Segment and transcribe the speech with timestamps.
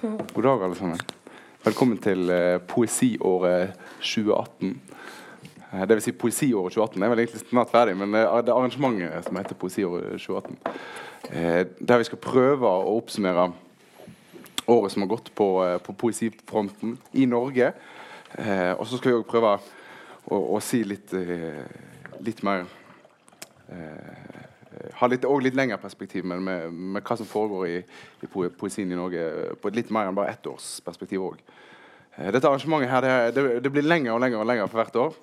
[0.00, 0.98] God dag, alle sammen.
[1.64, 4.76] Velkommen til eh, poesiåret 2018.
[5.72, 8.54] Eh, det vil si poesiåret 2018 er vel egentlig snart ferdig, men eh, det er
[8.54, 10.54] arrangementet som heter Poesiåret 2018.
[11.32, 13.48] Eh, der vi skal prøve å oppsummere
[14.70, 17.72] året som har gått på, eh, på poesifronten i Norge.
[18.38, 19.56] Eh, og så skal vi òg prøve
[20.30, 21.10] å, å si litt,
[22.22, 22.68] litt mer
[24.78, 27.78] eh, ha litt, litt lengre perspektiv men med, med hva som foregår i,
[28.22, 31.40] i poe- poesien i Norge på et litt mer enn bare ett års perspektiv òg.
[32.18, 35.18] Dette arrangementet her, det, det, det blir lengre og lengre og lengre for hvert år.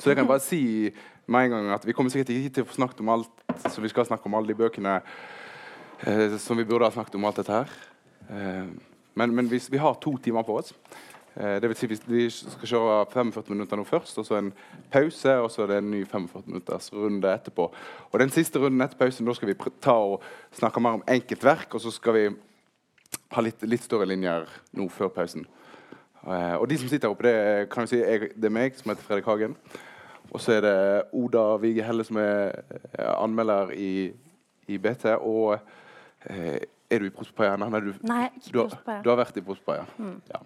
[0.00, 0.90] Så jeg kan bare si
[1.30, 3.82] med en gang at vi kommer sikkert ikke til å få snakket om alt så
[3.82, 4.96] vi skal snakke om alle de bøkene
[6.06, 7.74] eh, som vi burde ha snakket om alt dette her.
[8.30, 8.70] Eh,
[9.20, 12.24] men men vi, vi har to timer på oss eh, det vil si vi, vi
[12.32, 14.48] skal kjøre 45 minutter nå først, og så en
[14.90, 17.68] pause, og så er det en ny 45 minutters runde etterpå.
[18.10, 20.26] Og den siste runden etter pausen, da skal vi ta og
[20.58, 22.24] snakke mer om enkeltverk, og så skal vi
[23.34, 25.46] ha litt, litt større linjer nå før pausen.
[26.26, 28.92] Eh, og de som sitter her oppe, det kan si, jeg, det er meg, som
[28.92, 29.56] heter Fredrik Hagen.
[30.30, 30.74] Og så er det
[31.16, 34.10] Oda Vige Helle, som er eh, anmelder i,
[34.70, 35.14] i BT.
[35.16, 35.56] Og
[36.26, 36.60] eh,
[36.90, 37.56] er du i Prospaya?
[37.58, 39.86] Nei, du, Nei, ikke du, har, du har vært i Prospaya.
[40.30, 40.44] Ja.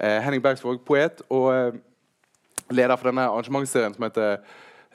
[0.00, 1.74] Eh, Henning Bergsvåg, poet og eh,
[2.72, 4.38] leder for denne arrangementsserien som heter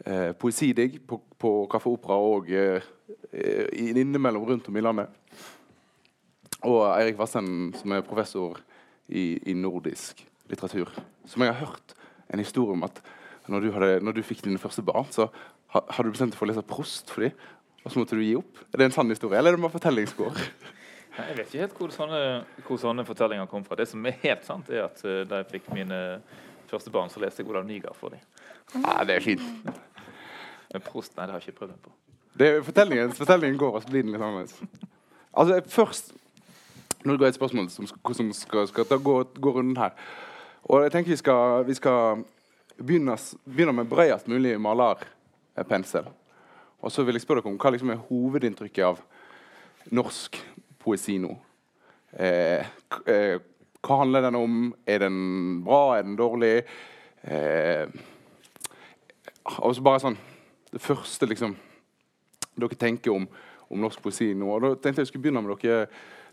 [0.02, 2.50] eh, Poesidigg på, på Kaffe Opera og
[3.76, 5.11] innimellom rundt om i landet.
[6.66, 8.58] Og Eirik Vassen, som er professor
[9.06, 10.89] i, i nordisk litteratur.
[11.30, 11.94] Som jeg har hørt
[12.33, 13.03] en historie om at
[13.52, 15.28] når du, hadde, når du fikk dine første barn, så
[15.70, 17.36] hadde du bestemt deg for å lese Prost for dem,
[17.83, 18.64] og så måtte du gi opp.
[18.72, 20.42] Er det en sann historie, eller er det bare fortellingsgård?
[21.16, 22.21] Jeg vet ikke helt hvor sånne,
[22.66, 23.77] hvor sånne fortellinger kom fra.
[23.80, 25.99] Det som er helt sant, er at uh, da jeg fikk mine
[26.67, 28.23] første barn, så leste jeg Olav Nygaard for dem.
[28.75, 29.45] Ja, det er fint.
[30.73, 31.93] Men Prost, nei, det har jeg ikke prøvd på.
[32.36, 34.59] Det fortellingen, fortellingen går, og så blir den litt annerledes.
[35.31, 36.13] Altså, først
[37.05, 39.91] Nå går jeg et spørsmål som, som skal, skal ta, gå, gå runden her.
[40.66, 42.23] Og jeg tenker vi skal, vi skal
[42.80, 43.13] begynne,
[43.45, 46.08] begynne med bredest mulig malerpensel.
[46.81, 49.04] Og så vil jeg spørre dere om hva liksom er hovedinntrykket av
[49.93, 50.39] norsk
[50.86, 51.34] poesi nå.
[52.16, 52.66] Eh,
[53.12, 53.38] eh,
[53.86, 54.60] hva handler den om?
[54.88, 55.18] Er den
[55.66, 55.98] bra?
[55.98, 56.64] Er den dårlig?
[57.23, 57.90] Eh,
[59.62, 60.18] og så bare sånn
[60.72, 61.56] Det første liksom
[62.56, 63.26] dere tenker om,
[63.70, 64.48] om norsk poesi nå.
[64.48, 65.90] Og da tenkte jeg jeg skulle begynne med dere,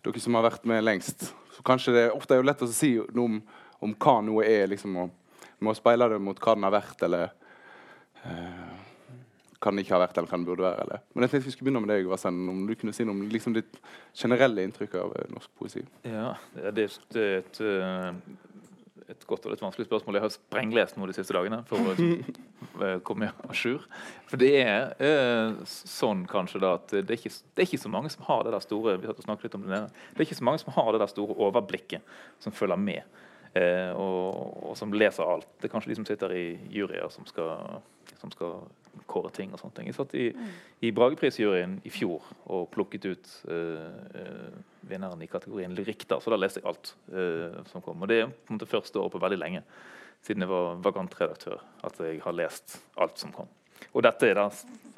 [0.06, 1.28] dere som har vært med lengst.
[1.54, 3.40] Så kanskje det Ofte er jo lett å si noe om,
[3.82, 7.02] om hva noe er, liksom, og med å speile det mot hva den har vært,
[7.06, 7.32] eller
[8.26, 8.71] eh,
[9.70, 10.86] den ikke har vært, eller den burde være.
[10.86, 11.02] Eller.
[11.14, 13.26] Men jeg tenkte vi skulle begynne med deg, Vassen, om du kunne si noe om
[13.30, 13.78] liksom, ditt
[14.18, 15.84] generelle inntrykk av eh, norsk poesi.
[16.08, 16.32] Ja,
[16.74, 18.08] det er, et, eh,
[19.12, 20.18] et godt og litt vanskelig spørsmål.
[20.18, 23.86] Jeg har sprenglest noe de siste dagene for å eh, komme à jour.
[24.30, 27.92] For det er eh, sånn kanskje da at det er, ikke, det er ikke så
[27.92, 30.30] mange som har det der store vi satt og litt om det der, Det er
[30.30, 33.21] ikke så mange som har det der store overblikket som følger med.
[33.52, 35.48] Eh, og, og som leser alt.
[35.60, 37.82] Det er kanskje de som sitter i juryer som skal,
[38.20, 38.62] som skal
[39.08, 39.90] kåre ting og sånne ting.
[39.90, 40.30] Jeg satt i,
[40.84, 44.52] i Brageprisjuryen i fjor og plukket ut eh,
[44.88, 46.06] vinneren i kategorien lyrikk.
[46.14, 48.00] Så da leste jeg alt eh, som kom.
[48.00, 49.64] Og det er på en måte første år på veldig lenge,
[50.24, 53.50] siden jeg var vagantredaktør, at jeg har lest alt som kom.
[53.92, 54.46] Og dette er da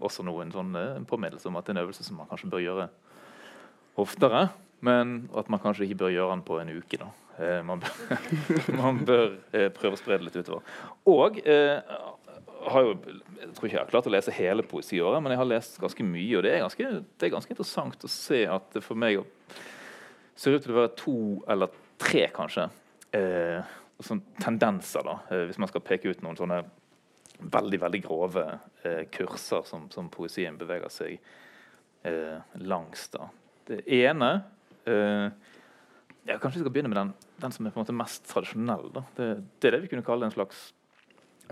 [0.05, 0.77] også noe, en sånn
[1.09, 2.87] påminnelse om at det er en øvelse som man kanskje bør gjøre
[4.03, 4.49] oftere,
[4.81, 6.99] men at man kanskje ikke bør gjøre den på en uke.
[7.01, 7.11] da.
[7.39, 8.19] Eh, man bør,
[8.83, 10.63] man bør eh, prøve å spre det litt utover.
[11.11, 11.79] Og eh,
[12.65, 12.95] har jo,
[13.41, 16.07] jeg tror ikke jeg har klart å lese hele poesiåret, men jeg har lest ganske
[16.07, 16.37] mye.
[16.39, 19.23] Og det er ganske, det er ganske interessant å se at det for meg
[20.39, 21.19] ser ut til å være to
[21.51, 22.69] eller tre, kanskje,
[23.15, 26.65] eh, sånne tendenser, da, eh, hvis man skal peke ut noen sånne
[27.55, 28.45] veldig veldig grove
[28.87, 31.33] eh, kurser som, som poesien beveger seg
[32.61, 33.07] langs.
[33.09, 33.31] da.
[33.65, 34.43] Det ene
[34.89, 37.13] ja, Kanskje vi skal begynne med den,
[37.43, 38.91] den som er på en måte mest tradisjonell.
[38.95, 39.29] Det,
[39.61, 40.67] det er det vi kunne kalle en slags,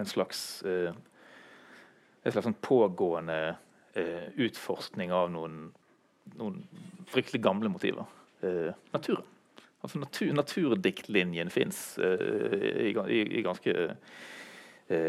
[0.01, 0.93] en slags, eh,
[2.23, 3.39] en slags sånn pågående
[3.99, 5.67] eh, utforskning av noen,
[6.39, 6.63] noen
[7.13, 8.09] fryktelig gamle motiver.
[8.43, 9.29] Eh, naturen.
[9.83, 13.97] Altså natur, Naturdiktlinjen fins eh, i, i, i ganske Eh,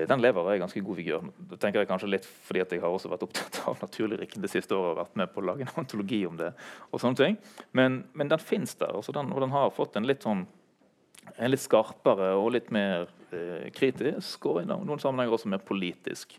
[0.09, 1.23] Den lever i ganske god vigør.
[1.51, 4.51] Det tenker jeg kanskje litt fordi at jeg har også vært opptatt av naturlyrikken det
[4.53, 6.53] siste året og vært med på å lage en antologi om det.
[6.91, 7.39] og sånne ting.
[7.71, 10.45] Men, men den fins der, altså den, og den har fått en litt sånn
[11.37, 16.35] en litt skarpere og litt mer eh, kritisk, og i noen sammenhenger også mer politisk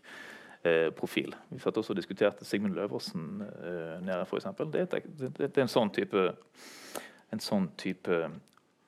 [0.61, 1.33] eh, profil.
[1.49, 4.51] Vi satt også og diskuterte Sigmund Løversen eh, nede, f.eks.
[4.61, 6.27] Det, det, det er en sånn type
[7.33, 8.35] en sånn type eh,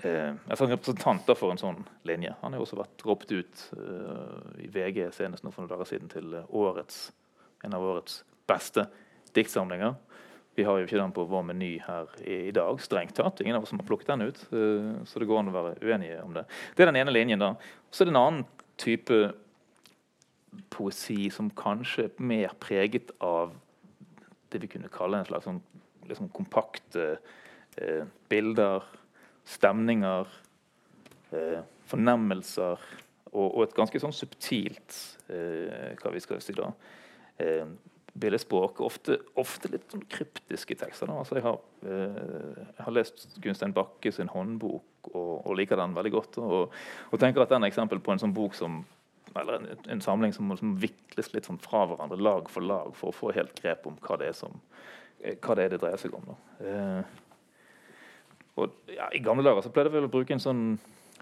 [0.06, 2.36] altså representanter for en sånn linje.
[2.44, 5.90] Han har jo også vært ropt ut eh, i VG senest nå for noen dager
[5.90, 7.08] siden til eh, årets,
[7.66, 8.86] en av årets beste
[9.34, 9.96] diktsamlinger.
[10.58, 13.42] Vi har jo ikke den på vår meny her i, dag, strengt tatt.
[13.42, 14.40] Ingen av oss som har plukket den ut.
[15.06, 16.48] Så det går an å være uenige om det.
[16.74, 17.44] Det er den ene linjen.
[17.44, 17.52] da.
[17.94, 18.48] Så er det en annen
[18.82, 19.20] type
[20.74, 23.54] poesi som kanskje er mer preget av
[24.50, 25.62] det vi kunne kalle en slags sånn,
[26.08, 27.20] liksom kompakte
[27.78, 28.86] eh, bilder,
[29.48, 30.32] stemninger,
[31.32, 32.88] eh, fornemmelser.
[33.34, 36.70] Og, og, et ganske sånn subtilt hva vi skal si da,
[38.20, 38.82] billedspråk.
[38.86, 41.12] Ofte, ofte, litt sånn kryptiske tekster.
[41.14, 42.22] Altså jeg, har, eh,
[42.64, 46.40] jeg, har, lest Gunstein Bakke sin håndbok og, og, liker den veldig godt.
[46.44, 46.76] Og,
[47.12, 48.84] og, tenker at den er eksempel på en sånn bok som
[49.38, 53.12] eller en, en samling som, som vikles litt sånn fra hverandre, lag for lag, for
[53.12, 54.56] å få helt grep om hva det er, som,
[55.20, 56.32] eh, hva det, er det dreier seg om.
[56.64, 57.18] Eh,
[58.58, 60.64] og ja, I gamle dager så pleide vi å bruke en sånn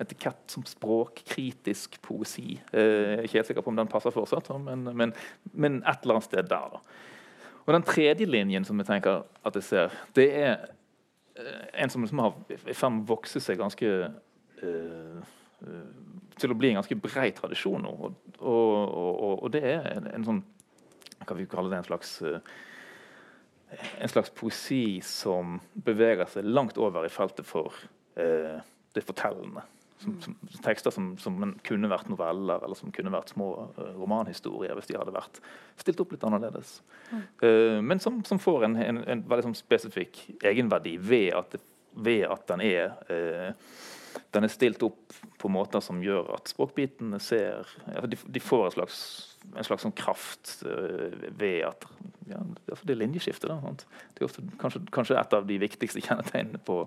[0.01, 2.57] etikett som språkkritisk poesi.
[2.75, 5.13] Eh, ikke helt sikker på om den passer fortsatt, men, men,
[5.53, 6.73] men et eller annet sted der.
[6.73, 6.81] Da.
[7.65, 10.67] Og Den tredje linjen som jeg tenker at jeg ser, det er
[11.39, 13.93] eh, en som liksom har i ferd med å vokse seg ganske
[14.65, 15.31] uh,
[16.35, 17.95] til å bli en ganske brei tradisjon nå.
[17.95, 20.43] Og, og, og, og det er en, en, sånn
[21.25, 21.79] Hva vi kaller det?
[21.81, 22.37] En slags uh,
[23.99, 27.73] en slags poesi som beveger seg langt over i feltet for
[28.19, 28.59] uh,
[28.95, 29.65] det fortellende.
[29.97, 34.75] Som, som, tekster som, som, kunne vært noveller eller som kunne vært små uh, romanhistorier
[34.75, 35.39] hvis de hadde vært
[35.79, 36.77] stilt opp litt annerledes.
[37.11, 37.21] Mm.
[37.41, 41.55] Uh, men som, får en, en, en veldig sånn spesifikk egenverdi ved at,
[41.95, 43.71] ved at den er uh,
[44.35, 47.69] den er stilt opp på måter som gjør at språkbitene ser
[48.07, 48.99] de, de, får en slags,
[49.53, 51.87] en slags sånn kraft uh, ved at
[52.25, 53.45] ja, Det er linjeskifte.
[53.51, 56.79] Da, det er ofte, kanskje, kanskje, et av de viktigste kjennetegnene på,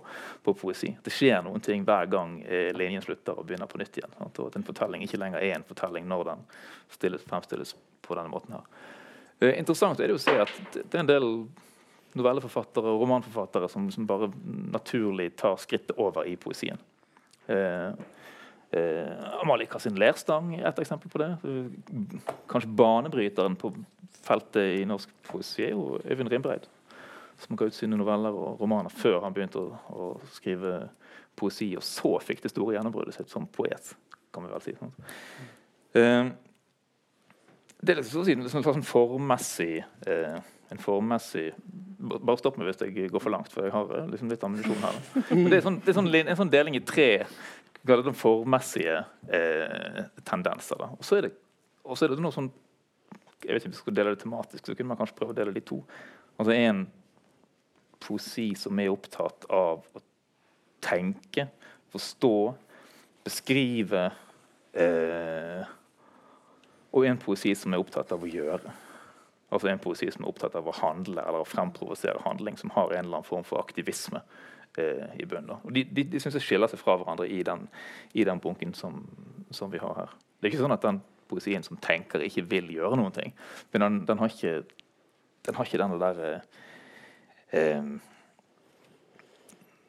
[0.43, 0.91] på, poesi.
[1.05, 4.17] Det skjer noen ting hver gang eh, linjen slutter og begynner på nytt igjen.
[4.19, 4.41] Sant?
[4.43, 6.45] Og at en fortelling ikke lenger er en fortelling når den
[6.97, 8.59] stilles, fremstilles på denne måten.
[8.59, 8.83] her.
[9.39, 11.31] Eh, interessant er det å se at det er en del
[12.19, 14.33] novelleforfattere og romanforfattere som, som bare
[14.75, 16.81] naturlig tar skrittet over i poesien.
[17.49, 17.93] Eh,
[18.79, 21.31] eh, Amalie Kassin Lerstang er et eksempel på det.
[22.51, 23.73] Kanskje banebryteren på
[24.25, 26.69] feltet i norsk poesi er jo Øyvind Rimbreid.
[27.39, 30.89] Som ga ut sine noveller og romaner før han begynte å, å skrive
[31.39, 31.71] poesi.
[31.79, 33.95] Og så fikk det store gjennombruddet sitt som poet,
[34.35, 34.77] kan vi vel si.
[35.99, 36.31] Eh,
[37.79, 39.77] det er liksom, en sånn formmessig
[40.11, 40.39] eh,
[40.73, 41.51] en formmessig
[41.99, 44.85] Bare stopp meg hvis jeg går for langt, for jeg har eh, liksom litt ammunisjon
[44.85, 44.99] her.
[45.35, 47.09] Men det er, sånn, det er sånn, en sånn deling i tre
[48.15, 49.01] formmessige
[49.35, 50.85] eh, tendenser.
[50.95, 52.53] Og så er, er, det noe sånn
[53.43, 55.39] Jeg vet ikke om vi skal dele det tematisk, så kunne man kanskje prøve å
[55.41, 55.81] dele det i to.
[56.39, 56.85] Altså en
[58.03, 60.03] poesi som er opptatt av å
[60.85, 61.49] tenke,
[61.91, 62.35] forstå,
[63.27, 64.09] beskrive
[64.73, 65.67] eh,
[66.95, 68.75] Og en poesi som er opptatt av å gjøre.
[69.49, 72.93] Altså en poesi som er opptatt av å handle eller å fremprovosere handling, som har
[72.93, 74.21] en eller annen form for aktivisme
[74.77, 75.57] eh, i bunnen.
[75.63, 77.65] Og De, de, de synes jeg skiller seg fra hverandre i den,
[78.13, 79.01] i den bunken som,
[79.51, 80.19] som, vi har her.
[80.37, 83.33] Det er ikke sånn at den poesien som tenker, ikke vil gjøre noen ting.
[83.73, 84.61] Men den, den har ikke
[85.49, 86.41] den har ikke den der eh,
[87.57, 87.85] eh,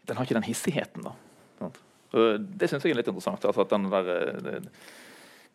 [0.08, 1.12] Den har ikke den hissigheten, da.
[2.10, 3.44] Og det syns jeg er litt interessant.
[3.46, 4.70] Altså at den der eh,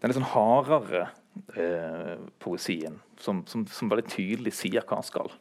[0.05, 1.07] den litt sånn hardere
[1.57, 5.33] eh, poesien, som, som, som, veldig tydelig sier hva han skal,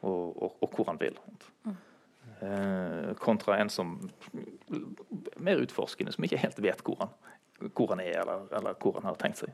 [0.00, 1.18] og, og, og hvor han vil.
[1.68, 1.74] Mm.
[2.40, 3.98] Eh, kontra en som
[5.36, 7.12] mer utforskende, som ikke helt vet hvor han,
[7.76, 9.52] hvor han er, eller, eller, hvor han har tenkt seg.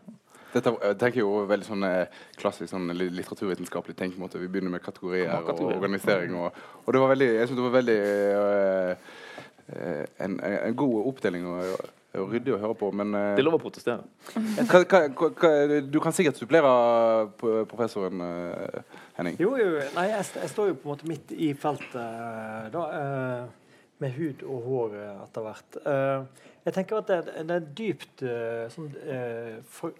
[0.52, 4.38] Dette jeg tenker jo veldig sånn eh, klassisk sånn litteraturvitenskapelig tenkemåte.
[4.38, 6.38] Vi begynner med kategorier og organisering.
[6.38, 7.99] Og, og det var veldig, jeg synes det var veldig
[8.38, 11.50] øh, en, en, god oppdeling.
[11.50, 14.06] Og, det er jo ryddig å høre på, men uh, Det er lov å protestere.
[14.70, 16.70] hva, hva, hva, du kan sikkert supplere
[17.68, 19.37] professoren, uh, Henning.
[19.42, 19.82] Jo, jo.
[19.92, 22.87] Nei, jeg, jeg, står jo på en måte midt i feltet da,
[24.00, 25.78] med hud og hår etter hvert.
[26.66, 28.25] jeg tenker at det, det er et dypt
[28.75, 28.90] sånn,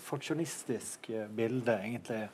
[0.08, 2.26] fraksjonistisk bilde, egentlig,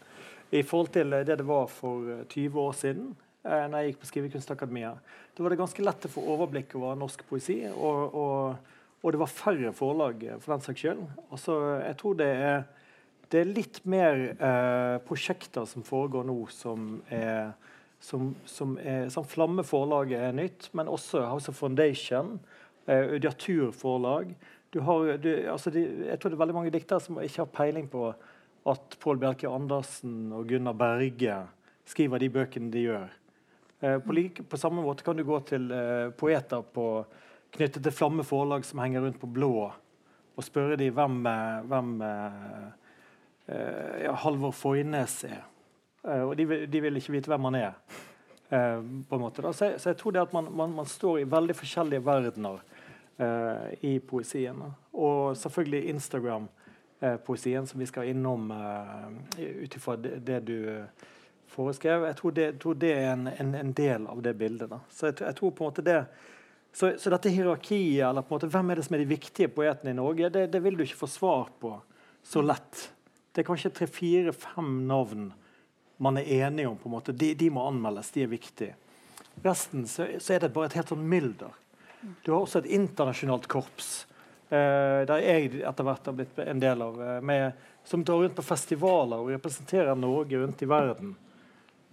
[0.50, 3.14] i forhold til det det var for 20 år siden.
[3.46, 4.92] når jeg gikk på Skrivekunstakademia.
[5.34, 7.62] Da var det ganske lett å få overblikk over norsk poesi.
[7.70, 8.71] og, og
[9.02, 11.02] og det var færre forlag eh, for den saks skyld.
[11.30, 12.64] Altså, jeg tror det er,
[13.32, 17.52] det er litt mer eh, prosjekter som foregår nå, som er
[18.02, 22.34] som, som, er, som Flamme forlag er nytt, men også House of Foundation,
[22.90, 24.32] eh, Audiatur forlag.
[24.74, 27.52] Du har, du, altså de, jeg tror det er veldig mange diktere som ikke har
[27.54, 28.08] peiling på
[28.72, 31.36] at Pål Bjerke Andersen og Gunnar Berge
[31.88, 33.12] skriver de bøkene de gjør.
[33.82, 36.86] Eh, på, like, på, samme måte kan du gå til eh, poeter på
[37.52, 39.70] knyttet til Flamme forlag som henger rundt på blå,
[40.36, 41.18] og spørre dem hvem,
[41.68, 42.70] hvem uh,
[43.48, 45.42] ja, Halvor Foynes er.
[46.02, 47.74] Og de, de, vil ikke vite hvem han er.
[48.52, 49.52] Eh, på en måte.
[49.52, 52.58] Så, jeg, så jeg tror det at man, man, man står i veldig forskjellige verdener
[53.16, 54.58] eh, i poesien.
[54.92, 61.06] Og selvfølgelig Instagram-poesien, som vi skal innom uh, ut ifra det, det du eh,
[61.48, 62.04] foreskrev.
[62.10, 64.68] Jeg tror det, tror det er en, en, en del av det bildet.
[64.68, 64.82] da.
[64.90, 65.98] Så jeg, jeg tror på en måte det
[66.72, 69.50] så, så, dette hierarkiet, eller på en måte, hvem er det som er de viktige
[69.52, 71.74] poetene i Norge, det, det vil du ikke få svar på
[72.24, 72.86] så lett.
[73.32, 75.32] Det er kanskje tre-fire-fem navn
[76.02, 76.76] man er enige om.
[76.76, 77.12] på en måte.
[77.12, 78.76] De, de, må anmeldes, de er viktige.
[79.44, 81.52] Resten så, så, er det bare et helt sånn mylder.
[82.24, 83.90] Du har også et internasjonalt korps,
[84.50, 88.36] eh, der jeg etter hvert har blitt en del av, eh, med, som drar rundt
[88.38, 91.14] på festivaler og representerer Norge rundt i verden.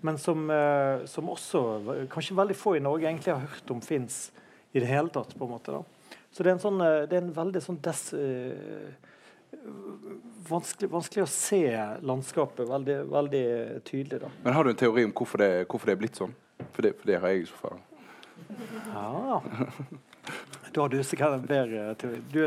[0.01, 4.29] Men som, eh, som også kanskje veldig få i Norge egentlig har hørt om fins
[4.71, 5.35] i det hele tatt.
[5.37, 5.83] på en måte da.
[6.31, 8.89] Så det er en, sånn, eh, det er en veldig sånn des, uh,
[10.49, 11.63] vanskelig, vanskelig, å se
[12.05, 13.45] landskapet veldig, veldig,
[13.87, 14.21] tydelig.
[14.25, 14.29] da.
[14.43, 16.35] Men Har du en teori om hvorfor det, hvorfor det er blitt sånn?
[16.75, 17.81] For det, for det har jeg i så fall.
[18.93, 19.41] Ja.
[20.69, 22.19] Da har du sikkert en bedre teori.
[22.29, 22.43] Du,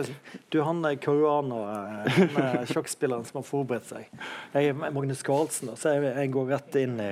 [0.52, 2.05] du er han koreaner,
[2.37, 4.12] med sjokkspilleren som har forberedt seg.
[4.55, 7.11] Jeg er Magnus Carlsen, så jeg, jeg går rett inn i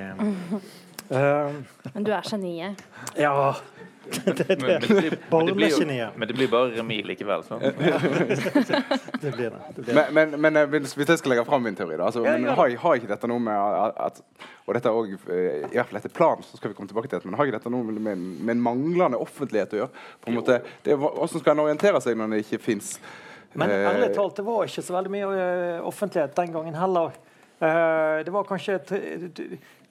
[1.10, 1.58] uh,
[1.96, 2.84] Men du er geniet?
[3.18, 3.34] Ja
[4.10, 7.44] det, det, men, men, det, men, det blir, men det blir bare remis likevel.
[7.46, 7.60] Sånn.
[9.22, 9.60] det blir det.
[9.76, 12.48] det, blir Men, men, eh, hvis jeg skal legge fram min teori, da altså, men
[12.48, 14.20] har, har, ikke dette noe med at
[14.66, 17.10] og dette er også, eh, i hvert fall etter planen, så skal vi komme tilbake
[17.10, 20.04] til det, men har ikke dette noe med, med en manglende offentlighet å gjøre?
[20.20, 22.92] På en måte, det er, Hvordan skal en orientere seg når det ikke fins
[23.58, 25.34] Men eh, ærlig talt, det var ikke så veldig mye
[25.90, 27.18] offentlighet den gangen heller.
[27.60, 28.78] Det var kanskje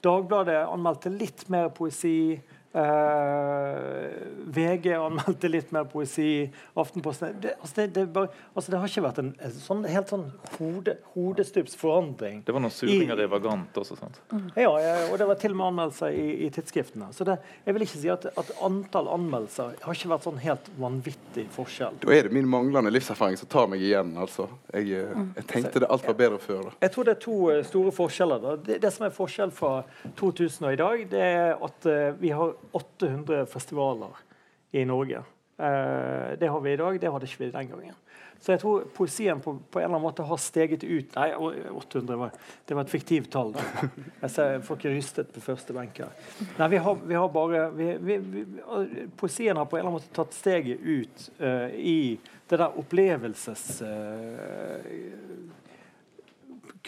[0.01, 2.39] Dagbladet anmeldte litt mer poesi.
[2.69, 4.09] Uh,
[4.45, 6.49] VG anmeldte litt mer poesi.
[6.77, 10.11] Aftenposten det, altså det, det, bare, altså det, har ikke vært en, en sånn, helt
[10.11, 12.43] sånn hode, hodestups forandring.
[12.45, 14.19] Det var noen suringer i Vagant også, sant?
[14.29, 14.45] Mm.
[14.53, 17.09] Ja, ja, og det var til og med anmeldelser i, i tidsskriftene.
[17.15, 21.47] Så jeg vil ikke si at, at, antall anmeldelser har ikke vært sånn helt vanvittig
[21.55, 21.97] forskjell.
[22.05, 24.45] Da er det min manglende livserfaring som tar meg igjen, altså.
[24.73, 25.33] Jeg, eh, mm.
[25.39, 26.69] jeg tenkte det alt var bedre før.
[26.69, 26.77] Da.
[26.85, 28.45] Jeg tror det er to uh, store forskjeller.
[28.45, 28.55] Da.
[28.69, 29.73] Det, det, som er forskjell fra
[30.19, 34.17] 2000 og i dag, det er at uh, vi har 800 festivaler
[34.71, 35.23] i Norge.
[35.57, 37.97] Eh, det har vi i dag, det hadde ikke vi den gangen.
[38.39, 42.15] Så jeg tror poesien på, på en eller annen måte har steget ut Nei, 800
[42.15, 43.51] var, det var et fiktivt tall.
[44.21, 46.13] Jeg ser Folk er rystet på første benk her.
[46.55, 48.45] Nei, vi har, vi har bare vi, vi,
[49.19, 52.15] Poesien har på en eller annen måte tatt steget ut uh, i
[52.47, 53.65] det der opplevelses...
[53.83, 55.57] Uh,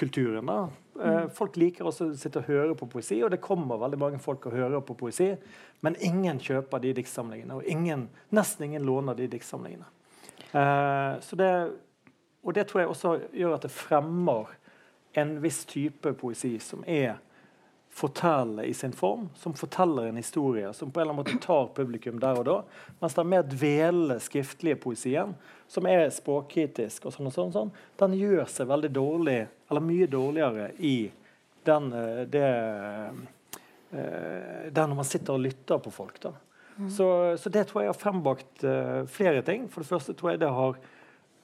[0.02, 0.46] kulturen.
[0.46, 0.70] da.
[1.02, 1.30] Mm.
[1.34, 4.46] Folk liker også å sitte og høre på poesi, og det kommer veldig mange folk
[4.48, 5.32] og hører på poesi.
[5.82, 9.88] Men ingen kjøper de diktsamlingene, og ingen, nesten ingen låner de diktsamlingene.
[10.52, 11.52] Uh, så det,
[12.44, 14.52] og det tror jeg også gjør at det fremmer
[15.18, 17.18] en viss type poesi som er
[17.92, 21.74] fortellende i sin form, som forteller en historie, som på en eller annen måte tar
[21.76, 22.58] publikum der og da.
[23.02, 25.36] Mens den mer dvelende skriftlige poesien,
[25.68, 30.08] som er språkkritisk, og sånn og sånn, sånn, den gjør seg veldig dårlig, eller mye
[30.12, 30.96] dårligere i
[31.68, 32.48] den, eh, det
[33.92, 36.20] Eh, der når man sitter og lytter på folk.
[36.24, 36.32] da.
[36.78, 36.90] Mm.
[36.90, 37.08] Så,
[37.38, 39.68] så, det tror jeg har frembakt uh, flere ting.
[39.70, 40.80] For det første tror jeg det har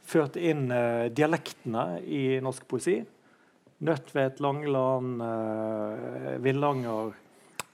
[0.08, 0.70] ført inn
[1.12, 3.02] dialektene i norsk poesi.
[3.78, 7.14] Nødtvedt, Langeland, uh, Villanger,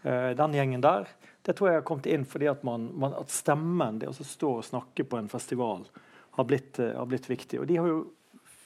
[0.03, 1.05] den gjengen der.
[1.47, 4.49] Det tror jeg har kommet inn fordi at, man, man, at stemmen, det å stå
[4.57, 5.85] og snakke på en festival,
[6.35, 7.61] har blitt, har blitt viktig.
[7.63, 8.01] Og de har jo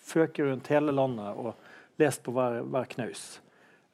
[0.07, 1.53] føket rundt hele landet og
[2.01, 3.27] lest på hver, hver knaus.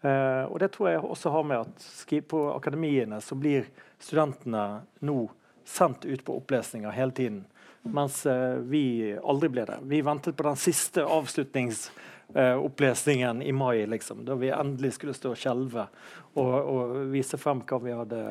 [0.03, 3.69] Uh, og det tror jeg også har med at på akademiene så blir
[4.03, 5.19] studentene nå
[5.63, 7.43] sendt ut på opplesninger hele tiden.
[7.87, 9.79] Mens uh, vi aldri ble det.
[9.87, 11.05] Vi ventet på den siste
[12.27, 15.83] avslutningsopplesningen opplesningen i mai, liksom, da vi endelig skulle stå og skjelve
[16.33, 18.21] og, og, vise frem hva vi hadde,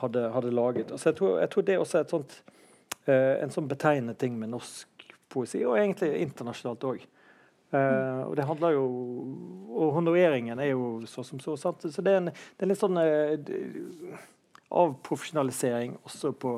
[0.00, 0.90] hadde, hadde laget.
[0.98, 2.34] Så jeg tror, jeg tror, det også er sånt,
[3.06, 7.04] en sånn betegnende ting med norsk poesi, og egentlig internasjonalt òg.
[7.74, 8.82] Uh, og det handler jo
[9.74, 11.56] Og honoreringen er jo så som så.
[11.58, 11.82] Sant?
[11.90, 14.20] Så det er en, det er litt sånn uh,
[14.70, 16.52] avprofesjonalisering også på,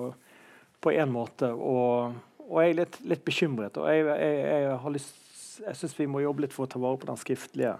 [0.85, 1.49] på en måte.
[1.55, 3.79] Og, og jeg er litt, litt bekymret.
[3.81, 5.23] Og jeg, jeg, jeg, har lyst
[5.65, 7.77] jeg syns vi må jobbe litt for å ta vare på den skriftlige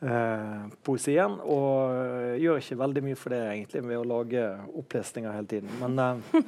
[0.00, 1.36] eh, poesien.
[1.44, 4.46] Og eh, gjør ikke veldig mye for det egentlig ved å lage
[4.80, 5.72] opplesninger hele tiden.
[5.80, 6.40] Men, eh,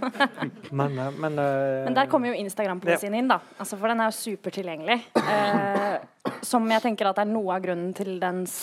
[0.71, 3.41] men, eh, men, eh, men der kommer jo Instagram-poesien inn, da.
[3.59, 4.99] Altså, for den er jo supertilgjengelig.
[5.23, 8.57] Eh, som jeg tenker at er noe av grunnen til dens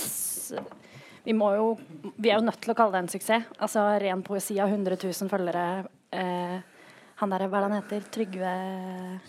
[1.25, 1.73] vi, jo,
[2.17, 3.49] vi er jo nødt til å kalle det en suksess.
[3.61, 5.65] Altså Ren poesi av 100 000 følgere
[7.19, 8.03] han der, hva er det han heter?
[8.15, 8.51] Trygve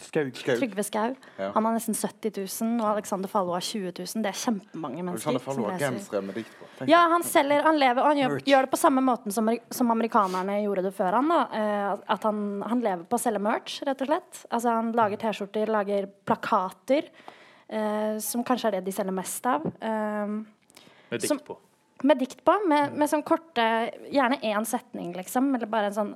[0.04, 0.32] Skaug.
[0.60, 1.14] Trygve Skau.
[1.40, 1.48] Ja.
[1.56, 4.22] Han har nesten 70 000, og Alexander Fallo har 20 000.
[4.22, 5.32] Det er kjempemange mennesker.
[5.32, 6.68] Alexander Fallo har gensere med dikt på.
[6.78, 9.50] Tenk Ja, han selger, han lever, og han gjør, gjør det på samme måten som,
[9.74, 11.32] som amerikanerne gjorde det før han.
[11.34, 11.40] da.
[11.60, 14.44] Eh, at han, han lever på å selge merch, rett og slett.
[14.50, 17.10] Altså Han lager T-skjorter, lager plakater,
[17.68, 19.66] eh, som kanskje er det de selger mest av.
[19.66, 20.38] Eh,
[21.10, 21.58] Med Som- dikt på.
[22.04, 23.64] med dikt på, med, med sånn korte
[24.08, 25.50] Gjerne én setning, liksom.
[25.54, 26.14] Eller bare en sånn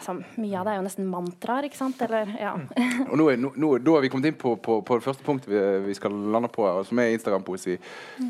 [0.00, 2.00] altså, Mye av det er jo nesten mantraer, ikke sant?
[2.06, 2.54] Eller, ja.
[3.10, 5.26] Og nå er, nå, nå, da har vi kommet inn på, på, på det første
[5.26, 7.76] punktet vi, vi skal lande på, her, som er Instagram-poesi.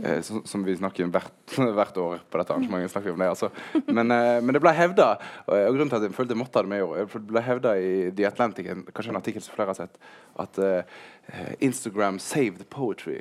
[0.00, 2.93] Eh, som, som vi snakker om hvert, hvert år på dette arrangementet.
[2.95, 3.50] snakker vi om det, altså.
[3.87, 5.12] men, eh, men det ble hevda,
[5.47, 7.27] og og grunnen til at jeg følte jeg måtte ha det med i år, det
[7.31, 10.00] ble hevda i The Atlantic, en- kanskje en artikkel som flere har sett,
[10.41, 13.21] at eh, Instagram saved poetry.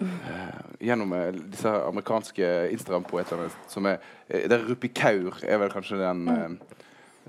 [0.00, 0.08] Uh,
[0.82, 6.00] gjennom uh, disse amerikanske Instagram-poetene som er eh, det er Rupi Kaur er vel kanskje
[6.00, 6.24] den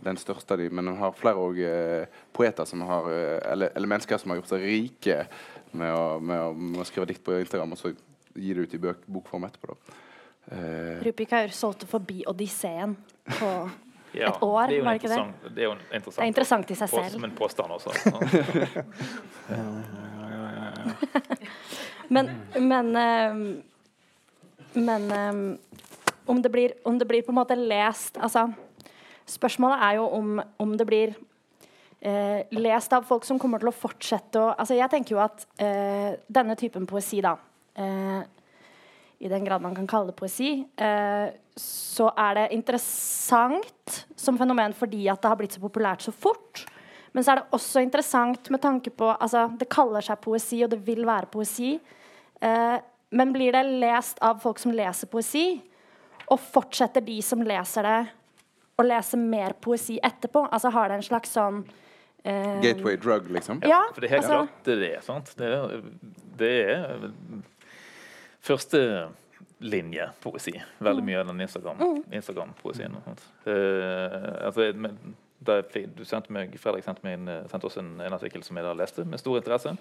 [0.04, 3.72] den største av dem, men han har flere og, eh, poeter som har, eh, eller,
[3.75, 5.28] eller mennesker som har gjort seg rike
[5.72, 7.94] med å, med, å, med å skrive dikt på Instagram og så
[8.36, 9.72] gi det ut i bøk, bokform etterpå.
[9.72, 9.78] Da.
[10.56, 12.96] Eh, Rupi Kaur solgte forbi Odysseen
[13.40, 13.52] på
[14.16, 15.52] Ja, Et år, det var det ikke det?
[15.58, 17.10] Det er jo interessant, Det er interessant i seg selv.
[17.12, 17.92] Som en påstand også.
[22.08, 23.64] Men, men, um,
[24.74, 25.58] men um,
[26.25, 28.52] om, det blir, om det blir på en måte lest altså,
[29.25, 31.15] Spørsmålet er jo om, om det blir
[32.05, 35.48] eh, lest av folk som kommer til å fortsette å altså Jeg tenker jo at
[35.58, 37.34] eh, denne typen poesi, da
[37.74, 38.22] eh,
[39.25, 41.27] I den grad man kan kalle det poesi, eh,
[41.58, 46.65] så er det interessant som fenomen fordi at det har blitt så populært så fort.
[47.15, 50.74] Men så er det også interessant med tanke på altså, Det kaller seg poesi, og
[50.74, 51.77] det vil være poesi.
[52.44, 52.75] Eh,
[53.15, 55.46] men blir det lest av folk som leser poesi,
[56.27, 58.00] og fortsetter de som leser det,
[58.77, 60.48] å lese mer poesi etterpå?
[60.51, 61.63] Altså har det en slags sånn
[62.25, 63.60] eh, gateway drug, liksom.
[63.63, 65.03] Ja, For det er helt altså, klart det er det.
[65.05, 65.36] sant?
[65.38, 65.82] Det er,
[66.38, 67.10] det er
[68.46, 70.53] førstelinjepoesi.
[70.82, 71.05] Veldig Mm.
[71.05, 72.96] mye av den Instagram- Instagram-poesien.
[73.46, 75.15] Eh, altså, men
[75.46, 78.55] da du sendte meg, Fredrik sendte, meg en, eh, sendte oss en, en artikkel som
[78.58, 79.77] jeg da leste med stor interesse.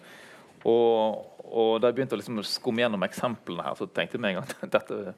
[0.64, 4.34] Og, og da jeg begynte å liksom skumme gjennom eksemplene her, så tenkte jeg med
[4.34, 5.14] en gang at dette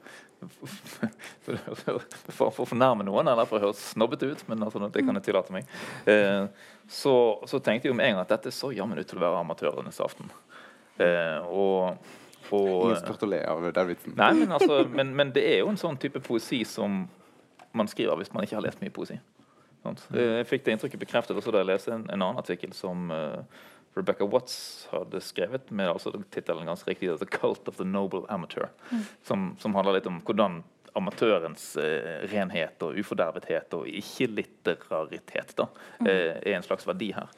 [2.37, 5.29] For å fornærme noen, eller for å høres snobbete ut, men altså, det kan jeg
[5.29, 5.71] tillate meg,
[6.11, 6.47] eh,
[6.91, 7.15] så,
[7.49, 10.01] så tenkte jeg med en gang at dette så jammen ut til å være amatørenes
[10.05, 10.29] aften.
[11.03, 12.03] Eh, og,
[12.51, 14.17] og Ingen spurte å le av den vitsen.
[14.19, 17.05] Nei, men, altså, men, men det er jo en sånn type poesi som
[17.77, 19.19] man skriver hvis man ikke har lest mye poesi.
[19.87, 20.05] Sant?
[20.15, 23.11] Eh, Jeg fikk det inntrykket bekreftet også da jeg leste en, en annen artikkel som
[23.15, 23.65] eh,
[23.97, 28.69] Rebecca Watts hadde skrevet, med altså tittelen ganske riktig 'The Cult of the Noble Amateur',
[29.25, 30.63] som, som handler litt om hvordan
[30.97, 35.67] amatørens eh, renhet og ufordervethet og ikke-litteraritet da,
[36.07, 37.29] eh, er en slags verdi her.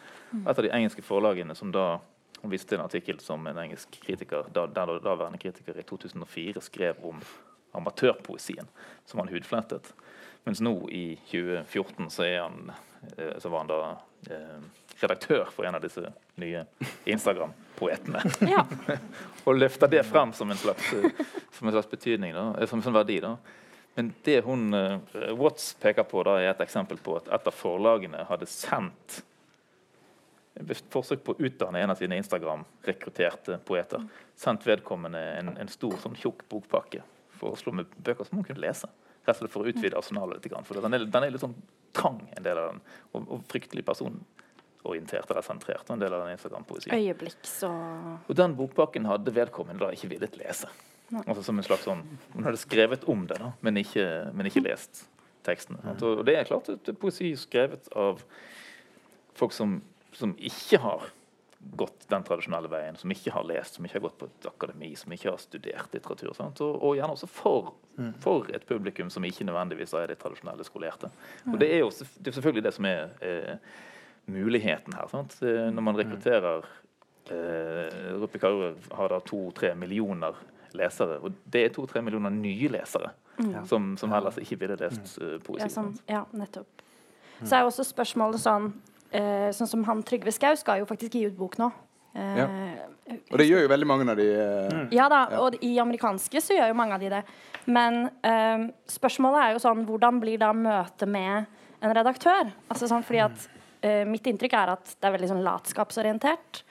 [0.45, 1.99] Et av de engelske forlagene som da
[2.43, 7.03] hun viste en artikkel som en engelsk kritiker, da, der daværende kritiker i 2004 skrev
[7.03, 7.19] om
[7.75, 8.69] amatørpoesien,
[9.07, 9.91] som han hudflettet.
[10.47, 12.71] Mens nå i 2014 så, han,
[13.17, 13.81] eh, så var han da
[14.31, 14.63] eh,
[15.01, 16.03] redaktør for en av disse
[16.41, 16.65] nye
[17.05, 18.23] Instagram-poetene.
[18.55, 18.65] ja.
[19.47, 22.83] Og løfter det frem som en slags, eh, som en slags betydning, da, eh, som
[22.83, 23.21] en verdi.
[23.25, 23.37] da.
[23.99, 24.99] Men det hun eh,
[25.39, 29.23] Watts peker på, da, er et eksempel på at et av forlagene hadde sendt
[30.59, 34.03] et forsøk på å utdanne en av sine Instagram-rekrutterte poeter.
[34.39, 37.05] Sendt vedkommende en, en stor, sånn tjukk bokpakke
[37.39, 38.91] for å slå med bøker som hun kunne lese.
[39.23, 40.57] Rett og slett for å utvide arsenalet litt.
[40.67, 41.55] For den er, den er litt sånn
[41.95, 42.83] trang, en del av den.
[43.13, 43.87] Og, og fryktelig
[44.79, 46.95] personorientert eller sentrert, en del av den Instagram-poesien.
[46.95, 47.69] Øyeblikk, så...
[48.29, 50.69] Og den bokpakken hadde vedkommende da ikke villet lese.
[51.27, 52.03] Altså som en slags sånn,
[52.35, 55.07] Hun hadde skrevet om det, da, men ikke, men ikke lest
[55.45, 55.81] tekstene.
[55.83, 56.03] sant?
[56.03, 58.21] Og det er klart at det er poesi skrevet av
[59.35, 59.81] folk som,
[60.13, 61.09] som ikke har
[61.59, 64.93] gått den tradisjonelle veien, som ikke har lest, som ikke har gått på et akademi,
[64.97, 66.31] som ikke har studert litteratur.
[66.37, 66.61] Sant?
[66.63, 67.73] Og, og gjerne også for,
[68.23, 71.11] for et publikum som ikke nødvendigvis er det tradisjonelle skolerte.
[71.49, 73.57] Og det er jo det er selvfølgelig det som er eh,
[74.29, 75.09] muligheten her.
[75.11, 75.39] Sant?
[75.43, 76.65] Eh, Når man rekrutterer
[77.31, 80.37] eh, Rupi Kaur har da to-tre millioner
[80.77, 83.15] lesere, og det er to-tre millioner nye lesere
[83.71, 85.63] som, som ellers ikke ville lest eh, poesi.
[85.65, 86.83] ja, sånn, ja, nettopp.
[87.45, 88.65] Så er jo også spørsmålet sånn
[89.15, 91.69] eh, Sånn som han Trygve Skau skal jo faktisk gi ut bok nå.
[92.19, 92.41] Eh,
[93.31, 96.57] Og det gjør jo veldig mange av de eh, Ja da, og i amerikanske så
[96.57, 97.23] gjør jo mange av de det.
[97.71, 98.09] Men
[98.91, 101.47] spørsmålet er jo sånn Hvordan blir da møtet med
[101.79, 102.51] en redaktør?
[102.73, 103.47] Altså sånn fordi at
[103.85, 106.63] eh, Mitt inntrykk er at det er veldig sånn latskapsorientert.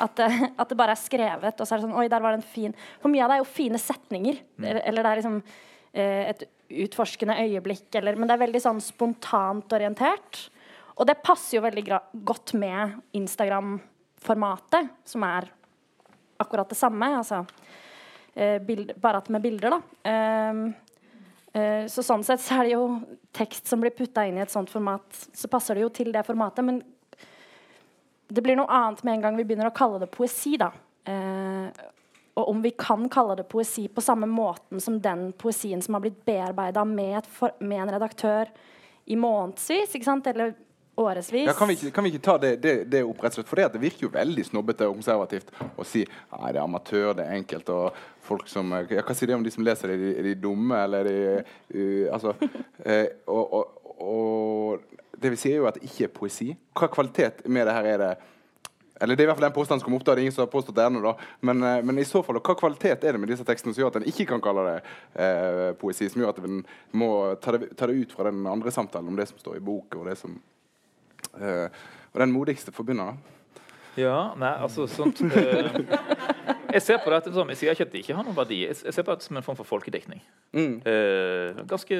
[0.00, 2.34] At det, at det bare er skrevet, og så er det sånn Oi, der var
[2.34, 4.42] det en fin For mye av det er jo fine setninger.
[4.62, 6.46] Eller, eller det er liksom eh, et
[6.84, 10.46] utforskende øyeblikk, eller Men det er veldig sånn spontant orientert.
[10.94, 11.84] Og det passer jo veldig
[12.26, 15.48] godt med Instagram-formatet, som er
[16.42, 17.08] akkurat det samme.
[17.18, 17.42] Altså,
[18.34, 19.80] eh, bild, bare at med bilder, da.
[20.10, 20.74] Ehm,
[21.54, 22.84] eh, så sånn sett så er det jo
[23.34, 26.26] tekst som blir putta inn i et sånt format, så passer det jo til det
[26.26, 26.66] formatet.
[26.66, 26.82] Men
[28.28, 30.70] det blir noe annet med en gang vi begynner å kalle det poesi, da.
[31.06, 31.84] Eh,
[32.34, 36.02] og om vi kan kalle det poesi på samme måten som den poesien som har
[36.02, 37.28] blitt bearbeida med,
[37.60, 38.50] med en redaktør
[39.04, 40.26] i månedsvis, ikke sant?
[40.26, 40.54] eller
[40.96, 41.46] årevis.
[41.46, 43.50] Ja, kan, vi ikke, kan vi ikke ta det, det, det opp rett og slett?
[43.50, 47.26] For det, virker jo veldig snobbete og konservativt å si nei, det er amatør, det
[47.26, 47.72] er enkelt.
[47.74, 49.96] og folk som, ja, Hva sier det om de som leser det?
[49.96, 52.36] Er de, er de dumme, eller er de uh, altså,
[52.90, 56.54] eh, og, og, og det vi sier jo at det ikke er poesi.
[56.76, 58.14] Hva kvalitet med det her er det?
[59.02, 60.04] Eller Det er i hvert fall den påstanden som kom opp.
[60.06, 61.02] da, det er ingen som har påstått det ennå.
[61.02, 61.14] da.
[61.40, 63.92] Men, eh, men i så fall, hva kvalitet er det med disse tekstene som gjør
[63.92, 64.76] at en ikke kan kalle det
[65.18, 66.08] eh, poesi?
[66.08, 67.10] Som gjør at en må
[67.42, 69.98] ta det, ta det ut fra den andre samtalen om det som står i boka,
[69.98, 70.38] og det som
[71.40, 73.34] eh, Og den modigste forbinder, da.
[73.94, 75.76] Ja, nei, altså sånt uh,
[76.74, 78.64] Jeg ser på det som Jeg sier ikke at det ikke har noen verdi.
[78.64, 80.22] Jeg, jeg ser på det som en form for folkediktning.
[80.54, 80.80] Mm.
[80.82, 81.98] Uh, ganske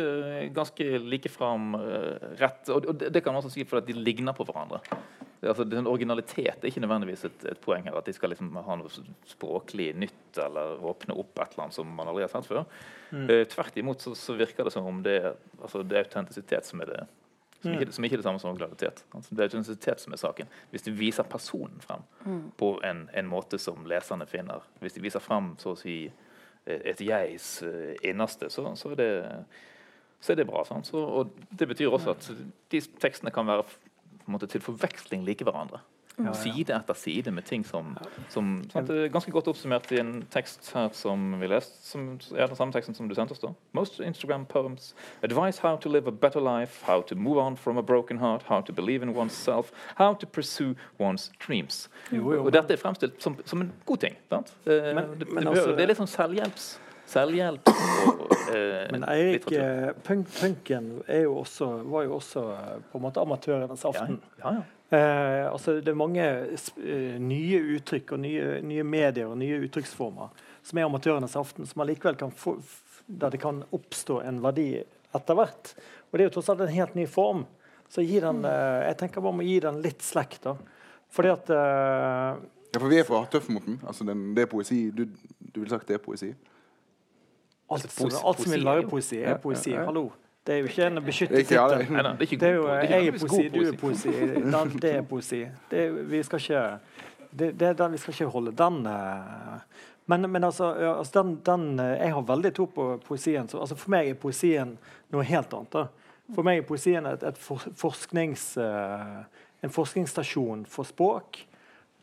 [0.55, 2.66] ganske likefram uh, rett.
[2.75, 4.83] Og, og det, det kan man også si fordi de ligner på hverandre.
[5.44, 7.97] Altså, den originalitet er ikke nødvendigvis et, et poeng her.
[7.99, 11.90] At de skal liksom ha noe språklig nytt eller åpne opp et eller annet som
[11.99, 12.64] man aldri har sett før.
[13.14, 15.18] Eh, tvert imot så, så virker det som om det,
[15.61, 17.03] altså, det er autentisitet som er det
[17.64, 19.05] som ikke, som ikke er det samme som originalitet.
[19.14, 20.50] Altså, det er autentisitet som er saken.
[20.70, 22.05] Hvis du viser personen frem
[22.61, 26.81] på en, en måte som leserne finner, hvis de viser frem så å si eh,
[26.92, 29.11] et jegs eh, innerste, så, så, er det,
[30.20, 30.64] så er det bra.
[30.68, 30.90] Sant?
[30.92, 32.31] Så, og det betyr også at
[32.72, 33.66] de tekstene kan være
[34.31, 35.81] måte, til forveksling like hverandre.
[36.18, 36.33] Ja.
[36.33, 37.96] Side etter side med ting som,
[38.29, 38.87] som sant?
[38.87, 42.05] Det er ganske godt oppsummert i en tekst her som vi leste, som
[42.37, 43.40] er den samme teksten som du sendte oss.
[43.42, 43.48] da.
[43.72, 47.79] Most Instagram poems advise how to live a better life, how to move on from
[47.79, 51.88] a broken heart, how to believe in oneself, how to pursue one's dreams.
[52.12, 54.14] Jo, jo, og dette er fremstilt som, som en god ting.
[54.31, 54.55] Sant?
[54.66, 56.79] Eh, Men- det, men det, altså- det er litt sånn selvhjelps.
[57.07, 62.96] Selvhjelp og eh, Men Eirik, eh, punk, punken jo også, var jo også eh, på
[62.98, 64.20] en måte amatørenes Ja, aften.
[64.40, 64.62] ja, ja.
[64.94, 70.44] Eh, altså det er mange eh, nye uttrykk og nye, nye medier og nye uttrykksformer
[70.64, 72.57] som er amatørenes aften, som allikevel kan få,
[73.07, 74.68] der det kan oppstå en verdi
[75.14, 75.74] etter hvert.
[76.09, 77.44] Og det er jo tross alt en helt ny form.
[77.92, 80.57] Så gi den, eh, jeg tenker bare om å gi den litt slekk, da.
[81.14, 82.42] Fordi at eh,
[82.74, 83.78] Ja, for vi er for tøffe mot den.
[83.87, 84.80] Altså, den, det er poesi.
[84.90, 86.33] Du, du ville sagt det er poesi?
[87.74, 89.70] alt, alt som vil poesi er være poesi, Ja, er poesi.
[89.70, 89.87] ja, ja.
[89.88, 90.09] Hallo.
[90.46, 91.87] Det er jo ikke en Det beskyttet tittel.
[91.90, 94.11] Nei, det Det er jo, jeg er poesi, du er poesi.
[94.83, 95.46] Det er poesi.
[95.70, 96.64] Det, vi skal ikke
[97.30, 99.59] det, det, er den, Vi skal ikke holde den eh,
[100.07, 100.64] Men, men altså,
[100.98, 103.48] altså den, den, eh, jeg har veldig tro på poesien.
[103.48, 104.76] Så, altså for meg er poesien
[105.11, 105.72] noe helt annet.
[105.72, 105.87] da.
[106.35, 111.40] For meg er poesien et, et for, forsknings, eh, en forskningsstasjon for språk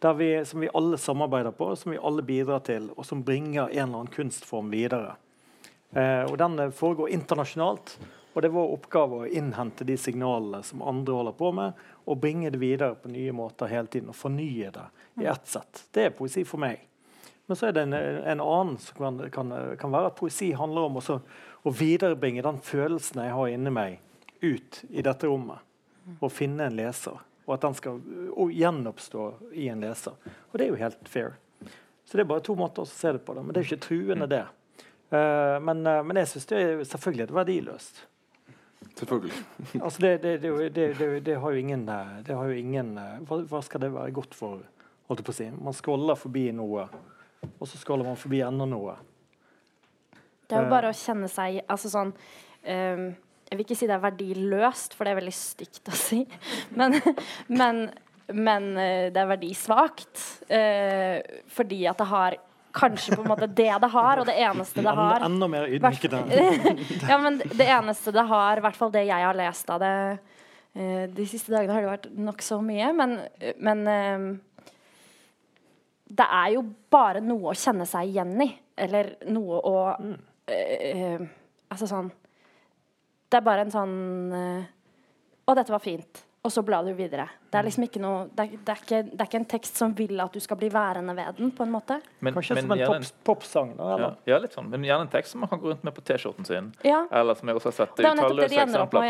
[0.01, 3.67] der vi, som vi alle samarbeider på, som vi alle bidrar til, og som bringer
[3.67, 5.13] en eller annen kunstform videre.
[5.93, 7.99] Eh, og Den foregår internasjonalt.
[8.33, 12.19] Og det er vår oppgave å innhente de signalene som andre holder på med, og
[12.21, 14.11] bringe det videre på nye måter hele tiden.
[14.13, 14.85] Og fornye det
[15.21, 15.83] i ett sett.
[15.91, 16.85] Det er poesi for meg.
[17.49, 20.87] Men så er det en, en annen som kan, kan, kan være at poesi handler
[20.87, 21.17] om også
[21.67, 23.99] å viderebringe den følelsen jeg har inni meg,
[24.39, 25.59] ut i dette rommet.
[26.19, 27.19] Og finne en leser.
[27.45, 27.99] Og at den skal
[28.55, 29.25] gjenoppstå
[29.59, 30.15] i en leser.
[30.49, 31.35] Og det er jo helt fair.
[32.05, 33.35] Så det er bare to måter å se det på.
[33.35, 34.45] det, Men det er ikke truende, det.
[35.11, 38.01] Uh, men, uh, men jeg syns det er selvfølgelig er verdiløst.
[38.99, 39.39] Selvfølgelig.
[39.85, 42.97] Altså det, det, det, det, det, det har jo ingen, eh, det har jo ingen
[42.97, 44.61] eh, hva, hva skal det være godt for?
[45.11, 45.47] holdt jeg på å si?
[45.59, 46.85] Man skåler forbi noe,
[47.51, 48.95] og så skåler man forbi enda noe.
[50.47, 53.03] Det er jo bare å kjenne seg Altså sånn um,
[53.47, 56.25] Jeg vil ikke si det er verdiløst, for det er veldig stygt å si.
[56.79, 56.97] Men,
[57.47, 57.85] men,
[58.31, 60.21] men eh, det er verdisvakt.
[60.51, 62.37] eh, fordi at det har
[62.73, 66.21] kanskje på en måte det det har, og det eneste det har enda mer ydmykende.
[67.11, 69.93] ja, men det eneste det har, i hvert fall det jeg har lest av det
[70.73, 73.17] eh, De siste dagene har det vært nokså mye, men,
[73.59, 74.25] men eh,
[76.11, 78.49] Det er jo bare noe å kjenne seg igjen i.
[78.81, 79.77] Eller noe å
[80.47, 81.29] eh, eh,
[81.71, 82.09] Altså sånn
[83.29, 83.95] Det er bare en sånn
[84.31, 86.23] Å, dette var fint.
[86.43, 87.27] Og så blar du videre.
[87.51, 89.75] Det er liksom ikke noe det er, det, er ikke, det er ikke en tekst
[89.77, 91.99] som vil at du skal bli værende ved den, på en måte.
[92.25, 93.75] Men, Kanskje men som en gjerne pop, popsang.
[93.77, 94.71] ja, ja, litt sånn.
[94.71, 96.71] Men gjerne en tekst som man kan gå rundt med på T-skjorten sin.
[96.87, 97.03] Ja.
[97.13, 99.03] Eller som jeg også har sett Det er det å eksempler på,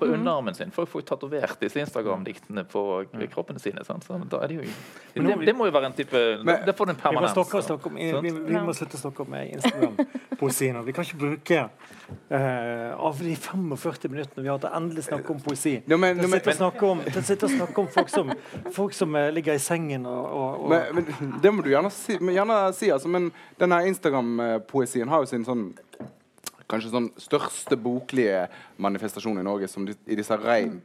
[0.00, 0.14] på Mhm.
[0.16, 0.70] underarmen sin.
[0.72, 2.86] Folk får jo tatovert disse Instagram-diktene på
[3.34, 3.84] kroppene sine.
[3.84, 4.08] Sant?
[4.08, 4.72] Så da er det, jo,
[5.20, 7.34] Men det, må det må jo være en type Men- Det får en Vi permanens.
[7.34, 7.42] da.
[7.42, 10.72] vi, vi, vi må slutte å snakke om Instagram-poesi.
[10.84, 11.68] Vi kan ikke bruke
[12.32, 15.82] uh, av de 45 minuttene vi har til endelig snakke om poesi.
[15.86, 16.40] No, men, Vi ja, men,
[16.78, 18.32] snakke om, til å sitte og snakke om folk som,
[18.74, 21.90] folk som eh, ligger i sengen og, og, og Men, men det må du gjerne
[21.94, 22.18] si.
[22.20, 25.70] Men, gjerne si altså, men denne Instagram-poesien har jo sin sånn
[26.68, 28.42] Kanskje sånn største boklige
[28.76, 30.82] manifestasjon i Norge som de, i disse rein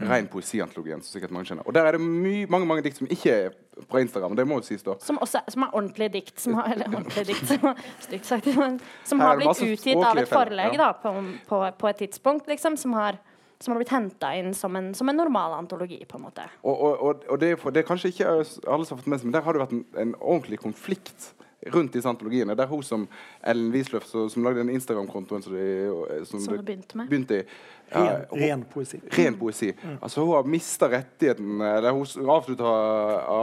[0.00, 1.66] Rein poesiantologien, som sikkert mange kjenner.
[1.68, 3.50] Og der er det my, mange mange dikt som ikke er
[3.84, 4.32] fra Instagram.
[4.38, 4.94] Det må jo sies da.
[5.04, 6.38] Som også som er ordentlige dikt.
[6.40, 10.30] Som har, eller ordentlige dikt, som, stygt sagt, men som har blitt utgitt av et
[10.30, 10.86] forlegg ja.
[10.86, 11.12] da, på,
[11.50, 13.20] på, på et tidspunkt, liksom, som har,
[13.60, 16.46] som har blitt henta inn som en, som en normal antologi, på en måte.
[16.62, 19.36] Og, og, og, det, det er kanskje ikke alle som har fått med seg, men
[19.36, 21.32] der har det vært en, en ordentlig konflikt
[21.74, 22.54] rundt disse antologiene.
[22.56, 23.08] Der hun som
[23.44, 27.08] Ellen Wisløff, som, som lagde den Instagram-kontoen som, de, som Som det det begynte med.
[27.10, 27.42] begynte i
[27.90, 29.00] ja, ren, hun- ren poesi.
[29.18, 29.72] Ren poesi.
[30.02, 32.64] Altså Hun har mista rettigheten Eller hun avslutta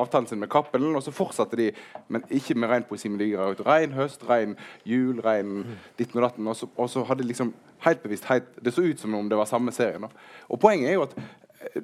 [0.02, 1.72] avtalen sin med Cappelen, og så fortsatte de,
[2.08, 3.10] men ikke med ren poesi.
[3.10, 5.66] Men de gir ut rein høst, rein jul, rein
[6.00, 6.48] ditten og datten.
[6.48, 7.54] Og så, og så hadde de liksom
[7.86, 10.02] helt bevisst helt, Det så ut som om det var samme serien.
[10.02, 10.08] Da.
[10.50, 11.14] Og poenget er jo at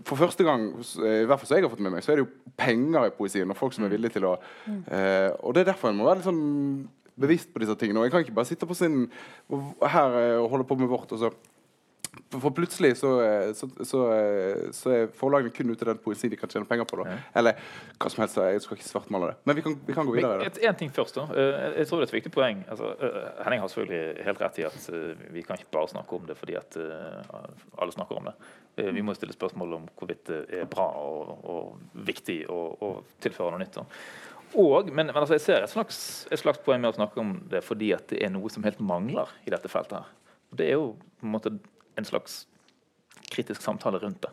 [0.06, 2.19] for første gang, eh, i hvert fall som jeg har fått med meg, så er
[2.19, 3.50] det jo penger i poesien.
[3.50, 6.22] Og folk som er villige til å eh, Og det er derfor en må være
[6.22, 6.43] litt sånn
[7.19, 8.02] bevisst på disse tingene.
[8.02, 9.06] Og jeg kan ikke bare sitte på sin
[9.50, 11.34] her eh, og holde på med vårt, og så
[12.34, 16.38] for plutselig så, eh, så, så, eh, så er forlagene kun ute den poesien de
[16.38, 16.99] kan tjene penger på.
[17.02, 17.17] Da.
[17.39, 17.58] Eller
[17.97, 18.38] hva som helst.
[18.38, 19.36] Jeg skal ikke svartmale det.
[19.49, 20.39] Men vi kan, vi kan gå videre.
[20.43, 21.26] Men en ting først, da.
[21.34, 22.63] Eh, Jeg tror det er et viktig poeng.
[22.73, 22.91] Altså,
[23.43, 24.89] Henning har selvfølgelig helt rett i at
[25.34, 28.36] vi kan ikke bare snakke om det fordi at alle snakker om det.
[28.93, 33.54] Vi må stille spørsmål om hvorvidt det er bra og, og viktig og, og tilfører
[33.54, 33.78] noe nytt.
[33.78, 33.86] da.
[34.54, 35.99] Og, men, men altså, jeg ser et slags,
[36.32, 38.82] et slags poeng med å snakke om det fordi at det er noe som helt
[38.86, 39.97] mangler i dette feltet.
[40.04, 40.36] her.
[40.54, 41.54] Det er jo på en måte
[41.95, 42.43] en slags
[43.34, 44.32] kritisk samtale rundt det.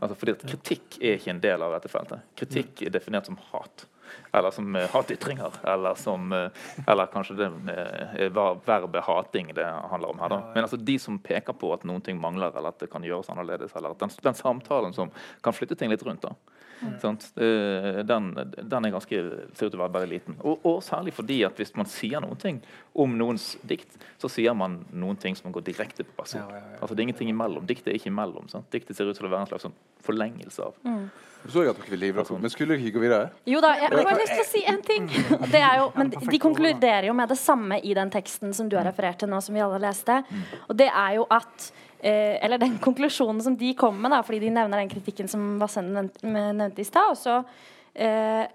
[0.00, 2.24] Altså fordi at Kritikk er ikke en del av dette feltet.
[2.38, 3.86] Kritikk er definert som hat.
[4.32, 5.58] Eller som uh, hatytringer.
[5.66, 6.48] Eller som uh,
[6.86, 10.32] Eller kanskje det uh, verbet hating det handler om her.
[10.32, 10.40] da.
[10.54, 13.28] Men altså de som peker på at noen ting mangler, eller at det kan gjøres
[13.32, 15.12] annerledes, eller at den, den samtalen som
[15.44, 16.55] kan flytte ting litt rundt, da.
[17.02, 17.28] Sant?
[17.36, 18.30] Eh, Den,
[18.62, 19.20] den er ganske
[19.56, 20.36] ser ut til å være bare liten.
[20.42, 22.60] Og, og særlig fordi at hvis man sier noen ting
[22.94, 26.42] om noens dikt, så sier man noen ting som går direkte på person.
[26.44, 26.80] Ja, ja, ja.
[26.80, 27.66] Altså Det er ingenting imellom.
[27.68, 28.48] Diktet er ikke imellom.
[28.52, 28.68] Sant?
[28.72, 30.76] Diktet ser ut til å være en slags sånn forlengelse av.
[30.86, 31.06] mm.
[31.50, 32.24] så jeg at dere ville hive.
[32.42, 33.30] Men skulle dere ikke gå videre?
[33.46, 35.08] Jo da, jeg har bare lyst til å si en ting.
[35.52, 38.70] Det er jo, men de, de konkluderer jo med det samme i den teksten som
[38.70, 40.20] du har referert til nå, som vi alle leste.
[40.66, 41.68] Og det er jo at
[42.06, 45.56] eh, Eller den konklusjonen som de kom med, da, fordi de nevner den kritikken som
[45.62, 47.18] Vassenden nevnte, nevnte i stad.
[47.32, 47.52] Og,
[47.94, 48.46] eh,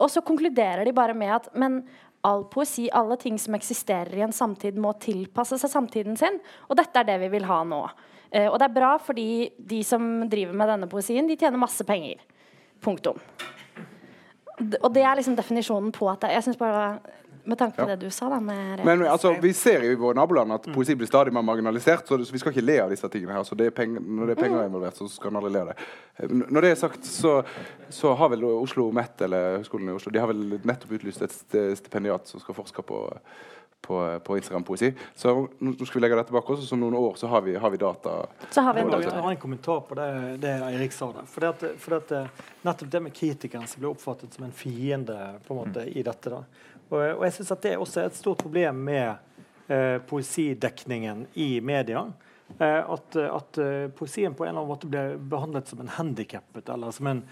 [0.00, 1.82] og så konkluderer de bare med at Men
[2.26, 6.40] all poesi, alle ting som eksisterer i en samtid, må tilpasse seg samtiden sin.
[6.66, 7.84] Og dette er det vi vil ha nå.
[8.32, 11.86] Eh, og det er bra fordi de som driver med denne poesien, de tjener masse
[11.86, 12.18] penger.
[12.82, 13.20] Punktum.
[14.56, 16.98] Og det er liksom definisjonen på at Jeg synes bare
[17.46, 17.94] Med tanke på Ja.
[17.96, 21.06] det du sa, da Men altså, vi ser jo i våre naboland at poesi blir
[21.06, 23.44] stadig mer marginalisert, så det- så vi skal ikke le av disse tingene her.
[23.44, 25.66] Så det er penger, når det er penger involvert, så skal en aldri le av
[25.68, 25.76] det.
[26.50, 27.44] Når det er sagt, så,
[27.88, 31.76] så har vel Oslo Met, eller Høgskolen i Oslo, de har vel nettopp utlyst et
[31.78, 33.18] stipendiat som skal forske på
[33.86, 34.92] på, på Instagram-poesi.
[35.14, 37.54] Så nå skal vi legge dette bak oss, og om noen år så har vi,
[37.60, 38.18] har vi data.
[38.50, 39.04] Så har vi en data.
[39.08, 40.08] Jeg har en kommentar på det,
[40.42, 41.28] det Eirik sa der.
[41.30, 44.46] For det, at, for det, at, eh, nettopp det med kritikeren som blir oppfattet som
[44.48, 46.32] en fiende på en måte i dette.
[46.32, 46.42] da.
[46.88, 49.08] Og, og jeg syns at det også er et stort problem med
[49.72, 52.06] eh, poesidekningen i media.
[52.58, 56.68] Eh, at at eh, poesien på en eller annen måte blir behandlet som en handikappet,
[56.68, 57.22] eller som en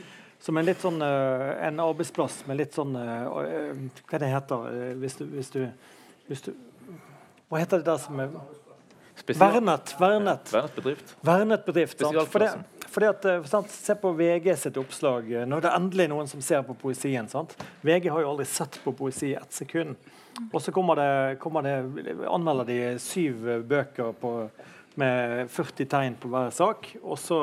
[0.45, 4.67] som en litt sånn uh, en arbeidsplass med litt sånn uh, uh, Hva det heter
[5.01, 5.62] hvis du, hvis du,
[6.29, 6.53] hvis du
[7.49, 8.31] Hva heter det der som er
[9.25, 9.95] Vernet.
[10.01, 10.53] Vernet.
[10.53, 11.17] Vernet bedrift.
[11.25, 12.01] Vernet bedrift.
[12.01, 12.17] Sant?
[12.29, 12.89] For det, Spesialklassen.
[12.91, 13.71] fordi at, eh, sant?
[13.71, 15.31] Se på VG sitt oppslag.
[15.47, 17.29] Nå er det endelig noen som ser på poesien.
[17.31, 17.55] Sant?
[17.83, 19.97] VG har jo aldri sett på poesi i ett sekund.
[20.53, 21.77] Og så kommer det, kommer det,
[22.27, 24.51] anmelder de syv eh, bøker på,
[25.00, 26.88] med 40 tegn på hver sak.
[27.02, 27.38] Og så,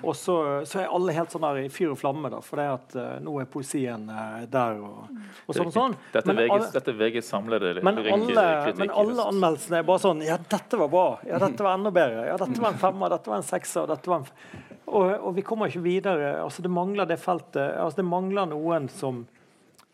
[0.00, 0.36] og så,
[0.68, 3.36] så er alle helt sånn i fyr og flamme, da, for det at uh, nå
[3.42, 4.80] er poesien uh, der.
[4.80, 5.12] Og,
[5.46, 5.96] og sånn og sånn.
[6.14, 9.86] Dette er Men VGs, alle- dette er VGs samlede men alle, men alle anmeldelsene er
[9.88, 11.06] bare sånn Ja, dette var bra.
[11.28, 12.26] Ja, dette var enda bedre.
[12.30, 13.12] Ja, dette var en femmer.
[13.12, 13.88] Dette var en sekser.
[13.90, 16.34] Dette var en og, og vi kommer ikke videre.
[16.42, 17.78] Altså, det mangler det feltet.
[17.80, 19.22] Altså, det mangler noen som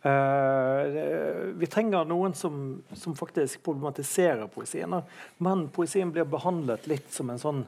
[0.02, 5.02] det- Vi trenger noen som, som faktisk problematiserer poesien.
[5.38, 7.64] Men poesien blir behandlet litt som en sånn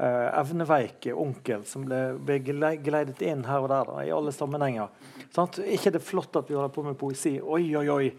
[0.00, 4.88] uh, evneveik onkel som ble, ble geleidet inn her og der da, i alle sammenhenger.
[5.34, 5.58] Sant?
[5.58, 7.40] ikke det flott at vi holder på med poesi?
[7.42, 8.12] Oi, oi, oi.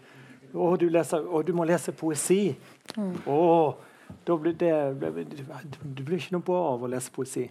[0.50, 2.54] Å, du, leser, du må lese poesi.
[3.26, 3.40] Å,
[4.26, 7.48] da blir det, du blir ikke noe bra av å lese poesi.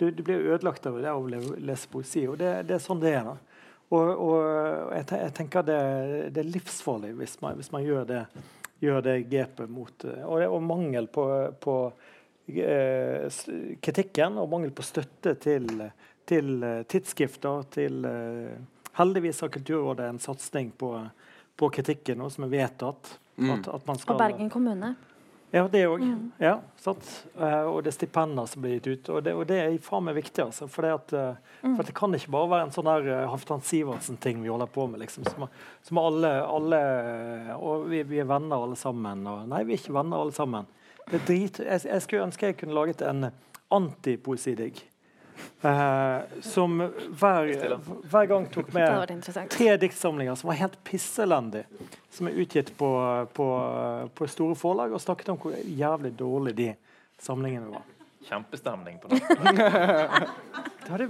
[0.00, 1.28] Du, du blir ødelagt av det av å
[1.60, 2.24] lese poesi.
[2.28, 3.28] Og det, det er sånn det er.
[3.28, 3.36] da.
[3.90, 5.78] Og, og jeg, jeg tenker det,
[6.34, 8.20] det er livsfarlig hvis man, hvis man gjør, det,
[8.78, 11.24] gjør det grepet mot eh, og, det, og mangel på,
[11.58, 11.74] på
[12.54, 13.26] eh,
[13.82, 15.66] kritikken og mangel på støtte til,
[16.30, 17.66] til eh, tidsskrifter.
[17.74, 20.94] Til, eh, heldigvis har Kulturrådet en satsing på,
[21.58, 23.16] på kritikken nå, som er vedtatt.
[23.40, 23.56] Mm.
[23.56, 24.94] At, at man skal, Og Bergen kommune.
[25.50, 26.02] Ja, det òg.
[26.06, 26.32] Mm.
[26.38, 26.60] Ja?
[26.86, 29.08] Eh, og det er stipender som blir gitt ut.
[29.10, 30.44] Og det, og det er faen meg viktig.
[30.44, 31.76] Altså, for, det at, eh, Mm.
[31.76, 34.86] for det kan ikke bare være en sånn der uh, Halvdan Sivertsen-ting vi holder på
[34.88, 35.00] med.
[35.00, 35.48] liksom, Som,
[35.82, 36.80] som alle, alle
[37.58, 39.26] Og vi, vi er venner alle sammen.
[39.26, 40.66] Og, nei, vi er ikke venner alle sammen.
[41.10, 43.30] Det er drit, jeg, jeg skulle ønske jeg kunne laget en
[43.70, 44.80] antipoesidigg.
[45.62, 46.76] Eh, som
[47.20, 47.52] hver,
[48.10, 51.64] hver gang tok med tre diktsamlinger som var helt pisselendige.
[52.10, 52.90] Som er utgitt på,
[53.32, 53.46] på,
[54.14, 56.68] på store forlag, og snakket om hvor jævlig dårlig de
[57.22, 57.86] samlingene var.
[58.28, 59.20] Kjempestemning på det.
[60.90, 61.08] Det, det,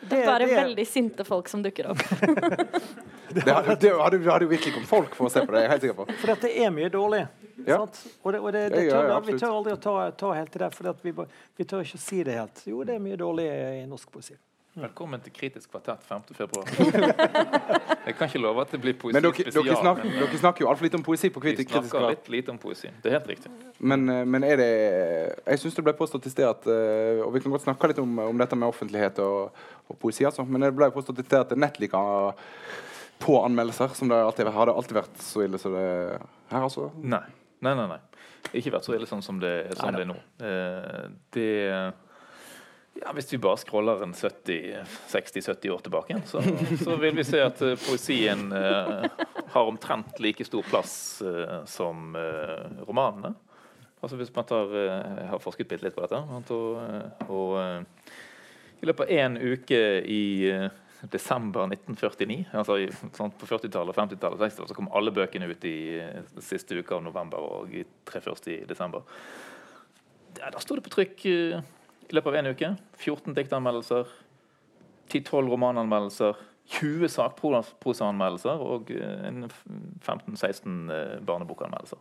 [0.00, 2.02] det, Bare det, veldig sinte folk som dukker opp.
[3.34, 5.64] Det hadde, det hadde, det hadde jo virkelig kommet folk for å se på det.
[5.64, 6.18] jeg er helt sikker på.
[6.20, 7.24] for dette er mye dårlig.
[7.66, 7.78] Ja.
[7.78, 8.00] Sant?
[8.22, 10.64] Og, det, og det, det Ja, ja, vi tør aldri å ta, ta helt til
[10.64, 11.14] det, for vi,
[11.58, 12.66] vi tør ikke å si det helt.
[12.68, 14.36] Jo, det er mye dårlig i norsk poesi.
[14.74, 16.22] Velkommen til Kritisk kvartett 5.
[16.34, 16.66] februar.
[18.06, 19.68] Jeg kan ikke love at det blir poesi Men dere, spesial.
[19.68, 21.84] dere, snakker, men, eh, dere snakker jo altfor lite om poesi på vi kvartett.
[21.84, 22.90] Vi snakker litt lite om poesi.
[23.04, 23.52] Det er helt riktig.
[23.78, 24.66] Men, eh, men er det
[25.46, 28.02] Jeg syns det ble påstått i sted at eh, Og vi kan godt snakke litt
[28.02, 29.54] om, om dette med offentlighet og,
[29.86, 30.42] og poesi, altså.
[30.42, 32.34] Men det ble påstått i sted at det nett liker
[33.22, 36.18] på anmeldelser, som det alltid har det alltid vært så ille som det er
[36.50, 36.90] her, altså.
[36.98, 37.22] Nei.
[37.62, 38.00] Nei, nei, nei.
[38.52, 40.16] Ikke vært så ille sånn som det, som det er nå.
[40.44, 41.50] Eh, det
[43.00, 46.42] ja, Hvis vi bare scroller en 60-70 år tilbake, igjen, så,
[46.84, 49.08] så vil vi se at uh, poesien uh,
[49.50, 50.94] har omtrent like stor plass
[51.26, 52.14] uh, som
[52.86, 53.34] romanene.
[54.04, 56.20] Altså hvis man tar, Jeg har forsket bitte litt på dette.
[56.52, 60.22] Og, og i løpet av én uke i
[61.12, 62.78] desember 1949, altså
[63.16, 67.04] sånn på 40-tallet, 50-tallet, 60-tallet, så kom alle bøkene ut i eh, siste uke av
[67.04, 69.04] november og i tre første i desember.
[70.38, 71.62] Ja, da sto det på trykk eh,
[72.08, 72.72] i løpet av én uke.
[73.00, 74.10] 14 diktanmeldelser,
[75.12, 76.40] 10-12 romananmeldelser,
[76.78, 79.30] 20 sakprosaanmeldelser og eh,
[80.04, 82.00] 15-16 eh, barnebokanmeldelser.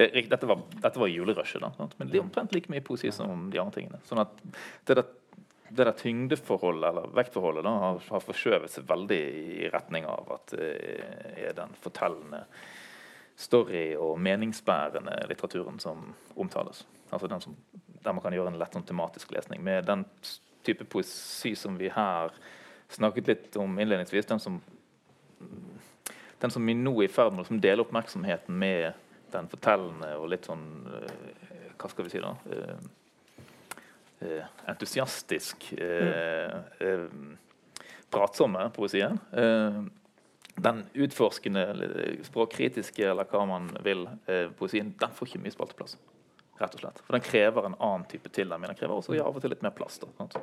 [0.00, 1.64] Dette var, dette var julerushet,
[1.98, 3.98] men det er omtrent like mye poesi som de andre tingene.
[4.08, 4.32] Sånn at
[4.88, 5.08] det der,
[5.70, 10.54] det der tyngdeforholdet, eller vektforholdet, da, har, har forskjøvet seg veldig i retning av at
[10.58, 10.70] det
[11.38, 12.44] er den fortellende
[13.40, 16.82] story- og meningsbærende litteraturen som omtales.
[17.10, 17.54] Altså som,
[18.04, 19.62] der man kan gjøre en lett sånn tematisk lesning.
[19.64, 20.04] Med den
[20.66, 22.34] type poesi som vi her
[22.90, 24.60] snakket litt om innledningsvis, den som,
[26.42, 28.90] den som vi nå er i ferd med å liksom dele oppmerksomheten med
[29.32, 32.34] den fortellende og litt sånn eh, Hva skal vi si, da?
[34.20, 37.06] Eh, eh, entusiastisk eh, eh,
[38.10, 39.18] pratsomme poesien.
[39.32, 39.80] Eh,
[40.60, 41.62] den utforskende,
[42.26, 45.96] språkkritiske, eller hva man vil, eh, poesien, den får ikke mye spalteplass.
[46.60, 47.00] Rett og slett.
[47.06, 48.68] For den krever en annen type tilnærming.
[48.68, 49.96] Den krever også ja, av og til litt mer plass.
[50.02, 50.36] Da, sant?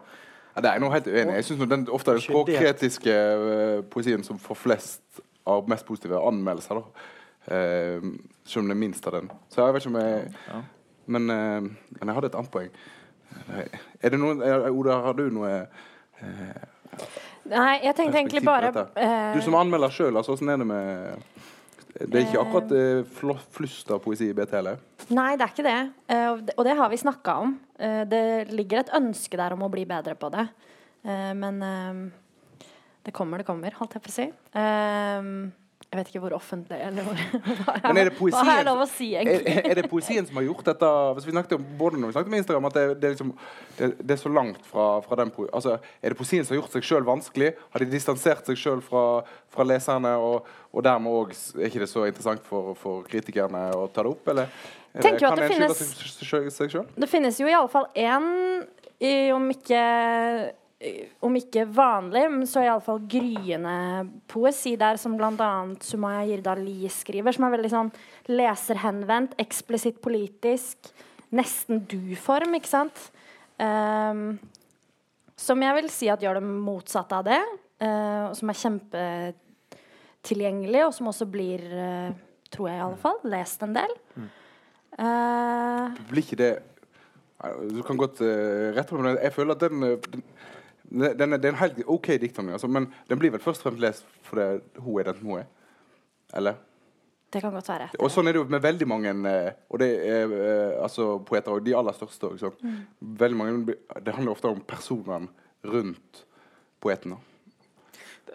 [0.56, 1.36] Ja, det er noe helt uenig.
[1.38, 3.18] Jeg synes den ofte er den språkkritiske
[3.94, 6.82] poesien som får flest av mest positive anmeldelser.
[6.82, 7.06] da.
[7.48, 8.02] Eh,
[8.44, 9.30] selv om det er minst av den.
[9.54, 10.62] Så jeg vet ikke om jeg Ja.
[11.06, 12.70] Men, eh, men jeg hadde et annet poeng.
[13.50, 15.52] Eh, Er det noen, eh, Oda, har du noe
[16.22, 16.66] eh,
[17.48, 21.24] Nei, jeg tenkte egentlig bare eh, Du som anmelder sjøl, altså, åssen er det med
[21.98, 23.90] Det er ikke akkurat eh, flo- flust
[24.22, 24.78] i BT heller?
[25.10, 25.78] Nei, det er ikke det.
[26.14, 27.60] Eh, og det- har vi snakka om.
[27.80, 30.48] Eh, det ligger et ønske der om å bli bedre på det.
[31.06, 32.68] Eh, men eh,
[33.06, 34.28] det kommer, det kommer, holdt jeg på å si.
[35.88, 37.16] Jeg vet ikke hvor offentlig eller hvor
[37.64, 39.54] hva, Men er det hva har jeg lov å si, Er, egentlig?
[39.72, 42.32] er det poesien som har gjort dette hvis vi snakket om, Både når vi snakket
[42.34, 43.32] om Instagram, at det, det, er, liksom,
[43.78, 45.54] det, det er så langt fra, fra den poesien.
[45.56, 47.54] altså, Er det poesien som har gjort seg sjøl vanskelig?
[47.72, 49.06] Har de distansert seg sjøl fra,
[49.56, 50.12] fra leserne?
[50.20, 54.12] Og, og dermed òg er ikke det så interessant for, for kritikerne å ta det
[54.12, 54.28] opp?
[54.36, 54.52] Eller
[54.98, 55.88] det, kan det finnes-
[56.52, 56.86] seg- sjøl?
[57.00, 58.28] Det finnes jo iallfall én,
[59.00, 59.82] i- om ikke
[61.26, 63.72] om ikke vanlig, men så iallfall gryende
[64.30, 65.50] poesi der, som bl.a.
[65.82, 67.90] Sumaya Jirdali skriver, som er veldig sånn
[68.30, 70.92] leserhenvendt, eksplisitt politisk,
[71.34, 73.08] nesten du-form, ikke sant?
[73.58, 74.38] Um,
[75.38, 77.44] som jeg vil si at gjør det motsatte av det,
[77.82, 82.12] eh, og som er kjempetilgjengelig, og som også blir, uh,
[82.54, 83.92] tror jeg i alle fall, lest en del.
[84.98, 86.54] Uh, Blir ikke det
[87.70, 89.12] Du kan godt uh, rette på det.
[89.22, 90.24] Jeg føler at den, eh, den,
[90.90, 93.72] den er, det er en helt OK diktsamling, altså, men den blir vel først og
[93.72, 95.52] fremst lest fordi hun er den hun er?
[96.36, 96.64] Eller?
[97.34, 97.88] det kan godt være.
[98.00, 101.54] Og sånn er det jo med veldig mange eh, Og det er eh, altså poeter,
[101.54, 102.62] og de aller største òg.
[102.64, 102.78] Mm.
[103.20, 103.76] Veldig mange
[104.06, 105.28] Det handler ofte om personene
[105.68, 106.24] rundt
[106.80, 107.18] poeten.
[107.18, 107.26] Gjør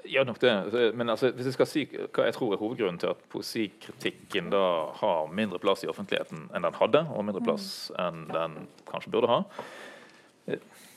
[0.04, 0.52] Ja, nok det.
[0.98, 4.90] Men altså, hvis jeg skal si hva jeg tror er hovedgrunnen til at poesikritikken da
[4.98, 8.56] har mindre plass i offentligheten enn den hadde, og mindre plass enn den
[8.90, 9.38] kanskje burde ha,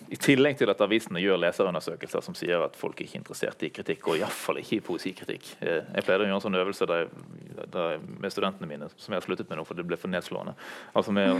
[0.05, 3.71] i tillegg til at avisene gjør leserundersøkelser som sier at folk er ikke interessert i
[3.73, 5.47] kritikk, og iallfall ikke i poesikritikk.
[5.65, 7.09] Eh, jeg pleide å gjøre en sånn øvelse der,
[7.73, 10.53] der med studentene mine som jeg har sluttet med nå, for det ble for nedslående.
[10.93, 11.39] Altså med å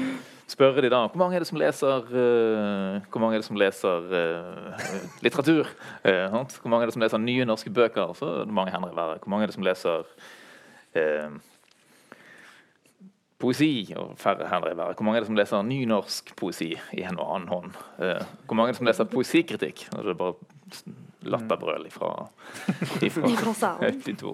[0.52, 3.60] spørre de da hvor mange er det som leser, uh, hvor mange er det som
[3.60, 4.86] leser uh,
[5.26, 5.70] litteratur?
[6.02, 8.16] Uh, hvor mange er det som leser nye norske bøker?
[8.18, 9.22] Så er det mange hender i været.
[9.22, 10.16] Hvor mange er det som leser
[13.46, 14.98] poesi og færre her i været.
[14.98, 17.82] Hvor mange er det som leser nynorsk poesi i en og annen hånd?
[18.02, 19.88] Eh, hvor mange er det som leser poesikritikk?
[19.94, 20.34] Det er bare
[21.26, 22.10] latterbrøl ifra,
[23.02, 23.30] ifra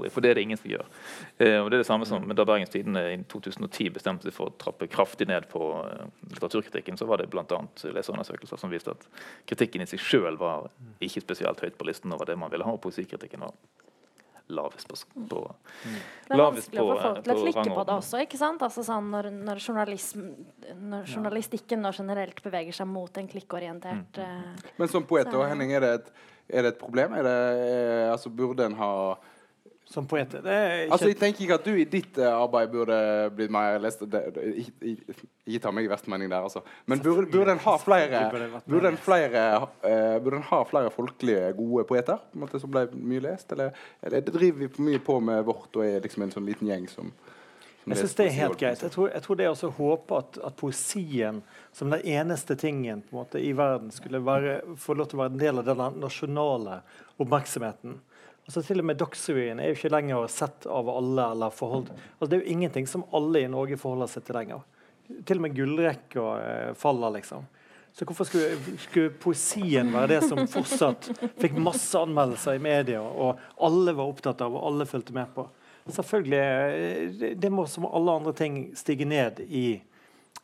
[0.11, 0.87] For det er det ingen som gjør.
[1.37, 4.51] Eh, og det er det samme som da Bergens Tidende i 2010 bestemte seg for
[4.51, 7.61] å trappe kraftig ned på uh, litteraturkritikken, så var det bl.a.
[7.95, 9.07] leserundersøkelser som viste at
[9.49, 10.67] kritikken i seg sjøl var
[10.99, 12.75] ikke spesielt høyt på listen over det man ville ha.
[12.75, 13.55] og Poesikritikken var
[14.55, 14.97] lavest på,
[15.31, 15.97] på mm.
[16.27, 18.21] Det er vanskelig å få folk til å klikke på det også.
[18.25, 18.65] ikke sant?
[18.67, 19.63] Altså sånn når, når,
[20.81, 24.53] når journalistikken nå generelt beveger seg mot en klikkorientert mm.
[24.55, 26.13] uh, Men som poet, og Henning, er det et,
[26.51, 27.15] er det et problem?
[27.19, 28.93] Er det, er, altså, burde en ha
[29.91, 30.33] som poet.
[30.35, 32.97] altså, jeg tenker ikke at du i ditt uh, arbeid burde
[33.35, 34.03] blitt mer lest.
[34.05, 36.63] Ikke ta meg i verste mening der, altså.
[36.89, 38.23] Men burde, burde en ha flere
[38.65, 42.87] Burde en flere uh, Burde en ha flere folkelige, gode poeter en måte, som ble
[42.95, 43.51] mye lest?
[43.51, 46.87] Eller, eller driver vi mye på med vårt og er liksom en sånn liten gjeng
[46.91, 47.13] som
[47.81, 48.81] jeg syns det er helt greit.
[48.85, 51.39] Jeg tror, jeg tror det er å håpe at, at, poesien
[51.73, 55.41] som den eneste tingen måte, i verden skulle være, få lov til å være en
[55.41, 56.81] del av den nasjonale
[57.17, 57.97] oppmerksomheten.
[58.51, 61.23] Altså Til og med Dagsrevyen er jo ikke lenger sett av alle.
[61.31, 61.87] eller forhold.
[62.19, 64.65] Altså Det er jo ingenting som alle i Norge forholder seg til lenger.
[65.23, 67.45] Til og med gullrekka eh, faller, liksom.
[67.95, 71.07] Så hvorfor skulle, skulle, poesien være det som fortsatt
[71.39, 75.45] fikk masse anmeldelser i media, og alle var opptatt av, og alle fulgte med på?
[75.87, 79.79] Selvfølgelig, eh, Det må som alle andre ting stige ned i,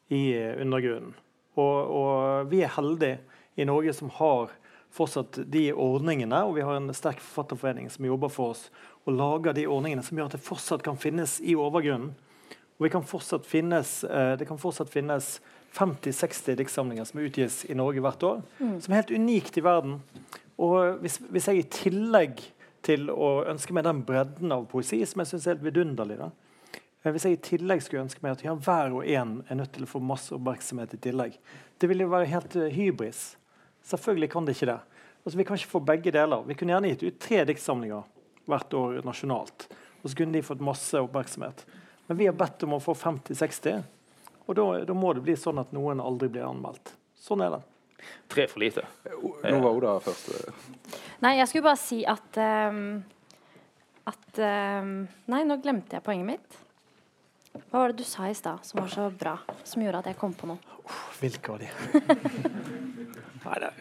[0.07, 0.23] i
[0.63, 1.11] undergrunnen.
[1.59, 3.19] Og, og vi er heldige
[3.59, 4.55] i Norge som har
[4.95, 8.67] fortsatt de ordningene, og vi har en sterk forfatterforening som jobber for oss
[9.07, 12.15] og lager de ordningene som gjør at det fortsatt kan finnes i overgrunnen.
[12.77, 13.05] Og kan
[13.43, 15.39] finnes, eh, det kan fortsatt finnes
[15.73, 18.81] 50-60 diktsamlinger som utgis i Norge hvert år, mm.
[18.81, 19.99] som er helt unikt i verden.
[20.57, 22.43] Og hvis, hvis, jeg i tillegg
[22.85, 26.29] til å ønske meg den bredden av poesi som jeg syns er helt vidunderlig da,
[27.03, 29.73] eh, hvis jeg i tillegg skulle ønske meg at ja, hver og en er nødt
[29.73, 31.37] til å få masse oppmerksomhet i tillegg,
[31.79, 33.37] det ville jo være helt uh, hybris.
[33.87, 34.79] Selvfølgelig kan det ikke det.
[35.23, 36.43] Altså, vi kan ikke få begge deler.
[36.47, 38.03] Vi kunne gjerne gitt ut tre diktsamlinger
[38.47, 39.67] hvert år nasjonalt.
[40.01, 41.65] Og så kunne de fått masse oppmerksomhet.
[42.07, 43.81] Men vi har bedt om å få 50-60,
[44.47, 46.93] og da, da, må det bli sånn at noen aldri blir anmeldt.
[47.19, 47.59] Sånn er det.
[48.31, 48.85] Tre for lite.
[49.43, 50.31] Nå var Oda først.
[51.23, 53.01] Nei, jeg skulle bare si at um,
[54.07, 54.93] at um,
[55.27, 56.59] Nei, nå glemte jeg poenget mitt.
[57.57, 59.35] Hva var det du sa i stad som var så bra,
[59.67, 60.77] som gjorde at jeg kom på noe?
[60.87, 61.67] Uh, hvilke av de?
[63.47, 63.71] Nei, det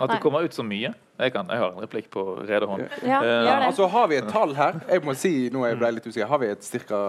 [0.00, 0.92] at det kommer ut så mye.
[1.20, 2.86] Jeg, kan, jeg har en replikk på rede hånd.
[3.04, 4.78] Ja, uh, altså, har vi et tall her?
[4.88, 6.28] Jeg må si, nå er jeg ble litt usikker.
[6.30, 7.00] Har vi et ca.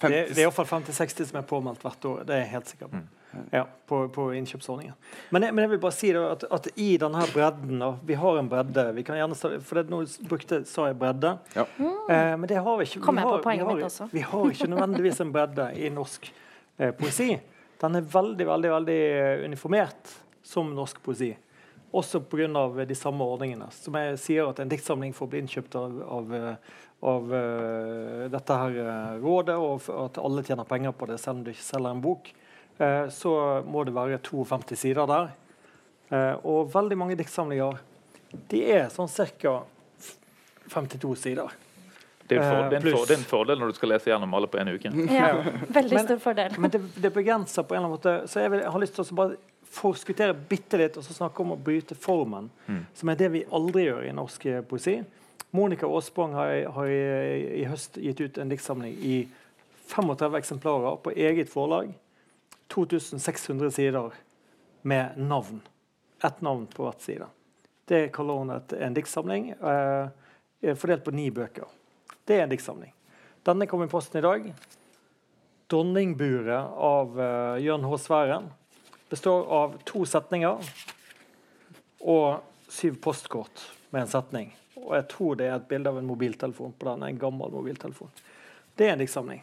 [0.00, 2.22] Det, det er iallfall 50-60 som er påmeldt hvert år.
[2.28, 3.02] Det er jeg helt sikker på.
[3.02, 3.42] Mm.
[3.52, 4.94] Ja, på, på innkjøpsordningen.
[5.36, 8.16] Men jeg, men jeg, vil bare si da, at, at, i denne bredden og Vi
[8.16, 8.86] har en bredde.
[8.96, 11.34] Vi kan gjerne for det, Nå brukte sa jeg bredde.
[11.52, 11.66] Ja.
[11.76, 11.90] Mm.
[12.08, 13.02] Eh, men det har vi ikke.
[13.04, 16.32] Vi har, vi, har, vi har, ikke nødvendigvis en bredde i norsk
[16.78, 17.34] eh, poesi.
[17.78, 19.02] Den er veldig, veldig, veldig
[19.44, 20.16] uniformert
[20.48, 21.34] som norsk poesi.
[21.90, 22.84] Også pga.
[22.84, 23.68] de samme ordningene.
[23.72, 26.32] Som jeg sier at en diktsamling får bli innkjøpt av, av,
[27.00, 31.44] av uh, dette her uh, rådet, og at alle tjener penger på det selv om
[31.44, 32.32] du ikke selger en bok,
[32.80, 33.34] uh, så
[33.68, 35.36] må det være 52 sider der.
[36.48, 37.76] og veldig mange diktsamlinger
[38.48, 39.58] de er sånn ca.
[40.72, 41.52] 52 sider.
[42.28, 44.34] Det er, for, det, er for, det er, en fordel når du skal lese gjennom
[44.36, 44.92] alle på en uke.
[45.12, 45.28] Ja,
[45.72, 46.56] veldig stor fordel.
[46.56, 48.82] Men, men det, det, begrenser på en eller annen måte Så jeg, vil, jeg har
[48.82, 49.38] lyst til å bare
[49.70, 52.82] forskuttere bitte litt og så snakke om å bryte formen, mm.
[52.94, 54.98] som er det vi aldri gjør i norsk eh, poesi.
[55.56, 57.00] Monica Aasbong har, har i,
[57.62, 59.16] i, høst gitt ut en diktsamling i
[59.88, 61.94] 35 eksemplarer på eget forlag.
[62.68, 64.12] 2600 sider
[64.84, 65.62] med navn.
[66.24, 67.28] Ett navn på hvert side.
[67.88, 71.64] Det kaller hun et, en diktsamling, eh, fordelt på ni bøker.
[72.28, 72.92] Det er en diktsamling.
[73.48, 74.50] Denne kom i posten i dag.
[75.68, 77.96] 'Dronningburet' av eh, Jørn H.
[78.04, 78.50] Sværen
[79.08, 80.70] består av to setninger
[82.00, 84.50] og syv postkort med en setning.
[84.76, 87.02] Og jeg tror det er et bilde av en mobiltelefon på den.
[87.02, 88.10] En gammel mobiltelefon.
[88.78, 89.42] Det er en diktsamling.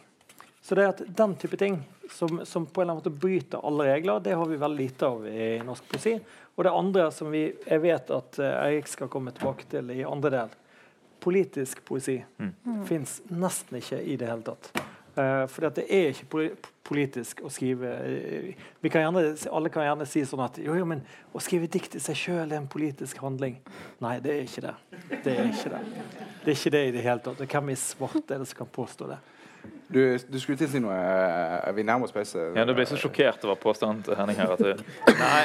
[0.62, 1.76] Så det er at den type ting
[2.10, 5.06] som, som, på en eller annen måte bryter alle regler, det har vi veldig lite
[5.06, 6.16] av i norsk poesi.
[6.56, 10.00] Og det andre som vi, jeg vet at eh, Eirik skal komme tilbake til i
[10.06, 10.56] andre del,
[11.22, 12.84] politisk poesi Mm.
[12.86, 14.72] fins nesten ikke i det hele tatt.
[15.16, 16.48] Uh, for det er ikke
[16.86, 21.00] politisk å skrive eh, kan gjerne, Alle kan gjerne si sånn at jo, jo, men
[21.32, 23.56] å skrive dikt i seg sjøl er en politisk handling.
[24.04, 24.74] Nei, det er ikke det.
[25.24, 25.80] Det er ikke det.
[26.44, 27.42] Det er ikke det i det hele tatt.
[27.42, 29.18] Hvem i svarte er det som kan påstå det?
[29.86, 32.42] Du, du skulle til å si noe eh, Vi nærmer oss pause.
[32.56, 34.56] Ja, Du ble så sjokkert over påstanden til Henning her.
[34.58, 34.72] Det,
[35.06, 35.44] nei,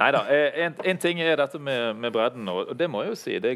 [0.00, 0.24] nei da.
[0.32, 3.20] eh, En, en ting er dette med, med bredden, og og det må jeg jo
[3.20, 3.36] si.
[3.38, 3.52] Det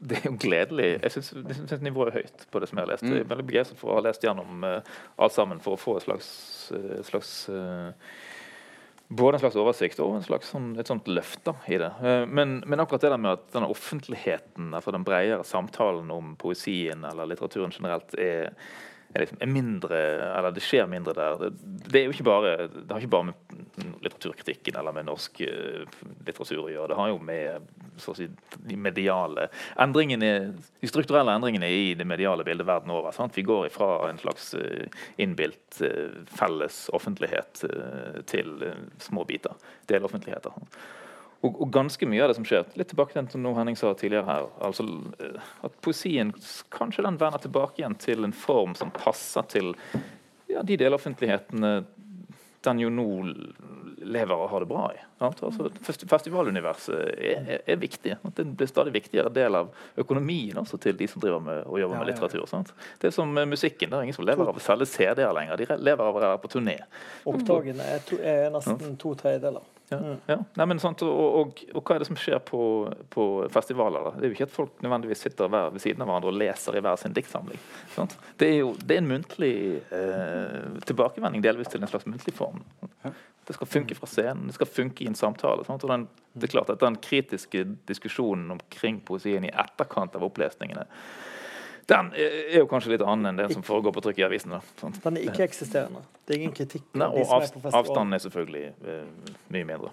[0.00, 0.88] det er jo gledelig.
[1.04, 3.06] Jeg syns, nivået er høyt på det som jeg har lest.
[3.06, 5.96] Jeg er veldig begeistret for å ha lest gjennom uh, alt sammen for å få
[6.00, 6.28] et slags,
[6.74, 7.92] et slags uh,
[9.10, 11.90] både en slags oversikt og slags sånn, et sånt løft da, i det.
[12.30, 17.02] Men, men akkurat det der med at denne offentligheten, altså den bredere samtalen om poesien
[17.08, 18.78] eller litteraturen generelt, er, er,
[19.14, 19.98] liksom, mindre
[20.38, 21.50] Eller det skjer mindre der.
[21.86, 23.60] Det, er jo ikke bare Det har ikke bare med
[24.00, 25.84] litteraturkritikken eller med norsk eh,
[26.26, 26.88] litteratur å gjøre.
[26.90, 28.26] Det har jo med si,
[28.68, 29.46] de mediale
[29.80, 30.30] endringene,
[30.80, 33.14] de strukturelle endringene i det mediale bildet verden over.
[33.16, 33.36] Sant?
[33.36, 34.86] Vi går ifra en slags eh,
[35.20, 37.64] innbilt eh, felles offentlighet
[38.30, 38.66] til
[39.00, 39.56] små biter.
[39.88, 40.56] Deloffentligheter.
[41.40, 43.94] Og, og ganske mye av det som skjer Litt tilbake til det noe Henning sa
[43.96, 44.48] tidligere her.
[44.60, 44.84] altså
[45.24, 46.34] eh, At poesien
[46.74, 49.72] kanskje den vender tilbake igjen til en form som passer til
[50.50, 51.72] ja, de deloffentlighetene
[52.60, 53.04] den jo nå
[54.04, 54.98] lever og har det bra i.
[55.24, 55.70] Altså,
[56.08, 58.16] festivaluniverset er, er, viktig.
[58.36, 59.70] Det blir stadig viktigere del av
[60.00, 62.44] økonomien også til de som driver med, og jobber Ja, med litteratur.
[62.50, 62.74] Sant?
[63.00, 63.88] Det er som musikken.
[63.88, 65.60] Det er ingen som lever av å selge CD-er lenger.
[65.60, 66.76] De lever av å være på turné.
[67.32, 69.64] Opptakene er, to, er nesten to tredjedeler.
[69.90, 70.36] Ja, ja.
[70.54, 72.60] Nei, men sant, og, og, og hva er det som skjer på,
[73.10, 74.04] på festivaler?
[74.06, 74.12] da?
[74.14, 76.78] Det er jo ikke at folk nødvendigvis sitter hver ved siden av hverandre og leser
[76.78, 77.58] i hver sin diktsamling.
[77.96, 78.14] Sant?
[78.38, 79.56] Det er jo det er en muntlig
[79.96, 82.62] eh, tilbakevending delvis til en slags muntlig form.
[83.48, 85.66] Det skal funke fra scenen, det skal funke i en samtale.
[85.66, 85.82] Sant?
[85.82, 86.06] Og den,
[86.38, 90.86] det er klart at Den kritiske diskusjonen omkring poesien i etterkant av opplesningene
[91.88, 94.54] den er er jo kanskje litt annen enn den som foregår på trykk i avisen.
[94.56, 94.90] da.
[95.04, 96.02] Den er ikke-eksisterende.
[96.26, 96.86] Det er ingen kritikk.
[96.94, 99.92] Nei, og er avst avstanden er selvfølgelig uh, mye mindre.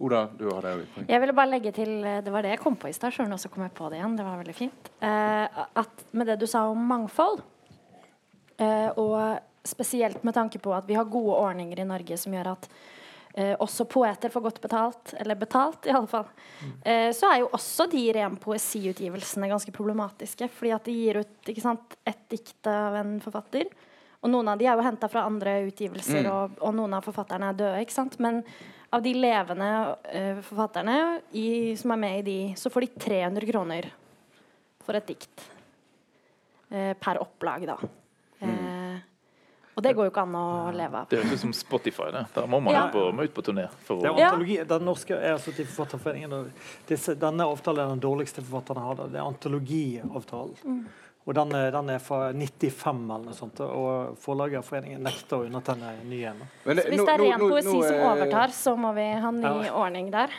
[0.00, 1.06] Oda, du har jo et poeng.
[1.10, 3.34] Jeg ville bare legge til Det var det jeg kom på i stad, Sjøl om
[3.34, 4.16] jeg også kom jeg på det igjen.
[4.16, 4.92] Det var veldig fint.
[5.02, 7.42] Uh, at med det du sa om mangfold,
[8.62, 9.18] uh, og
[9.64, 12.68] spesielt med tanke på at vi har gode ordninger i Norge som gjør at
[13.34, 16.26] eh, også poeter får godt betalt, eller betalt i alle fall,
[16.84, 20.50] eh, så er jo også de ren poesiutgivelsene ganske problematiske.
[20.52, 23.70] Fordi at de gir ut sant, ett dikt av en forfatter.
[24.22, 27.48] Og noen av de er jo henta fra andre utgivelser, og, og noen av forfatterne
[27.50, 27.80] er døde.
[27.82, 28.20] ikke sant?
[28.22, 28.42] Men
[28.92, 29.70] av de levende
[30.12, 30.98] eh, forfatterne
[31.32, 33.88] i, som er med i de, så får de 300 kroner
[34.84, 35.48] for et dikt.
[36.70, 37.78] Eh, per opplag, da.
[39.74, 41.06] Og det går jo ikke an å leve av.
[41.08, 42.10] Det høres ut som Spotify.
[42.12, 42.26] det.
[42.34, 42.86] Der må man Ja.
[42.86, 43.68] ut, på, må ut på turné.
[43.86, 46.52] For Det er antologi, den norske er altså til Forfatterforeningen.
[47.18, 48.94] denne avtalen er den dårligste forfatterne har.
[49.08, 50.88] Det er antologiavtalen.
[51.22, 53.60] Og den er, den er fra 95 eller noe sånt.
[53.62, 56.40] Og Forlagerforeningen nekter å undertegne ny en.
[56.64, 59.72] Hvis det er ren poesi som er- overtar, så må vi ha ny Ja.
[59.78, 60.34] ordning der.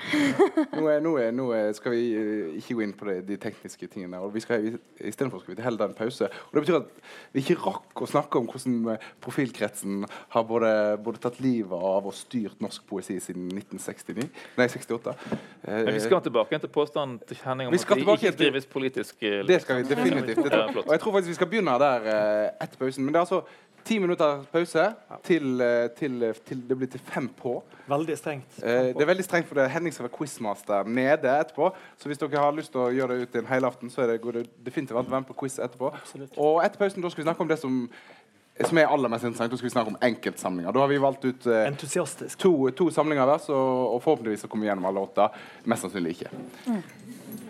[0.76, 1.46] Nå, er, nå, er, nå
[1.78, 4.20] skal vi eh, ikke gå inn på det, de tekniske tingene.
[4.20, 6.28] og vi skal Istedenfor skal vi til heller en pause.
[6.28, 6.92] Og Det betyr at
[7.32, 10.04] vi ikke rakk å snakke om hvordan eh, profilkretsen
[10.36, 10.74] har både,
[11.04, 14.28] både tatt livet av og styrt norsk poesi siden 1969.
[14.60, 15.16] Nei, 68.
[15.64, 19.24] Eh, men vi skal tilbake til påstanden til Henning om at det ikke drives politisk
[19.24, 20.44] eh, Det skal vi definitivt.
[20.44, 20.88] Det flott.
[20.88, 23.06] og jeg tror faktisk vi skal begynne der eh, etter pausen.
[23.06, 23.44] Men det er altså
[23.84, 24.86] ti minutter pause
[25.24, 27.64] til, eh, til, eh, til det blir til fem på.
[27.88, 28.64] Veldig strengt.
[28.64, 31.74] Eh, det er veldig strengt, for det Henning som er quizmaster nede etterpå.
[31.98, 34.08] Så hvis dere har lyst til å gjøre det ut i en helaften, så er
[34.14, 35.94] det, går det definitivt an å være med på quiz etterpå.
[35.94, 36.38] Absolutt.
[36.38, 37.90] Og etter pausen da skal vi snakke om det som,
[38.64, 39.52] som er aller mest interessant.
[39.52, 40.72] Da skal vi snakke om enkeltsamlinger.
[40.72, 41.76] Da har vi valgt ut eh,
[42.38, 43.60] to, to samlinger hver, så,
[43.96, 45.28] og forhåpentligvis så kommer vi gjennom alle åtte.
[45.66, 46.32] Mest sannsynlig ikke.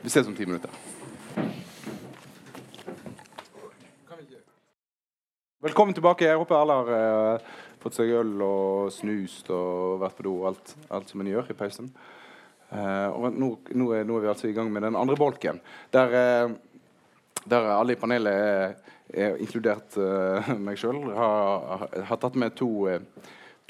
[0.01, 0.81] Vi ses om ti minutter.
[5.63, 6.25] Velkommen tilbake.
[6.27, 6.89] Jeg håper alle har
[7.39, 11.29] uh, fått seg øl og snust og vært på do og alt, alt som en
[11.29, 11.85] gjør i pausen.
[12.67, 15.61] Uh, og nå, nå, er, nå er vi altså i gang med den andre bolken,
[15.95, 19.95] der, uh, der alle i panelet, er, er inkludert
[20.65, 22.67] meg sjøl, har, har, tatt med to,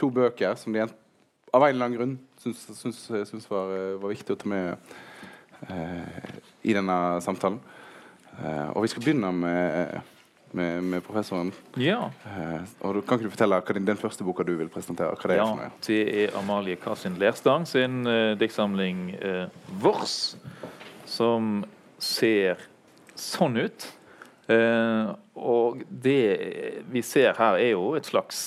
[0.01, 3.69] to bøker som de av en eller annen grunn syns var,
[4.01, 4.97] var viktig å ta med
[6.65, 7.61] i denne samtalen.
[8.73, 10.12] Og vi skal begynne med,
[10.57, 11.51] med, med professoren.
[11.81, 12.09] Ja.
[12.25, 15.15] Uh, og du, kan ikke du fortelle hva din, den første boka du vil presentere?
[15.17, 15.47] Hva det er ja.
[15.49, 15.81] for noe?
[15.87, 19.47] Det er Amalie Kassin Lerstang sin uh, diktsamling uh,
[19.81, 20.35] 'Vårs',
[21.09, 21.65] som
[22.01, 22.61] ser
[23.19, 23.89] sånn ut.
[24.49, 28.39] Uh, og det vi ser her, er jo et slags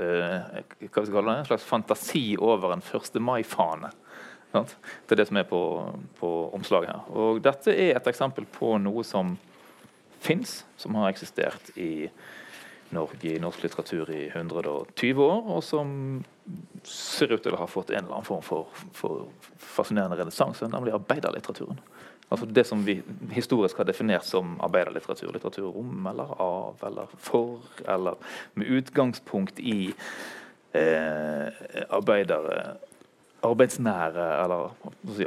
[0.00, 3.20] eh, hva skal vi kalle det, en slags fantasi over en 1.
[3.22, 3.92] mai-fane.
[4.52, 5.60] Det er det som er på,
[6.18, 7.04] på omslaget her.
[7.16, 9.36] Og dette er et eksempel på noe som
[10.22, 12.08] fins, som har eksistert i
[12.92, 15.92] Norge i norsk litteratur i 120 år, og som
[16.84, 20.94] ser ut til å ha fått en eller annen form for, for fascinerende renessanse, nemlig
[20.98, 21.80] arbeiderlitteraturen.
[22.32, 22.98] Altså det som vi
[23.32, 25.32] historisk har definert som arbeiderlitteratur.
[25.34, 28.16] Litteratur om eller av eller for, eller
[28.56, 29.92] med utgangspunkt i
[30.72, 31.60] eh,
[31.92, 32.78] arbeidere
[33.42, 34.70] arbeidsnære, eller
[35.16, 35.26] si,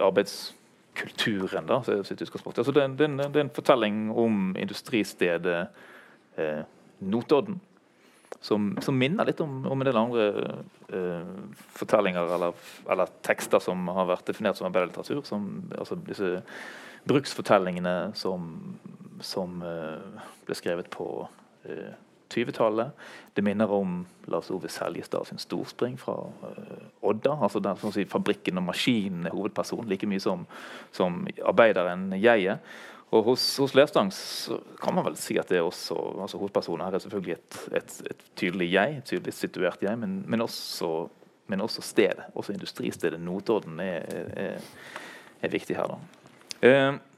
[0.95, 2.57] arbeidskulturen, da, sitt utgangspunkt.
[2.57, 5.67] Altså det, det, det, er en fortelling om industristedet
[6.37, 6.63] eh,
[6.99, 7.59] Notodden.
[8.41, 10.25] Som, som, minner litt om, om en del andre
[10.93, 11.27] eh,
[11.73, 12.53] fortellinger eller,
[12.89, 15.23] eller, tekster som har vært definert som arbeiderlitteratur.
[15.79, 16.43] Altså disse
[17.05, 18.51] bruksfortellingene som,
[19.21, 21.07] som eh, ble skrevet på
[21.65, 21.95] eh,
[22.35, 23.05] 20-tallet.
[23.35, 27.37] Det minner om Lars Ove Seljestad sin storspring fra uh, Odda.
[27.47, 30.45] altså der, sånn si, Fabrikken og maskinen er hovedpersonen like mye som,
[30.95, 32.63] som arbeideren jeget.
[33.13, 34.09] Og hos, hos Lerstang
[34.81, 37.97] kan man vel si at det er også, altså hovedpersonen her er selvfølgelig et, et,
[38.11, 41.07] et tydelig jeg, et tydelig situert jeg, men, men, også,
[41.47, 42.25] men også stedet.
[42.35, 44.71] Også industristedet Notodden er, er,
[45.41, 45.93] er viktig her.
[45.93, 45.99] da.
[46.65, 47.14] Uh,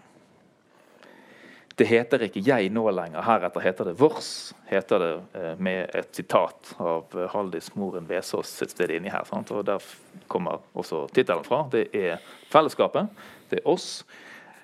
[1.77, 3.21] det heter ikke 'jeg' nå lenger.
[3.21, 8.61] Heretter heter det 'vårs', heter det eh, med et sitat av eh, Haldis Moren Vesaas
[8.61, 9.23] et sted inni her.
[9.25, 9.51] Sant?
[9.51, 9.83] og Der
[10.27, 11.67] kommer også tittelen fra.
[11.71, 12.17] Det er
[12.49, 13.07] fellesskapet.
[13.49, 14.05] Det er oss.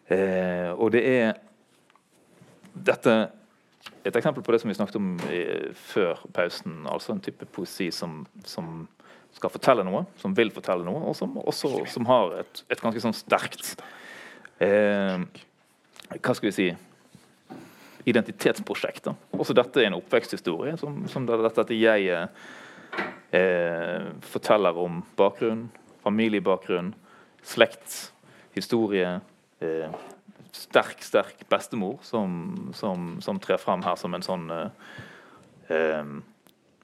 [0.10, 1.34] Eh, og det er
[2.74, 3.30] dette
[4.04, 5.44] et eksempel på det som vi snakket om i,
[5.74, 6.88] før pausen.
[6.90, 8.88] Altså en type poesi som, som,
[9.34, 13.02] skal fortelle noe, som vil fortelle noe, og som også som har et, et ganske
[13.02, 13.82] sånn sterkt
[14.62, 15.18] eh,
[16.20, 16.68] Hva skal vi si
[18.06, 19.08] identitetsprosjekt.
[19.08, 19.16] Da.
[19.38, 22.10] Også dette er en oppveksthistorie som, som dette, dette jeg
[23.34, 25.68] eh, forteller om bakgrunn,
[26.04, 26.94] familiebakgrunn,
[27.44, 28.12] slekt,
[28.58, 29.16] historie.
[29.64, 29.96] Eh,
[30.54, 36.14] sterk, sterk bestemor som, som, som, trer frem her som en sånn eh,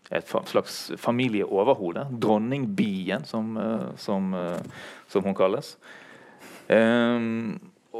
[0.09, 2.07] et slags familieoverhode.
[2.17, 5.77] Dronningbien, som, eh, som, eh, hun kalles.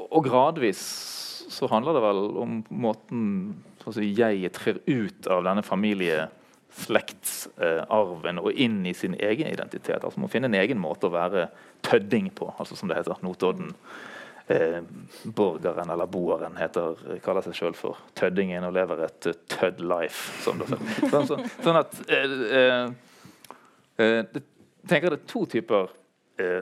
[0.10, 3.56] Og gradvis så handler det vel om måten
[3.90, 10.04] si, jeg trer ut av denne familieslektsarven eh, og inn i sin egen identitet.
[10.04, 11.48] Altså Må finne en egen måte å være
[11.86, 13.16] tødding på, altså som det heter.
[13.26, 13.70] Notodden.
[14.50, 14.82] Eh,
[15.24, 16.96] borgeren eller boeren heter,
[17.26, 20.22] kaller seg sjøl for tøddingen og lever et uh, tødd life.
[20.42, 20.60] Sånn,
[21.12, 22.86] sånn, sånn at eh, eh,
[24.02, 24.42] eh, det,
[24.90, 25.86] tenker det er to typer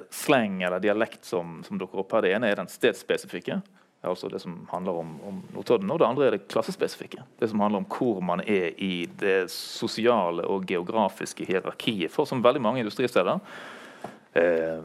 [0.09, 2.25] slang eller dialekt som, som dukker opp her.
[2.25, 3.59] Det ene er den stedsspesifikke
[4.05, 5.89] altså det som handler om, om Notodden.
[5.91, 7.23] Og det andre er det klassespesifikke.
[7.39, 12.11] Det som handler om hvor man er i det sosiale og geografiske hierarkiet.
[12.13, 13.39] For som veldig mange industristeder,
[14.37, 14.79] eh,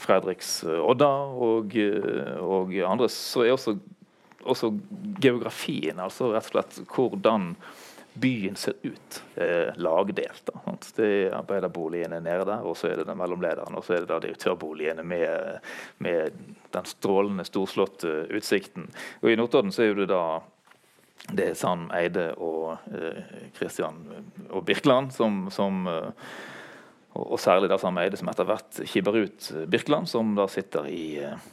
[0.00, 1.10] Fredriks eh, Odda
[1.48, 3.76] og, eh, og, andre, så er også,
[4.44, 4.72] også
[5.20, 7.54] geografien, altså rett og slett hvordan
[8.20, 10.44] byen ser ut eh, lagdelt.
[10.46, 14.04] Da, det er arbeiderboligene nede der, og så er det den mellomlederen, og så er
[14.04, 15.60] det da direktørboligene med,
[15.98, 16.38] med
[16.74, 18.88] den strålende, storslåtte utsikten.
[19.22, 20.24] Og I Notodden så er det da
[21.28, 22.78] det er Sam Eide og
[23.58, 24.24] Kristian eh,
[24.56, 26.10] og Birkeland som, som eh,
[27.12, 30.88] og, og, særlig da Sam Eide, som etter hvert kibber ut Birkeland, som da sitter
[30.90, 31.48] i eh,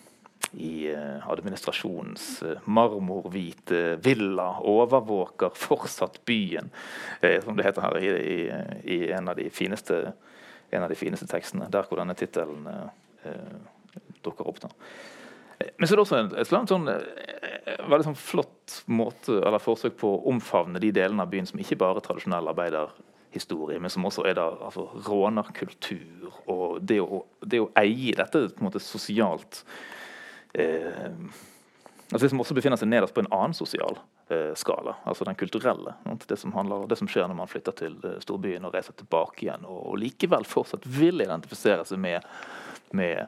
[0.52, 6.70] i eh, administrasjonens eh, marmorhvite villa overvåker fortsatt byen,
[7.22, 8.40] eh, som det heter her i, i,
[8.84, 10.14] i en, av fineste,
[10.70, 11.70] en av de fineste tekstene.
[11.72, 13.36] Der hvor denne tittelen eh,
[14.24, 14.62] dukker opp.
[14.62, 14.72] da.
[15.78, 16.90] Men så er det også et, en sånn,
[17.90, 21.80] veldig sånn flott måte, eller forsøk på å omfavne de delene av byen som ikke
[21.82, 27.64] bare er tradisjonell arbeiderhistorie, men som også er der altså, rånerkultur og det å, det
[27.64, 29.64] å eie dette på en måte sosialt
[30.54, 31.12] eh,
[32.12, 34.00] altså Det som også befinner seg nederst på en annen sosial
[34.32, 35.96] eh, skala, altså den kulturelle.
[36.28, 39.48] Det som, handler, det som, skjer når man flytter til eh, storbyen og reiser tilbake
[39.48, 42.26] igjen, og, og likevel fortsatt vil identifisere seg med,
[42.96, 43.28] med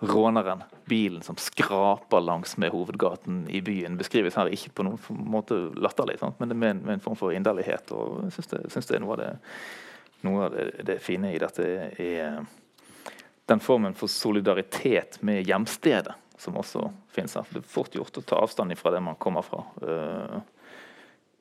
[0.00, 5.56] råneren, bilen som skraper langs med hovedgaten i byen, beskrives her ikke på noen måte
[5.78, 6.36] latterlig, sant?
[6.42, 7.94] men med, med, en form for inderlighet.
[7.96, 9.32] og Jeg syns det, det er noe av det,
[10.26, 12.38] noe av det, det fine i dette er
[13.46, 17.48] den formen for solidaritet med hjemstedet som også finnes her.
[17.52, 19.62] Det er fort gjort å ta avstand fra det man kommer fra.
[19.82, 20.38] Uh,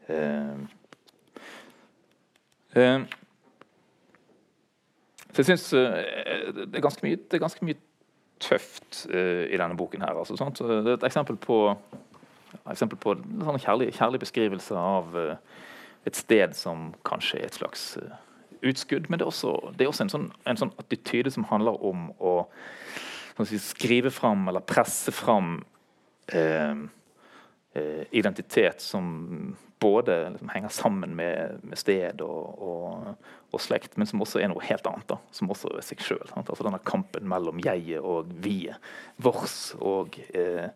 [0.10, 0.64] uh,
[2.76, 3.06] uh,
[5.32, 5.86] så jeg syns det,
[6.72, 6.86] det er
[7.43, 7.80] ganske mye
[8.39, 10.04] tøft i denne boken.
[10.06, 10.16] her.
[10.16, 11.58] Altså, det er et eksempel på,
[12.72, 15.18] eksempel på en kjærlig, kjærlig, beskrivelse av
[16.08, 17.84] et sted som kanskje er et slags
[18.64, 19.10] utskudd.
[19.10, 22.10] Men det er også, det er også en, sånn, en sånn attityde som handler om
[22.16, 22.36] å
[23.44, 25.58] si, skrive fram eller presse fram
[26.28, 26.76] eh,
[27.74, 34.08] eh, identitet som både liksom, henger sammen med, med sted og, og, og, slekt, men
[34.08, 35.08] som også er noe helt annet.
[35.10, 36.24] da, Som også er seg sjøl.
[36.36, 38.80] Altså denne kampen mellom jeget og vi-et.
[39.22, 40.70] Vårs og, eh,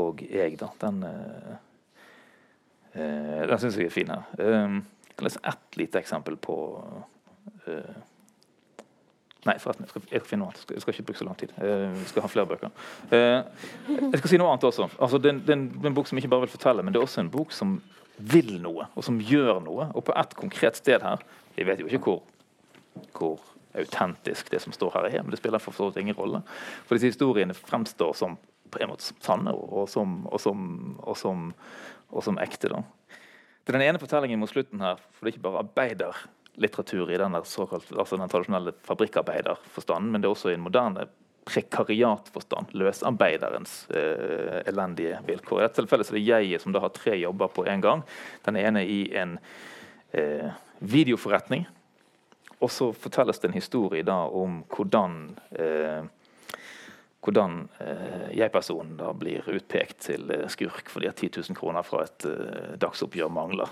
[0.00, 0.58] og jeg.
[0.60, 1.54] da, Den, eh,
[2.98, 4.26] eh syns jeg er fin her.
[4.38, 4.80] Eh,
[5.14, 6.56] jeg kan lese ett lite eksempel på
[7.68, 7.96] uh,
[9.44, 10.70] Nei, forresten, jeg skal, jeg skal finne noe annet.
[10.72, 11.50] Jeg skal ikke bruke så lang tid.
[11.60, 12.70] Jeg vi skal ha flere bøker.
[13.10, 13.42] Uh,
[13.90, 14.88] jeg skal si noe annet også.
[14.96, 17.32] Altså, det, er en bok som ikke bare vil fortelle, men det er også en
[17.32, 17.74] bok som
[18.16, 19.90] vil noe, og som gjør noe.
[19.92, 21.22] Og på ett konkret sted her
[21.54, 22.22] Jeg vet jo ikke hvor,
[23.14, 23.42] hvor
[23.78, 26.40] autentisk det som står her er, men det spiller for så vidt ingen rolle.
[26.86, 28.38] For disse historiene fremstår som
[28.74, 30.64] på en måte sanne og som, og som,
[30.98, 31.50] og som,
[32.10, 32.72] og som ekte.
[32.72, 32.82] da.
[33.62, 35.62] Det er den ene fortellingen mot slutten her, for det er ikke bare
[36.54, 41.06] arbeiderlitteratur i den, såkalt, altså den tradisjonelle fabrikkarbeiderforstanden, men det er også i en moderne
[41.44, 42.72] prekariatforstand.
[42.72, 45.60] Løsarbeiderens eh, elendige vilkår.
[45.60, 48.02] I dette tilfellet er det jeget som da har tre jobber på en gang.
[48.46, 49.38] Den ene i en
[50.12, 51.66] eh, videoforretning.
[52.60, 56.06] Og så fortelles det en historie da om hvordan eh,
[57.24, 62.04] hvordan eh, jeg-personen da blir utpekt til eh, skurk fordi at 10 000 kroner fra
[62.04, 63.70] et eh, dagsoppgjør mangler.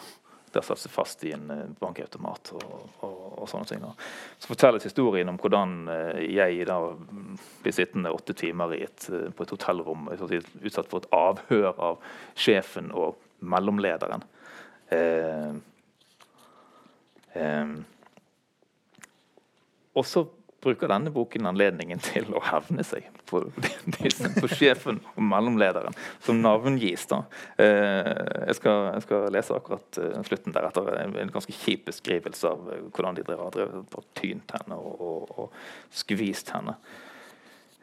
[0.52, 2.72] Det har satt seg fast i en eh, bankautomat og,
[3.06, 3.80] og, og, sånne ting.
[3.84, 3.92] Da.
[4.38, 6.78] Så fortelles historien om hvordan eh, jeg da
[7.62, 12.92] blir sittende åtte timer et, eh, på et hotellrom utsatt for et avhør av sjefen
[12.92, 14.26] og mellomlederen.
[14.92, 15.56] Eh,
[17.40, 17.74] eh,
[19.92, 20.26] og så
[20.62, 23.42] bruker denne boken anledningen til å hevne seg på,
[24.38, 27.08] på sjefen og mellomlederen, som navngis.
[27.10, 27.22] da.
[27.62, 28.12] Eh,
[28.48, 30.92] jeg skal, jeg skal lese akkurat uh, slutten deretter.
[31.22, 35.36] En ganske kjip beskrivelse av uh, hvordan de drev, drev og tynt henne og, og,
[35.44, 36.78] og skvist henne.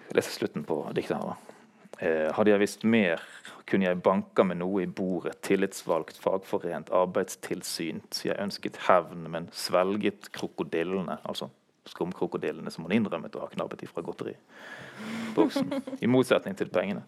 [0.10, 1.34] Jeg leser slutten på diktet her.
[1.34, 1.56] da.
[2.00, 3.22] Eh, hadde jeg visst mer,
[3.68, 8.22] kunne jeg banka med noe i bordet, tillitsvalgt, fagforent, arbeidstilsynt.
[8.24, 11.20] Jeg ønsket hevn, men svelget krokodillene.
[11.24, 11.50] altså
[11.88, 15.72] skumkrokodillene som hun innrømmet å ha knabbet ifra godteriboksen.
[16.02, 17.06] I motsetning til pengene.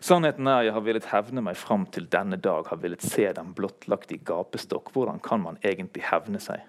[0.00, 3.54] Sannheten er jeg har villet hevne meg fram til denne dag, har villet se dem
[3.56, 4.92] blottlagt i gapestokk.
[4.94, 6.62] Hvordan kan man egentlig hevne seg?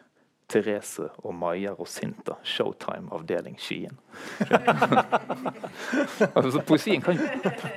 [0.54, 3.98] Therese og Maja Rosinta, Showtime, avdeling Skien.
[6.36, 7.18] altså, poesien, kan,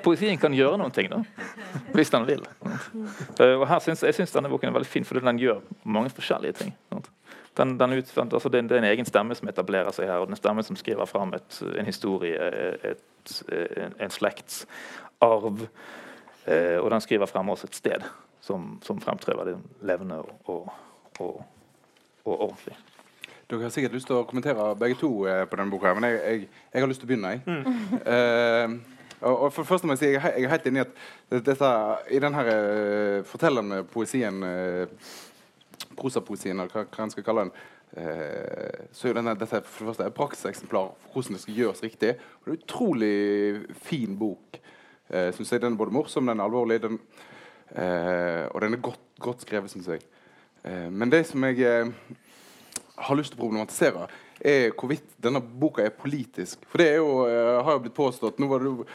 [0.04, 1.22] poesien, kan, gjøre noen ting, da.
[1.94, 2.42] Hvis den vil.
[3.40, 6.12] Uh, og her synes, Jeg syns denne boken er veldig fin fordi den gjør mange
[6.16, 6.74] forskjellige ting.
[6.92, 7.08] Sant?
[7.56, 10.30] Den, den ut, altså det, det, er en egen stemme som etablerer seg her, og
[10.30, 12.50] en stemme som skriver fram et, en historie,
[12.92, 13.36] et,
[13.76, 15.66] en, en slektsarv.
[16.46, 18.04] Eh, og den skriver frem også et sted
[18.40, 20.68] som, som fremtrer veldig levende og, og,
[21.18, 21.40] og,
[22.24, 22.76] og, ordentlig.
[23.50, 26.20] Dere har sikkert lyst til å kommentere begge to eh, på denne boka, men jeg,
[26.22, 27.34] jeg, jeg, har lyst til å begynne.
[27.34, 27.42] Jeg.
[27.46, 28.04] Mm.
[28.16, 28.76] Eh,
[29.26, 31.68] og, for først må Jeg si, jeg, jeg er helt enig i at dette,
[32.12, 35.06] i denne uh, fortellende poesien uh,
[35.96, 37.52] prosapoesien, eller hva, hva en skal kalle den,
[38.02, 41.84] eh, så er denne, dette for det første et praksiseksemplar for hvordan det skal gjøres
[41.84, 42.12] riktig.
[42.16, 44.60] Og det er en utrolig fin bok.
[45.08, 47.00] Eh, synes jeg Den er både morsom, den er alvorlig, den,
[47.70, 50.06] eh, og den er godt, godt skrevet, syns jeg.
[50.64, 51.90] Eh, men det som jeg eh,
[52.96, 54.08] har lyst til å problematisere,
[54.40, 56.66] er hvorvidt denne boka er politisk.
[56.68, 58.86] For det er jo, eh, har jo blitt påstått Nå var det jo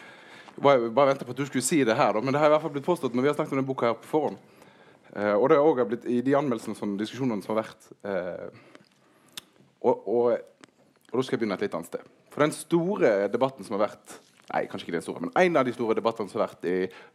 [0.62, 2.62] bare venta på at du skulle si det her, da, men det har i hvert
[2.62, 4.38] fall blitt påstått når vi har snakket om denne boka her på forhånd
[5.12, 8.62] Uh, og det har også blitt i de anmeldelsene og diskusjonene som har vært uh,
[9.82, 12.12] og, og, og, da skal jeg begynne et litt annet sted.
[12.32, 14.20] For den store debatten som har vært
[14.52, 16.74] Nei, kanskje ikke den store, men en av de store debattene som har vært i,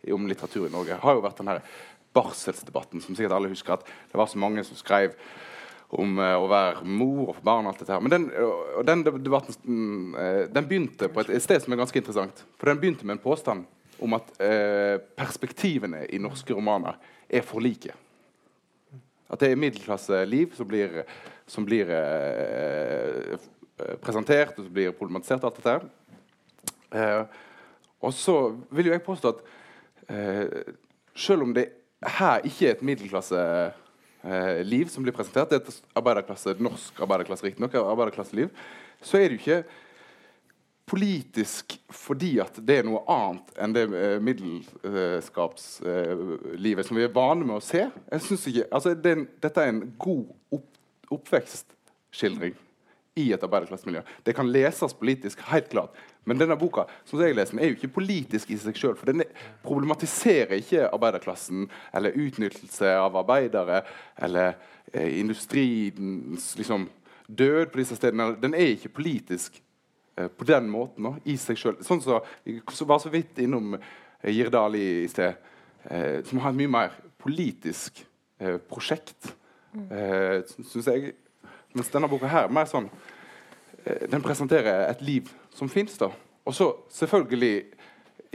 [0.09, 1.59] i, om litteratur i Norge, har jo vært den her
[2.16, 3.76] barselsdebatten, som sikkert alle husker.
[3.76, 5.12] At det var så mange som skrev
[6.01, 8.01] om uh, å være mor og barn og alt dette her.
[8.01, 9.59] Men den, og den debatten
[10.16, 12.40] uh, den begynte på et, et, sted som er ganske interessant.
[12.57, 13.68] For den begynte med en påstand
[14.01, 16.97] om at uh, perspektivene i norske romaner
[17.29, 17.95] er for like.
[19.27, 21.03] At det er middelklasseliv som blir,
[21.51, 23.37] som blir eh,
[24.03, 25.45] presentert og som blir problematisert.
[25.45, 25.81] alt dette
[26.95, 27.24] eh,
[28.01, 29.41] Og så vil jo jeg påstå at
[30.09, 30.47] eh,
[31.16, 31.68] selv om det
[32.07, 37.47] her ikke er et middelklasseliv eh, som blir presentert, det er et arbeiderklasse, norsk arbeiderklasse,
[37.47, 38.49] riktignok, arbeiderklasseliv,
[39.03, 39.64] så er det jo ikke
[40.87, 47.14] politisk fordi at det er noe annet enn det uh, middelskapslivet uh, som vi er
[47.14, 47.91] vane med å se.
[48.14, 50.68] Ikke, altså det, Dette er en god opp,
[51.16, 52.55] oppvekstskildring
[53.16, 54.03] i et arbeiderklassemiljø.
[54.28, 55.91] Det kan leses politisk, helt klart.
[56.28, 58.97] Men denne boka som jeg leser, er jo ikke politisk i seg sjøl.
[58.99, 59.22] For den
[59.64, 63.78] problematiserer ikke arbeiderklassen eller utnyttelse av arbeidere
[64.20, 64.49] eller
[64.93, 66.82] eh, industriens liksom,
[67.26, 68.37] død på disse stedene.
[68.43, 69.65] Den er ikke politisk Eh,
[70.36, 71.76] på den måten, no, i seg sjøl.
[71.84, 72.22] Sånn som
[72.72, 75.36] så, var så vidt innom eh, Girdal i, i sted.
[75.84, 78.04] eh, som har et mye mer politisk
[78.40, 79.34] eh, prosjekt,
[79.90, 81.14] eh, syns jeg.
[81.76, 82.86] Mens denne boka her mer sånn
[83.84, 86.08] eh, Den presenterer et liv som fins, da.
[86.46, 87.66] Og så selvfølgelig,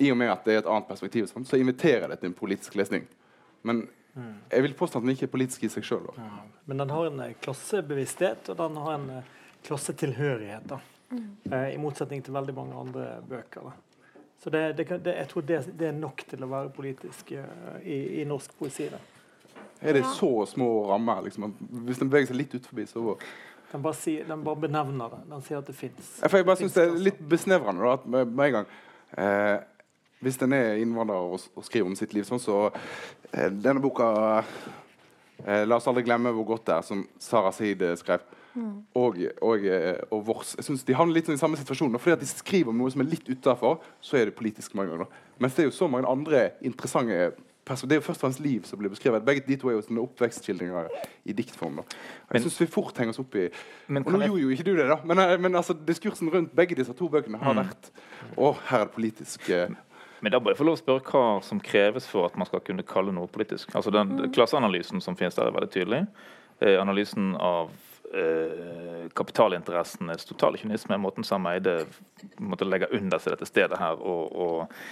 [0.01, 2.38] i og med at det er et annet perspektiv, sånn, så inviterer det til en
[2.38, 3.07] politisk lesning.
[3.63, 3.86] Men
[4.51, 6.09] jeg vil påstå at den ikke er politisk i seg sjøl.
[6.67, 9.29] Men den har en eh, klassebevissthet, og den har en eh,
[9.67, 10.65] klassetilhørighet.
[10.67, 10.79] da.
[11.51, 13.62] Eh, I motsetning til veldig mange andre bøker.
[13.70, 13.72] da.
[14.41, 17.32] Så det, det, kan- det, jeg tror det, det er nok til å være politisk
[17.38, 18.88] eh, i, i norsk poesi.
[18.89, 18.97] da.
[19.82, 21.22] Er det så små rammer?
[21.26, 23.18] Liksom, at hvis den beveger seg litt ut forbi, så
[23.72, 25.20] Den bare, sier, den bare benevner det.
[25.32, 26.09] Den sier at det fins.
[26.22, 28.68] Jeg bare synes det er litt besnevrende da, at med, med en gang
[29.18, 29.59] eh,
[30.22, 32.57] Hvis en er innvandrer og, og skriver om sitt liv sånn, så
[33.32, 34.09] eh, Denne boka
[35.45, 38.22] eh, La oss aldri glemme hvor godt det er, som Sara Seid eh, skrev.
[38.95, 40.56] Og, og, eh, og Vårs.
[40.58, 41.93] Jeg synes De havner litt sånn i samme situasjon.
[41.99, 44.91] Fordi at de skriver om noe som er litt utafor, så er det politisk mange
[44.91, 45.08] ganger.
[45.39, 47.32] Mens det er jo så mange andre interessante
[47.66, 49.24] perso- Det er jo først og fremst liv som blir beskrevet.
[49.24, 50.89] Begge de to er jo sånne oppvekstskildringer
[51.26, 51.76] i diktform.
[51.78, 51.84] da.
[52.34, 53.49] Jeg syns vi fort henger oss opp i
[53.88, 54.97] Men og nå jeg- gjorde jo ikke du det, da.
[55.06, 57.91] Men, eh, men altså, diskursen rundt begge disse to bøkene har vært
[58.38, 59.70] Å, her er det politisk eh,
[60.22, 62.60] Men da må jeg få lov å spørre hva som kreves for at man skal
[62.60, 63.74] kunne kalle noe politisk.
[63.76, 66.08] Altså den Klasseanalysen som finnes der, er veldig tydelig.
[66.62, 67.70] Eh, analysen av
[68.14, 71.82] eh, kapitalinteressenes totale kynisme, måten Sam Eide
[72.38, 74.84] måtte legge under seg dette stedet her og, og,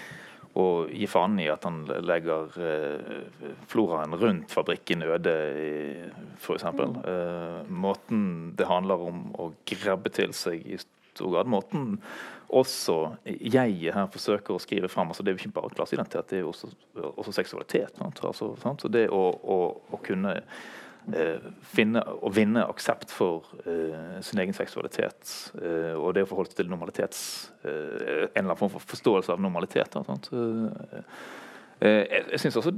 [0.60, 5.36] og gi faen i at han legger eh, floraen rundt fabrikken øde,
[6.40, 6.66] f.eks.
[6.66, 8.24] Eh, måten
[8.58, 11.50] det handler om å grabbe til seg i stor grad.
[11.52, 11.98] Måten
[12.50, 12.96] også
[13.26, 15.12] jeg her forsøker å skrive fram.
[15.12, 16.72] altså Det er jo ikke bare klasseidentitet, det er jo også,
[17.12, 17.98] også seksualitet.
[18.00, 18.22] Sant?
[18.26, 18.82] Altså, sant?
[18.82, 19.60] Så det å, å,
[19.92, 20.40] å kunne
[21.76, 26.64] finne og vinne aksept for eh, sin egen seksualitet, eh, og det å forholde seg
[26.64, 27.22] til normalitets
[27.64, 29.96] eh, En eller annen form for forståelse av normalitet.
[29.96, 30.18] da?
[30.34, 31.04] Eh, Eh,
[31.82, 32.72] jeg, jeg synes også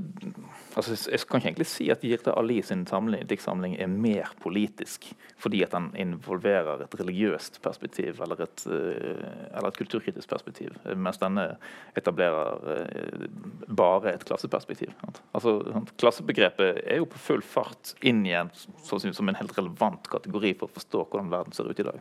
[0.76, 5.64] altså, jeg- kan ikke egentlig si at Jirte Ali sin diktsamling er mer politisk fordi
[5.64, 11.18] at den involverer et religiøst perspektiv eller et, eh, eller et kulturkritisk perspektiv, eh, mens
[11.18, 11.58] denne
[11.98, 13.28] etablerer eh,
[13.68, 14.94] bare et klasseperspektiv.
[15.34, 15.84] Altså.
[15.98, 18.52] Klassebegrepet er jo på full fart inn igjen
[18.84, 22.00] som, som en helt relevant kategori for å forstå hvordan verden ser ut i dag.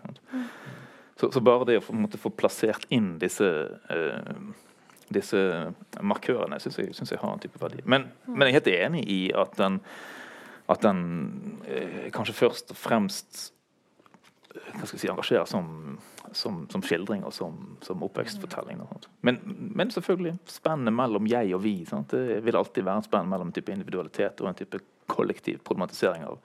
[1.16, 3.46] Så, så bare det å få, måtte få plassert inn disse
[3.88, 4.34] eh,
[5.14, 5.38] disse
[6.00, 7.82] markørene syns jeg, synes jeg har en type verdi.
[7.84, 9.80] Men, men jeg er helt enig i at den,
[10.70, 11.00] at den
[11.66, 13.42] eh, kanskje først og fremst
[14.54, 15.98] eh, hva skal jeg si, engasjerer som,
[16.32, 18.82] som, som skildring og som, som oppvekstfortelling.
[19.26, 19.42] Men,
[19.74, 21.76] men selvfølgelig spennet mellom jeg og vi.
[21.90, 22.14] Sant?
[22.14, 26.24] Det vil alltid være et spenn mellom en type individualitet og en type kollektiv problematisering
[26.24, 26.38] av,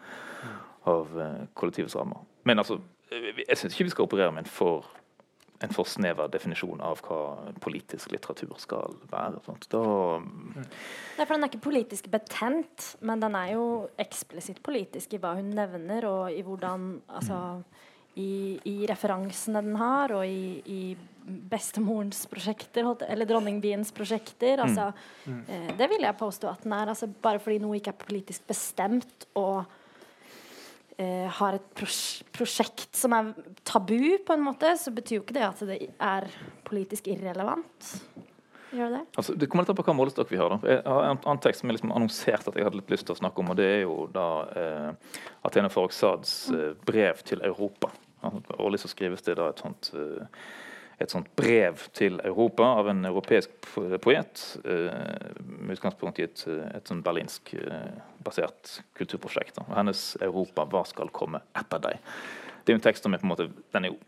[0.89, 2.25] av eh, kollektivets rammer.
[2.43, 2.79] Men altså,
[3.13, 4.89] eh, jeg syns ikke vi skal operere med en for
[5.63, 7.19] en for snever definisjon av hva
[7.63, 9.39] politisk litteratur skal være.
[9.71, 9.81] Da,
[11.15, 13.65] Nei, for Den er ikke politisk betent, men den er jo
[14.01, 17.39] eksplisitt politisk i hva hun nevner, og i hvordan altså,
[18.19, 20.81] i, i referansene den har, og i, i
[21.25, 24.61] bestemorens prosjekter, eller dronningbiens prosjekter.
[24.63, 24.91] Altså,
[25.25, 26.91] eh, det vil jeg påstå at den er.
[26.93, 29.65] Altså, bare fordi noe ikke er politisk bestemt og
[31.01, 31.99] eh, har et pros
[32.35, 33.33] prosjekt som er
[33.67, 36.27] tabu, på en måte, så betyr jo ikke det at det er
[36.67, 37.91] politisk irrelevant.
[38.75, 40.51] Gjør det altså, det kommer litt an på hva målestokk vi har.
[40.51, 40.73] Da.
[40.73, 43.15] Jeg har en annen tekst som jeg liksom annonserte at jeg hadde litt lyst til
[43.15, 44.27] å snakke om, og det er jo da
[44.59, 45.17] eh,
[45.47, 47.93] Athena Farrokhzads eh, brev til Europa.
[48.25, 50.45] Altså, Årlig så skrives det da et sånt eh,
[50.95, 56.43] et sånt brev til Europa av en europeisk po- poet, eh, med utgangspunkt i et,
[56.47, 59.59] et sånt berlinsk eh, basert kulturprosjekt.
[59.63, 61.99] Og Hennes 'Europa, hva skal komme etter deg?'
[62.65, 63.99] Det er jo en tekst som er på en måte Den er jo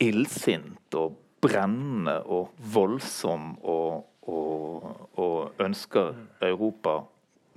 [0.00, 7.02] illsint og brennende og voldsom og, og, og ønsker Europa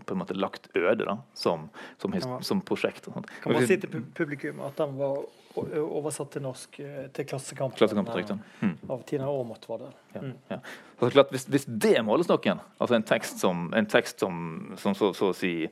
[0.05, 1.69] på en måte lagt øde da, som,
[2.01, 3.07] som, som prosjekt.
[3.43, 5.23] Kan man si til publikum at han var
[5.57, 8.75] oversatt til norsk eh, til Klassekampen, Klassekampen, eh, mm.
[8.89, 9.91] av Tina Aamodt, var det.
[10.13, 10.33] Ja, Mm.
[10.49, 10.59] ja.
[10.99, 14.95] Altså, klart, hvis, hvis det er målestokken, altså en tekst som, en tekst som, som
[14.95, 15.67] så, så å si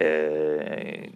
[0.00, 1.06] eh,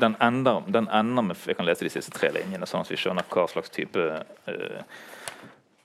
[0.00, 2.98] den, ender, den ender med Jeg kan lese de siste tre linjene, sånn at vi
[3.00, 4.04] skjønner hva slags type
[4.50, 4.82] eh,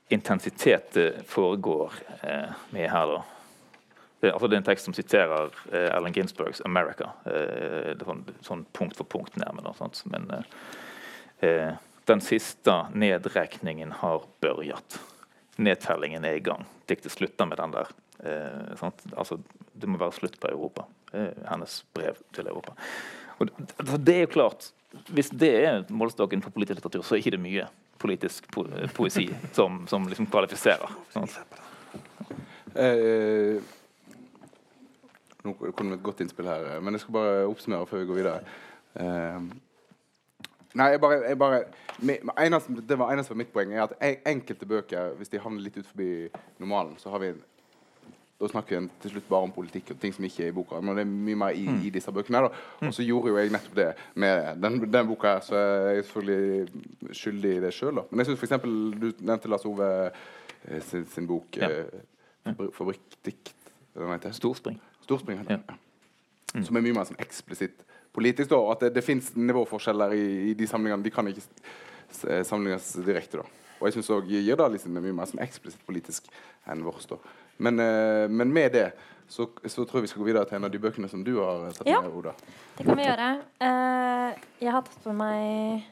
[0.10, 3.16] intensitet det foregår eh, med her.
[3.16, 3.24] da.
[4.20, 7.12] Det, altså det er en tekst som siterer eh, Allen Ginsbergs 'America'.
[7.26, 9.76] Eh, det er sånn, sånn punkt for punkt nærmere.
[9.78, 10.02] sant?
[10.10, 10.48] Men eh,
[11.46, 11.76] eh,
[12.10, 15.00] den siste nedrekningen har børjat.
[15.58, 16.66] Nedtellingen er i gang.
[16.90, 17.94] Diktet slutter med den der.
[18.24, 18.84] Eh?
[19.18, 19.38] Altså,
[19.74, 20.88] det må være slutt på Europa.
[21.14, 22.74] Eh, hennes brev til Europa.
[23.38, 24.72] Og altså, det er jo klart
[25.14, 27.66] Hvis det er målestokken for politisk litteratur, så er ikke det mye
[28.00, 28.64] politisk po
[28.96, 30.94] poesi som, som liksom kvalifiserer.
[31.12, 31.36] Sant?
[32.74, 33.60] Eh,
[35.46, 38.20] Nå kom det et godt innspill her, men jeg skal bare oppsummere før vi går
[38.22, 38.40] videre.
[38.98, 39.50] Uh,
[40.74, 41.60] nei, jeg bare, jeg bare
[42.46, 43.74] eneste, Det var eneste var mitt poeng.
[43.74, 46.10] er at Enkelte bøker, hvis de havner litt ut forbi
[46.60, 47.36] normalen, så har vi
[48.38, 50.78] da snakker vi til slutt bare om politikk og ting som ikke er i boka.
[50.82, 51.80] Men det er mye mer i, mm.
[51.88, 52.44] i disse bøkene.
[52.86, 56.06] Og så gjorde jo jeg nettopp det med den, den boka her, så jeg er
[56.06, 58.04] selvfølgelig skyldig i det sjøl.
[58.12, 58.68] Men jeg syns f.eks.
[59.02, 61.72] du nevnte Lars Ove eh, sin, sin bok ja.
[61.82, 62.06] eh,
[62.46, 63.56] 'Fabrikkdikt'.
[64.32, 64.78] Storspring.
[65.08, 65.62] Storspring ja.
[66.54, 66.64] Mm.
[66.68, 67.84] Som er mye mer sånn eksplisitt
[68.16, 68.52] politisk.
[68.52, 71.06] da, At det, det fins nivåforskjeller i, i, de samlingene.
[71.06, 71.44] De kan ikke
[72.48, 73.42] sammenlignes direkte.
[73.42, 73.68] da.
[73.78, 76.32] Og jeg syns òg Gyrdal er mye mer sånn eksplisitt politisk
[76.68, 77.14] enn vårt.
[77.62, 78.88] Men, uh, men, med det
[79.28, 81.36] så, så, tror jeg vi skal gå videre til en av de bøkene som du
[81.40, 82.34] har tatt ja, med, Oda.
[82.78, 83.30] Det kan vi gjøre.
[83.62, 85.88] Uh, jeg har tatt på meg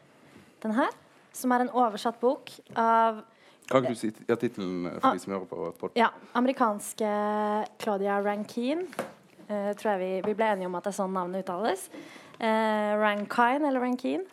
[0.66, 0.94] den her,
[1.36, 3.22] som er en oversatt bok av
[3.70, 5.70] kan ikke du si ja, tittelen for de som hører på?
[5.80, 5.98] Podden?
[6.00, 6.12] Ja.
[6.38, 7.10] Amerikanske
[7.82, 8.86] Claudia Rankine.
[9.46, 11.88] Uh, tror jeg vi, vi, ble enige om at det er sånn navnet uttales.
[12.40, 14.26] Uh, Rankine eller Rankine.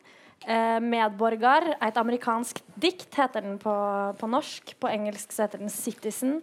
[0.42, 3.72] Uh, 'Medborgar', et amerikansk dikt, heter den på,
[4.18, 4.74] på norsk.
[4.82, 6.40] På engelsk så heter den 'Citizen'.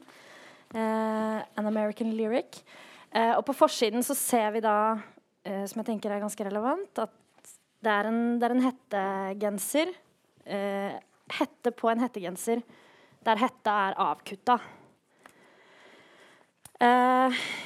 [0.74, 2.62] Uh, An American Lyric.
[3.10, 7.02] Uh, og på forsiden så ser vi da, uh, som jeg tenker er ganske relevant,
[7.02, 7.16] at
[7.84, 9.94] det er en, det er en hettegenser.
[11.38, 12.64] Hette på en hettegenser
[13.26, 14.60] der hetta er avkutta.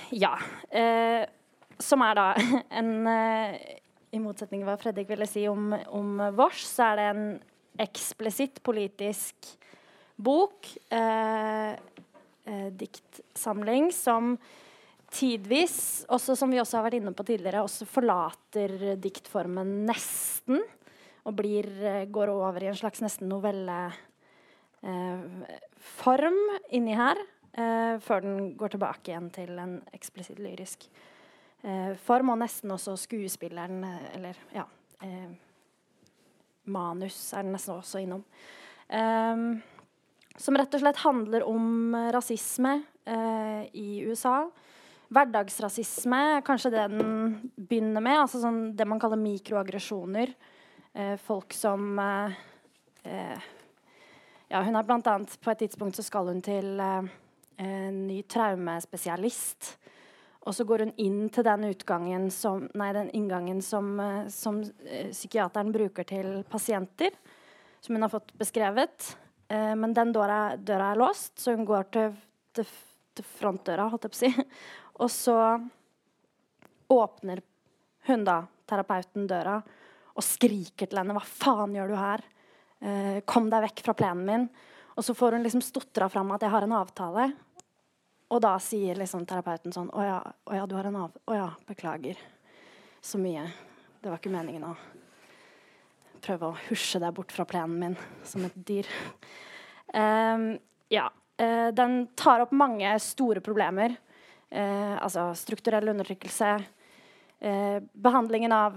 [0.09, 0.32] ja.
[1.78, 2.24] som er da
[2.80, 7.28] en I motsetning til hva Fredrik ville si om, om vårs, så er det en
[7.84, 9.53] eksplisitt politisk
[10.16, 10.68] bok.
[10.89, 11.72] Eh,
[12.45, 14.38] eh, diktsamling som
[15.14, 20.64] tidvis, også som vi også har vært inne på tidligere, også forlater diktformen nesten.
[21.24, 23.93] Og blir, eh, går over i en slags nesten novelleform
[24.84, 27.17] eh, inni her.
[27.53, 30.88] Eh, før den går tilbake igjen til en eksplisitt lyrisk
[31.63, 32.34] eh, form.
[32.34, 34.67] Og nesten også skuespilleren, eh, eller ja
[36.63, 38.21] Manus er den nesten også innom.
[40.39, 44.47] Som rett og slett handler om rasisme eh, i USA.
[45.13, 48.24] Hverdagsrasisme er kanskje det den begynner med.
[48.24, 50.34] altså sånn, Det man kaller mikroaggresjoner.
[50.93, 52.31] Eh, folk som eh,
[53.03, 53.39] eh
[54.47, 59.77] Ja, hun er blant annet På et tidspunkt så skal hun til en ny traumespesialist.
[60.45, 63.97] Og så går hun inn til den som, nei, den inngangen som,
[64.29, 64.61] som
[65.11, 67.09] psykiateren bruker til pasienter.
[67.81, 69.17] Som hun har fått beskrevet.
[69.47, 72.15] Eh, men den døra, døra, er låst, så hun går til,
[72.53, 72.67] til,
[73.15, 74.45] til frontdøra, holdt jeg på å si.
[75.03, 75.37] Og så
[76.93, 77.41] åpner
[78.07, 79.61] hun da, terapeuten, døra
[80.14, 82.24] og skriker til henne 'Hva faen gjør du her?
[82.82, 84.49] Eh, kom deg vekk fra plenen min.'
[84.93, 87.34] Og så får hun liksom stotra fram at 'jeg har en avtale'.
[88.30, 91.36] Og da sier liksom terapeuten sånn 'Å ja, å ja, du har en avtale Å
[91.36, 92.18] ja, beklager
[93.01, 93.51] så mye.
[94.01, 94.76] Det var ikke meningen å
[96.24, 98.88] prøve å husje deg bort fra plenen min som et dyr.
[99.93, 100.59] Um,
[100.89, 101.09] ja.
[101.41, 103.97] Uh, den tar opp mange store problemer.
[104.53, 106.64] Uh, altså strukturell undertrykkelse.
[107.43, 108.75] Uh, behandlingen av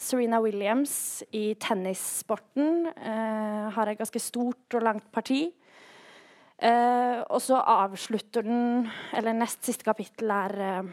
[0.00, 2.86] Serena Williams i tennissporten
[3.74, 5.50] har et ganske stort og langt parti.
[6.62, 10.86] og så avslutter den Eller nest siste kapittel er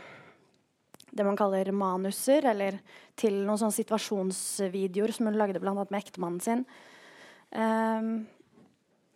[1.15, 2.79] det man kaller manuser, eller
[3.15, 5.73] til noen sånne situasjonsvideoer som hun lagde bl.a.
[5.73, 6.65] med ektemannen sin.
[7.55, 8.25] Um,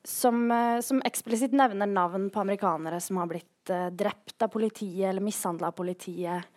[0.05, 0.45] som,
[0.82, 5.76] som eksplisitt nevner navn på amerikanere som har blitt drept av politiet eller mishandla av
[5.78, 6.47] politiet.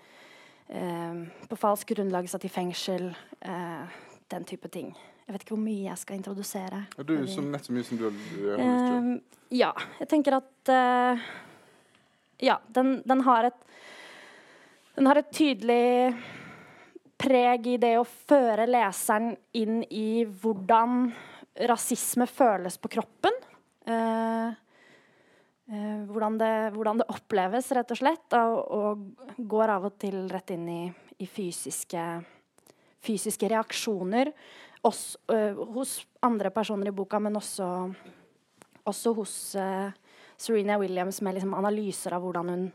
[0.72, 3.10] Uh, på falsk grunnlag satt i fengsel.
[3.40, 3.98] Eh,
[4.32, 4.94] den type ting.
[5.26, 6.84] Jeg vet ikke hvor mye jeg skal introdusere.
[6.98, 9.10] Er du, som nett så mye som du har, lyst til.
[9.58, 9.72] Ja.
[10.00, 10.72] Jeg tenker at
[12.42, 13.60] Ja, den, den har et
[14.96, 16.12] den har et tydelig
[17.22, 21.06] preg i det å føre leseren inn i hvordan
[21.68, 23.38] rasisme føles på kroppen.
[23.86, 24.52] Eh,
[25.72, 28.36] hvordan, det, hvordan, det, oppleves, rett og slett.
[28.36, 30.82] Og, og går av og til rett inn i,
[31.24, 32.02] i fysiske,
[33.04, 34.32] fysiske, reaksjoner.
[34.82, 37.68] Også, uh, hos andre personer i boka, men også,
[38.90, 39.94] også hos uh,
[40.36, 42.66] Serena Williams med liksom analyser av hvordan hun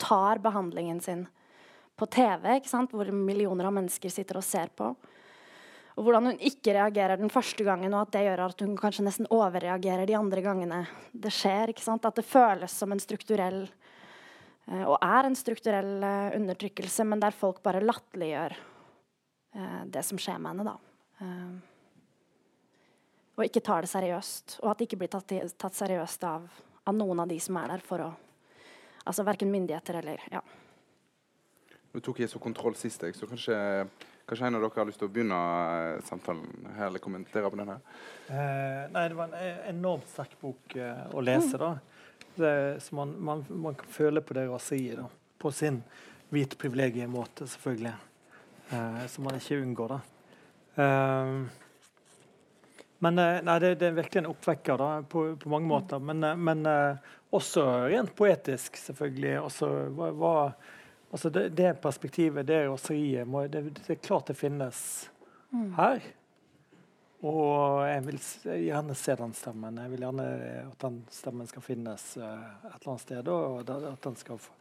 [0.00, 1.26] tar behandlingen sin
[2.00, 2.54] på TV,
[2.90, 4.94] hvor millioner av mennesker sitter og ser på.
[5.98, 9.04] Og hvordan hun ikke reagerer den første gangen, og at det gjør at hun kanskje
[9.06, 11.72] nesten overreagerer de andre gangene det skjer.
[11.72, 12.06] ikke sant?
[12.06, 17.36] At det føles som en strukturell eh, og er en strukturell uh, undertrykkelse, men der
[17.36, 20.72] folk bare latterliggjør uh, det som skjer med henne.
[20.72, 20.78] da.
[23.40, 24.58] Og ikke tar det seriøst.
[24.62, 26.44] Og at det ikke blir tatt, tatt seriøst av,
[26.84, 28.10] av, noen av de som er der for å
[29.08, 30.42] Altså verken myndigheter eller Ja.
[31.90, 33.56] Nå tok så kontroll sist, jeg, så kanskje,
[34.30, 35.38] kanskje en av dere har lyst til å begynne
[35.76, 37.80] eh, samtalen her, eller kommentere på den her?
[38.30, 41.74] Eh, nei, det var en e- enormt sterk bok eh, å lese, da.
[42.36, 42.52] Det,
[42.84, 45.08] så man, man, man kan føle på det raseriet, da.
[45.40, 45.82] På sin
[46.30, 47.96] hvit privilegiemåte, selvfølgelig.
[48.70, 50.00] Eh, som man ikke unngår, da.
[50.84, 51.34] Eh,
[53.00, 56.02] men eh, nei, det, det er virkelig en oppvekker da, på, på mange måter.
[56.04, 59.34] Men, eh, men eh, også rent poetisk, selvfølgelig.
[59.40, 60.34] Også, hva, hva,
[61.10, 64.80] altså det, det perspektivet, det raseriet, må- det, det er klart det finnes
[65.76, 66.00] her.
[67.20, 68.18] Og jeg vil
[68.64, 69.76] gjerne se den stemmen.
[69.82, 70.26] Jeg vil gjerne
[70.62, 72.24] at den stemmen skal finnes uh,
[72.64, 73.28] et eller annet sted.
[73.28, 74.56] Og at den skal få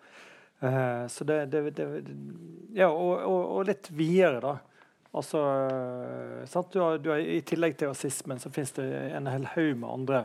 [0.62, 1.72] Eh, Så det, det,
[2.76, 4.58] Ja, og, og, og litt videre, da.
[5.16, 5.40] Altså,
[5.72, 6.74] eh, sant?
[6.74, 9.88] Du har, du har, I tillegg til rasismen så finnes det en hel haug med
[9.90, 10.20] andre.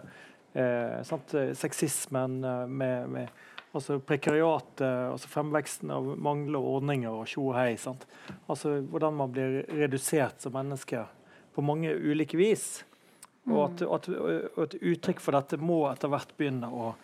[0.56, 1.36] Uh, sant?
[1.54, 3.28] Sexismen med, med
[3.74, 7.74] altså prekariatet, altså fremveksten av mangler, ordninger og tjo og hei.
[7.80, 8.06] sant?
[8.46, 11.04] Altså Hvordan man blir redusert som menneske
[11.54, 12.84] på mange ulike vis.
[13.50, 16.94] Og at, at, at et uttrykk for dette må etter hvert begynne å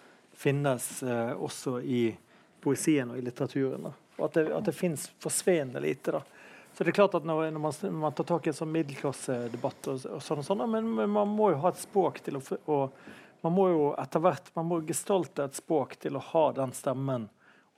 [0.41, 2.05] finnes eh, også i
[2.64, 3.91] poesien og i litteraturen.
[3.91, 3.93] Da.
[4.16, 6.14] Og at det, at det finnes forsvinnende lite.
[6.16, 6.23] da.
[6.73, 8.73] Så det er klart at når, når, man, når man tar tak i en sånn
[8.73, 12.41] middelklassedebatt, og, og sånn og sånn, men, men man må jo ha et språk til
[12.41, 13.03] å og
[13.41, 17.28] Man må jo etter hvert man må gestalte et språk til å ha den stemmen.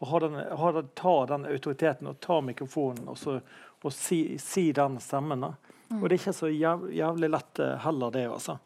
[0.03, 3.37] Og ha den, ha den, ta den autoriteten og ta mikrofonen og, så,
[3.83, 5.47] og si, si den stemmen.
[5.47, 5.53] da.
[6.01, 8.25] Og det er ikke så jæv, jævlig lett eh, heller, det.
[8.33, 8.57] altså.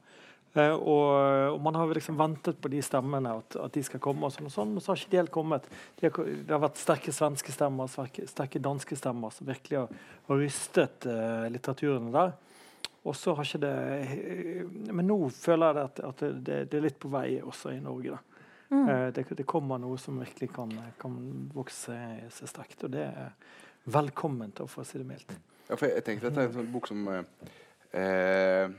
[0.57, 4.24] Eh, og, og man har liksom ventet på de stemmene, at, at de skal komme,
[4.24, 5.68] og sånn, og sånn, men så har ikke de helt kommet.
[6.01, 10.05] De har, det har vært sterke svenske stemmer, sterke, sterke danske stemmer, som virkelig har,
[10.30, 12.32] har rystet uh, litteraturen der.
[13.07, 16.89] Og så har ikke det eh, Men nå føler jeg at, at det, det er
[16.89, 18.17] litt på vei også i Norge.
[18.17, 18.23] da.
[18.67, 18.89] Mm.
[19.15, 21.13] det, det kommer noe som virkelig kan, kan
[21.55, 21.95] vokse
[22.35, 23.29] seg sterkt, og det er
[23.87, 25.31] velkomment, for å si det mildt.
[25.67, 27.49] Ja, for jeg, jeg tenker dette er en sånn bok som eh,
[27.99, 28.75] eh,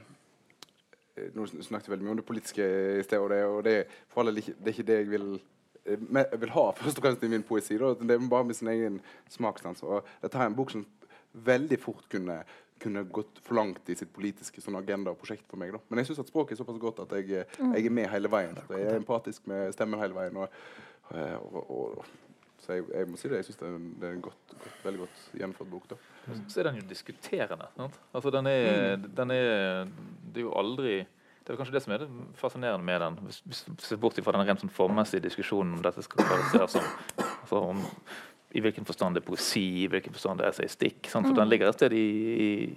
[1.34, 2.66] Nå snakket vi veldig mye om det politiske
[3.00, 3.78] i sted, og det, og det,
[4.12, 7.26] for alle, det er ikke det jeg vil eh, jeg vil ha først og fremst
[7.26, 7.80] i min poesi.
[7.82, 7.94] Da.
[7.98, 9.00] Det er bare med sin egen
[9.34, 9.82] smakssans.
[9.88, 10.86] Og dette er en bok som
[11.48, 12.42] veldig fort kunne,
[12.82, 15.74] kunne gått for langt i sitt politiske sånn agenda og prosjekt for meg.
[15.76, 15.82] Da.
[15.90, 18.58] Men jeg syns at språket er såpass godt at jeg, jeg er med hele veien.
[18.72, 20.40] Jeg er empatisk med stemmen hele veien.
[20.42, 20.62] Og,
[21.14, 22.06] eh, og, og,
[22.64, 23.42] så jeg, jeg må si det.
[23.42, 25.92] Jeg syns det er en, det er en godt, godt, veldig godt gjennomført bok.
[25.92, 26.00] da.
[26.48, 27.70] Så er den jo diskuterende.
[27.78, 28.00] Sant?
[28.14, 29.86] Altså, den er, den er
[30.34, 33.20] Det er jo aldri Det er kanskje det som er det fascinerende med den.
[33.24, 36.76] Hvis hvis vi ser bort fra den rent sånn formmessige diskusjonen om dette skal kvalifiseres
[36.76, 36.90] som
[37.24, 37.86] altså om,
[38.56, 41.10] I hvilken forstand det er poesi, i hvilken forstand det er seistikk.
[41.12, 42.06] For den ligger et sted i,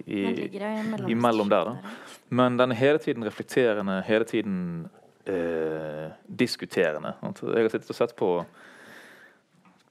[0.03, 1.71] i, i, mellom imellom, der.
[1.71, 1.93] da.
[2.29, 4.57] Men den er hele tiden reflekterende, hele tiden
[5.25, 7.15] eh, diskuterende.
[7.21, 7.41] Sant?
[7.47, 8.33] Jeg har sittet og sett på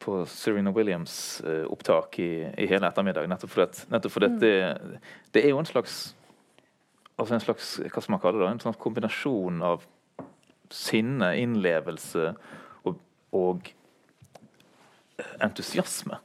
[0.01, 3.27] på Serena Williams eh, opptak i, i hele ettermiddag.
[3.29, 4.55] Nettopp fordi, at, nettopp fordi at det,
[5.37, 5.99] det er jo en slags
[7.21, 8.55] altså en slags, hva skal man kalle det, da?
[8.55, 9.85] en slags kombinasjon av
[10.73, 12.31] sinne, innlevelse
[12.89, 13.01] og,
[13.37, 13.71] og
[15.41, 16.21] entusiasme.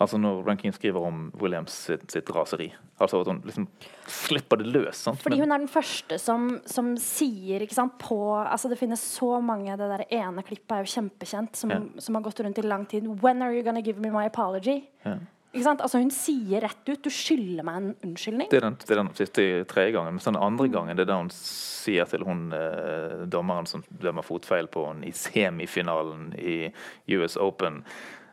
[0.00, 2.70] Altså Når Rankin skriver om Williams sitt, sitt raseri.
[3.00, 3.68] Altså at hun liksom
[4.08, 5.02] slipper det løs.
[5.04, 5.20] sant?
[5.22, 9.40] Fordi hun er den første som, som sier ikke sant, på altså Det finnes så
[9.44, 11.86] mange Det der ene klippet er jo kjempekjent, som, yeah.
[11.98, 13.08] som har gått rundt i lang tid.
[13.22, 14.84] When are you gonna give me my apology?
[15.04, 15.24] Yeah.
[15.56, 18.50] Altså Hun sier rett ut 'du skylder meg en unnskyldning'.
[18.50, 20.12] Det er den, det er den siste tredje gangen.
[20.12, 24.22] Men den andre gangen det er da hun sier til hun eh, dommeren som dømmer
[24.22, 26.72] fotfeil på henne i semifinalen i
[27.16, 27.84] US Open,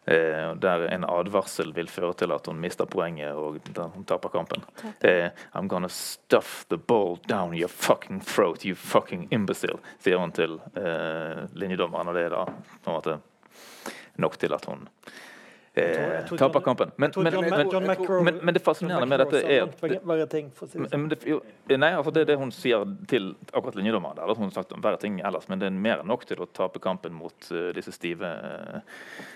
[0.05, 4.63] der en advarsel vil føre til at hun mister poenget og da hun taper kampen.
[5.01, 10.31] Eh, I'm gonna stuff the ball down your fucking throat, you fucking imbecile, sier hun
[10.35, 12.11] til eh, linjedommeren.
[12.11, 13.19] Og det er da på en måte
[14.19, 14.87] nok til at hun
[15.81, 16.91] eh, taper kampen.
[16.95, 17.33] Men, men,
[18.23, 19.79] men, men, det fascinerende med dette er at langt
[20.57, 21.39] for det men det, jo,
[21.69, 24.19] nei, det er det hun sier til akkurat linjedommeren.
[24.19, 26.43] Der, hun har sagt om verre ting ellers, men det er mer enn nok til
[26.43, 28.81] å tape kampen mot uh, disse stive, eh,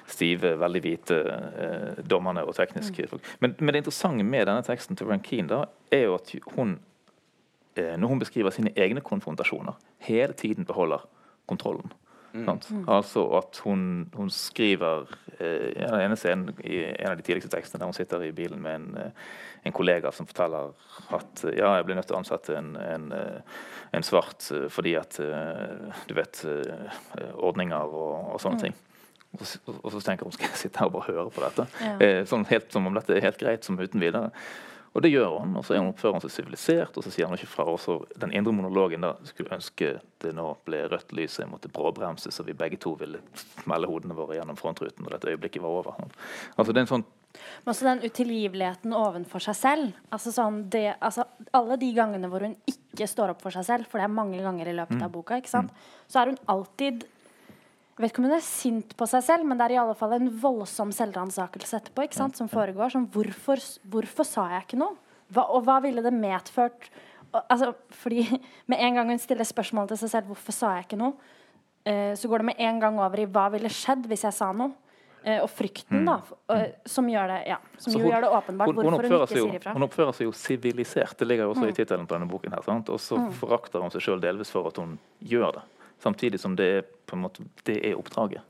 [0.09, 3.26] stive veldig hvite uh, dommerne og tekniske folk.
[3.41, 6.77] Men, men det interessante med denne teksten til Rankine da, er jo at hun,
[7.77, 11.05] når hun beskriver sine egne konfrontasjoner, hele tiden beholder
[11.49, 11.93] kontrollen.
[12.45, 12.69] Sant?
[12.88, 13.81] Altså at hun,
[14.15, 15.07] hun skriver
[15.39, 18.61] eh, den ene scenen i en av de tidligste tekstene der hun sitter i bilen
[18.64, 19.30] med en, eh,
[19.68, 20.73] en kollega som forteller
[21.18, 23.61] at eh, ja, jeg ble nødt til å ansette en, en, eh,
[23.97, 26.43] en svart fordi at du vet
[27.34, 28.76] ordninger og, og sånne ting.
[29.35, 31.68] Og så, og så tenker hun skal jeg sitte her og bare høre på dette.
[31.84, 31.93] Ja.
[32.03, 34.31] Eh, sånn helt som om dette er helt greit, som uten videre.
[34.98, 35.52] Og det gjør han.
[35.60, 37.68] Og så er oppfører han seg sivilisert, og så sier han ikke fra.
[37.69, 39.91] Og så den indre monologen da skulle ønske
[40.24, 43.22] det nå ble rødt lys, jeg måtte bråbremse, så vi begge to ville
[43.61, 45.99] smelle hodene våre gjennom frontruten når dette øyeblikket var over.
[46.56, 47.06] Altså Det er en sånn
[47.38, 49.99] Men også den utilgiveligheten overfor seg selv.
[50.10, 53.91] Altså sånn det, altså alle de gangene hvor hun ikke står opp for seg selv,
[53.91, 55.86] for det er mange ganger i løpet av boka, ikke sant?
[56.10, 57.06] så er hun alltid
[57.98, 59.95] jeg vet ikke om hun er sint på seg selv, men det er i alle
[59.98, 62.03] fall en voldsom selvransakelse etterpå.
[62.06, 62.91] ikke sant, som foregår.
[62.94, 63.57] Som hvorfor,
[63.90, 64.95] hvorfor sa jeg ikke noe?
[65.34, 66.90] Hva, og hva ville det medført?
[67.34, 68.22] Og, altså, fordi
[68.69, 71.14] Med en gang hun stiller spørsmål til seg selv hvorfor sa jeg ikke noe,
[71.86, 74.52] eh, så går det med en gang over i hva ville skjedd hvis jeg sa
[74.53, 74.72] noe.
[75.28, 76.19] Eh, og frykten, da,
[76.53, 79.36] eh, som gjør det, ja, som hun- gjør det åpenbart Hun, hun, hvorfor hun ikke
[79.41, 79.74] jo, sier ifra.
[79.74, 81.18] hun oppfører seg jo sivilisert.
[81.18, 82.53] Det ligger jo også i tittelen på denne boken.
[82.53, 82.88] her, sant?
[82.90, 83.32] Og så Mm.
[83.34, 85.64] forakter hun seg sjøl delvis for at hun gjør det.
[85.99, 88.41] Samtidig som det er på en måte, det er oppdraget.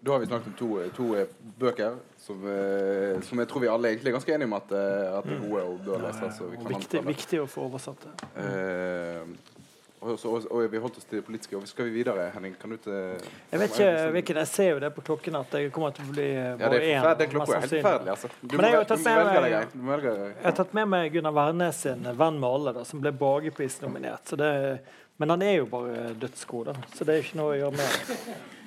[0.00, 1.26] Da har vi snakket om to, to eh,
[1.58, 5.18] bøker som, eh, som jeg tror vi alle egentlig er ganske enige om at, eh,
[5.18, 6.38] at er gode og bør leses.
[6.38, 8.14] så vi kan Viktig, viktig å få oversatt det.
[8.34, 9.54] Uh,
[9.98, 11.58] og, så, og, og vi holdt oss til det politiske.
[11.58, 12.54] Og skal vi videre, Henning?
[12.58, 15.72] Kan du til Jeg vet ikke hvilken Jeg ser jo det på klokken at jeg
[15.74, 17.02] kommer til å bli Ja, bare det er én.
[17.02, 17.18] forferdelig.
[17.18, 18.14] mest Klokka er helt forferdelig.
[18.14, 18.30] Altså.
[18.40, 20.30] Du, Men jeg har må, du må med velge deg jeg, Du må velge deg.
[20.36, 24.24] Jeg har tatt med meg Gunnar Wærnes sin 'Venn med alle', da, som ble Bagepris-nominert.
[24.30, 24.80] Så det-
[25.18, 27.88] Men han er jo bare dødsgod, da, så det er ikke noe å gjøre med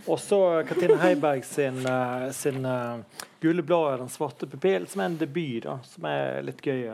[0.01, 2.99] Også Og så Katrine Heiberg sin, eh, sin uh,
[3.39, 6.89] 'Gule blad og den svarte pupill', som er en debut, da, som er litt gøy.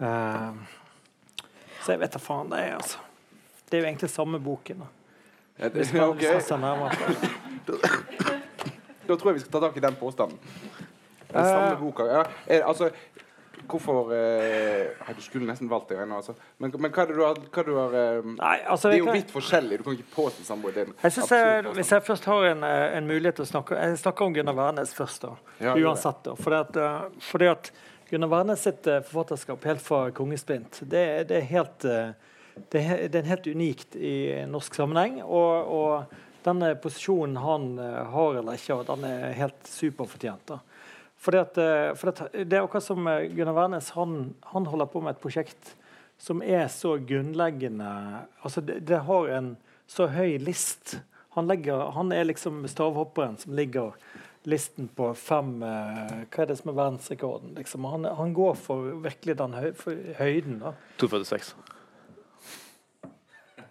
[0.00, 0.56] Uh,
[1.84, 2.98] så jeg vet da faen det er, altså.
[3.68, 4.82] Det er jo egentlig samme boken.
[4.82, 4.86] da.
[5.58, 7.80] Ja, det- hvis man det.
[9.06, 10.38] Da tror jeg vi skal ta tak i den påstanden.
[11.28, 12.04] Den samme boka.
[12.08, 12.90] Ja, er, altså,
[13.68, 15.98] hvorfor eh, Du skulle nesten valgt det.
[16.02, 16.34] Ennå, altså.
[16.58, 19.02] Men, men hva er det du har, hva du har eh, Nei, altså, Det er
[19.02, 19.78] jo kan- vidt forskjellig.
[19.78, 20.94] Du kan ikke påstå samboeren din.
[21.02, 21.64] Jeg jeg.
[21.78, 24.54] Hvis jeg først har en, eh, en mulighet til å snakke Jeg snakker om Gunnar
[24.58, 25.34] Wærnes først, da.
[25.60, 25.74] Ja.
[25.74, 26.22] Uansett.
[26.24, 26.34] da.
[26.34, 27.72] Fordi at, eh, fordi at
[28.10, 31.80] Gunnar Wærnes sitt eh, forfatterskap helt fra 'Kongesprint' det, det er helt
[32.70, 35.22] det er, det er helt unikt i norsk sammenheng.
[35.24, 36.04] Og, og
[36.44, 37.78] denne posisjonen han
[38.12, 40.46] har eller ikke har, den er helt superfortjent.
[40.46, 40.58] da.
[41.24, 44.90] Fordi at, for fordi at det er akkurat som eh, Gunnar Wærnes han, han holder
[44.92, 45.74] på med et prosjekt
[46.20, 47.88] som er så grunnleggende
[48.44, 49.54] altså det, det har en
[49.90, 50.98] så høy list.
[51.34, 53.96] Han, legger, han er liksom stavhopperen som ligger
[54.48, 57.54] listen på fem eh, Hva er det som er verdensrekorden?
[57.58, 57.84] Liksom.
[57.90, 60.60] Han, han går for virkelig den høy, for høyden.
[60.62, 60.74] da.
[61.00, 61.54] 246.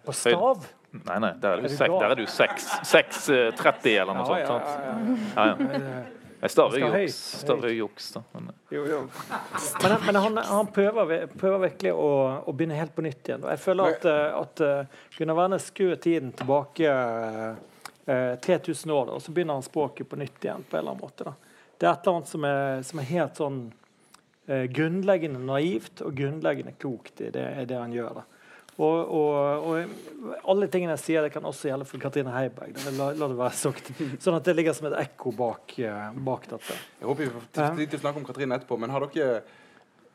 [0.04, 0.66] På stav?
[0.94, 4.68] Nei, nei, der er det du 6,30 eller noe Ja, sånt.
[4.68, 4.92] ja, ja,
[5.34, 5.80] Ja, ja.
[5.80, 6.23] ja.
[6.44, 8.20] Jeg staver jo juks, staver jo juks da.
[8.34, 8.98] Men, Jo, jo.
[9.82, 12.08] Men, men han, han prøver, prøver virkelig å,
[12.44, 13.46] å begynne helt på nytt igjen.
[13.46, 19.06] Og jeg føler at, eh, at eh, Gunnar Wærnes skrur tiden tilbake eh, 3000 år,
[19.08, 20.66] da, og så begynner han språket på nytt igjen.
[20.68, 21.30] på en eller annen måte.
[21.30, 21.56] Da.
[21.78, 23.58] Det er et eller annet som er, som er helt sånn
[24.44, 28.20] eh, grunnleggende naivt og grunnleggende klokt i det, i det han gjør.
[28.20, 28.33] da.
[28.74, 32.78] Og, og, og alle tingene jeg sier, det kan også gjelde for Katrine Heiberg.
[32.98, 33.90] La, la det være sagt.
[34.22, 36.78] Sånn at det ligger som et ekko bak, eh, bak dette.
[36.98, 39.44] Jeg håper vi får tid til å snakke om Katrine etterpå, men har dere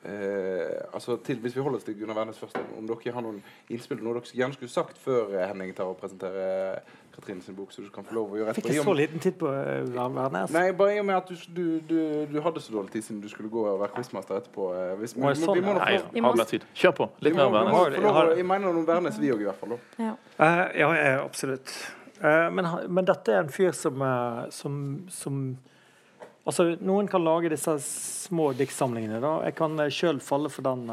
[0.04, 3.40] eh, altså til, Hvis vi holder oss til Gunnar Wærnes først, om dere har noen
[3.72, 6.84] innspill, noe dere gjerne skulle sagt før eh, Henning tar og presenterer
[7.16, 8.74] Katrine sin bok, så du kan få lov å gjøre Fikk etterpå.
[8.74, 10.52] I jeg så liten tid på eh, Vær- Værnes?
[10.56, 12.00] Nei, bare i og med at du, du, du,
[12.32, 14.68] du hadde så dårlig tid siden du skulle gå og være quizmaster etterpå.
[14.78, 16.68] eh, Hvis, Å, sånn, vi må nå nei, få mer tid.
[16.78, 17.10] Kjør på.
[17.28, 18.36] Litt mer Værnes.
[18.40, 19.76] Jeg mener noe Værnes, vi òg, i hvert fall.
[19.76, 20.06] Da.
[20.06, 20.14] Ja.
[20.40, 20.92] uh, ja,
[21.24, 21.74] absolutt.
[22.20, 24.80] Uh, men, men dette er en fyr som, uh, som,
[25.10, 25.44] som
[26.50, 29.20] Altså, Noen kan lage disse små diktsamlingene.
[29.22, 29.36] da.
[29.46, 30.88] Jeg kan uh, sjøl falle for den,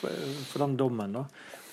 [0.00, 0.10] for,
[0.48, 1.12] for den dommen.
[1.20, 1.26] da.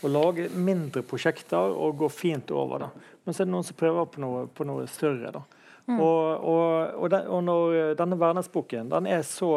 [0.06, 2.86] Å lage mindre prosjekter og gå fint over.
[2.86, 3.12] da.
[3.26, 5.34] Men så er det noen som prøver på noe, på noe større.
[5.34, 5.42] da.
[5.86, 9.52] Og, og, og, den, og når denne Værnes-boken den er så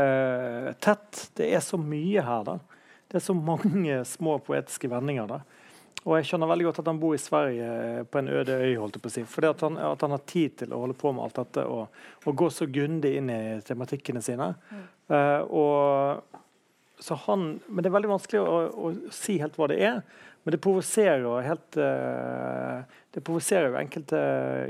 [0.00, 2.46] eh, tett, det er så mye her.
[2.48, 2.58] da.
[3.08, 5.28] Det er så mange små poetiske vendinger.
[5.30, 5.42] da.
[6.04, 8.74] Og jeg skjønner veldig godt at han bor i Sverige eh, på en øde øy.
[8.80, 9.26] holdt jeg på å si.
[9.36, 12.00] Fordi at han, at han har tid til å holde på med alt dette og,
[12.24, 14.50] og gå så grundig inn i tematikkene sine.
[15.08, 16.40] Eh, og,
[16.98, 19.96] så han, men det er veldig vanskelig å, å si helt hva det er.
[20.44, 22.84] Men det provoserer jo helt eh,
[23.14, 24.18] Det provoserer jo enkelte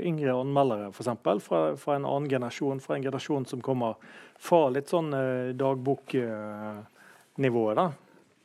[0.07, 1.09] yngre anmeldere, f.eks.
[1.43, 2.79] Fra, fra en annen generasjon.
[2.79, 3.95] Fra en generasjon som kommer
[4.39, 7.75] fra litt sånn eh, dagboknivået.
[7.75, 7.91] da.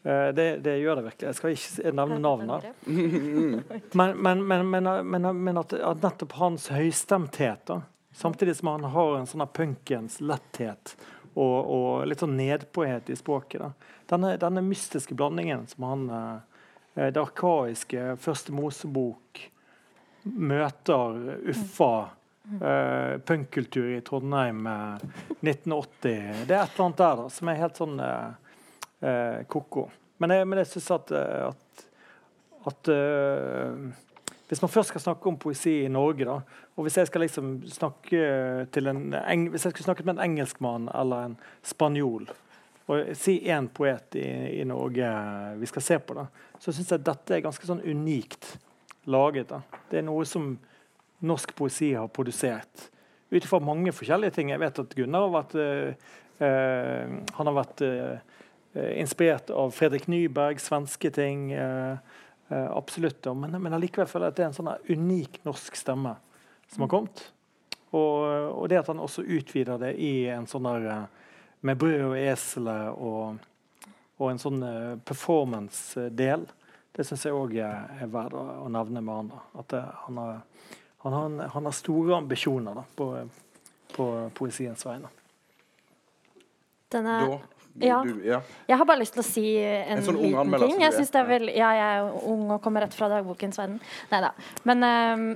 [0.02, 1.28] Eh, det, det gjør det virkelig.
[1.28, 2.62] Jeg skal ikke nevne navnet.
[3.94, 7.76] Men, men, men, men, men, men at, at nettopp hans høystemthet, da,
[8.16, 10.84] samtidig som han har en sånn punkens letthet
[11.34, 13.70] og, og litt sånn nedpåhet i språket da.
[14.10, 19.44] Denne, denne mystiske blandingen som han eh, Det arkaiske Første Mosebok
[20.22, 21.92] møter Uffa
[22.60, 25.06] eh, punkkultur i Trondheim eh,
[25.40, 26.44] 1980.
[26.46, 28.52] Det er et eller annet der da, som er helt sånn eh,
[29.00, 29.86] eh, ko-ko.
[30.20, 31.84] Men jeg, men jeg syns at, eh, at,
[32.72, 33.90] at eh,
[34.50, 36.40] hvis man først skal snakke om poesi i Norge, da,
[36.74, 38.22] og hvis jeg skal liksom snakke
[38.74, 42.26] til en hvis jeg skulle snakket med en engelskmann eller en spanjol
[42.90, 44.26] og si én poet i,
[44.60, 45.10] i, Norge
[45.60, 46.26] vi skal se på, da,
[46.58, 48.56] så syns jeg dette er ganske sånn unikt
[49.10, 49.52] laget.
[49.52, 49.60] da.
[49.90, 50.56] Det er noe som
[51.22, 52.88] norsk poesi har produsert.
[53.30, 54.50] Ut ifra mange forskjellige ting.
[54.50, 55.92] Jeg vet at Gunnar har vært, øh,
[56.42, 58.16] øh, har vært øh,
[58.98, 61.50] inspirert av Fredrik Nyberg, svenske ting.
[62.50, 63.26] Absolutt.
[63.36, 66.16] Men, men allikevel føler jeg at det er en sånn unik norsk stemme
[66.70, 67.22] som har kommet.
[67.90, 68.22] Og,
[68.54, 71.08] og, det at han også utvider det i en sånn der
[71.66, 73.40] med brød og eselet og,
[74.18, 74.62] og, en sånn
[75.06, 76.46] performance-del,
[76.94, 79.32] det syns jeg òg er, er verdt å, å nevne med han.
[79.58, 80.38] At det, han har
[81.02, 83.28] han har, han har store ambisjoner da, på,
[83.96, 85.08] på, poesiens vegne.
[86.92, 87.38] Denne, da,
[87.88, 87.98] ja.
[88.04, 88.40] Du, ja.
[88.68, 90.80] Jeg har bare lyst til å si en, en sånn liten ting.
[90.82, 93.78] Jeg det er vel, ja, jeg er ung og kommer rett fra dagbokens verden.
[94.12, 94.32] Nei da.
[94.68, 95.26] Men um,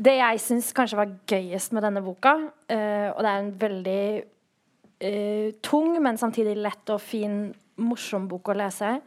[0.00, 4.04] det jeg syns kanskje var gøyest med denne boka, uh, og det er en veldig
[4.20, 7.42] uh, tung, men samtidig lett og fin,
[7.80, 8.98] morsom bok å lese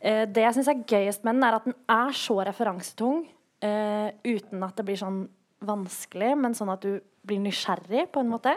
[0.00, 3.26] Det jeg syns er gøyest med den, er at den er så referansetung
[3.64, 5.26] uh, uten at det blir sånn
[5.66, 6.96] vanskelig, men sånn at du
[7.26, 8.54] blir nysgjerrig på en måte.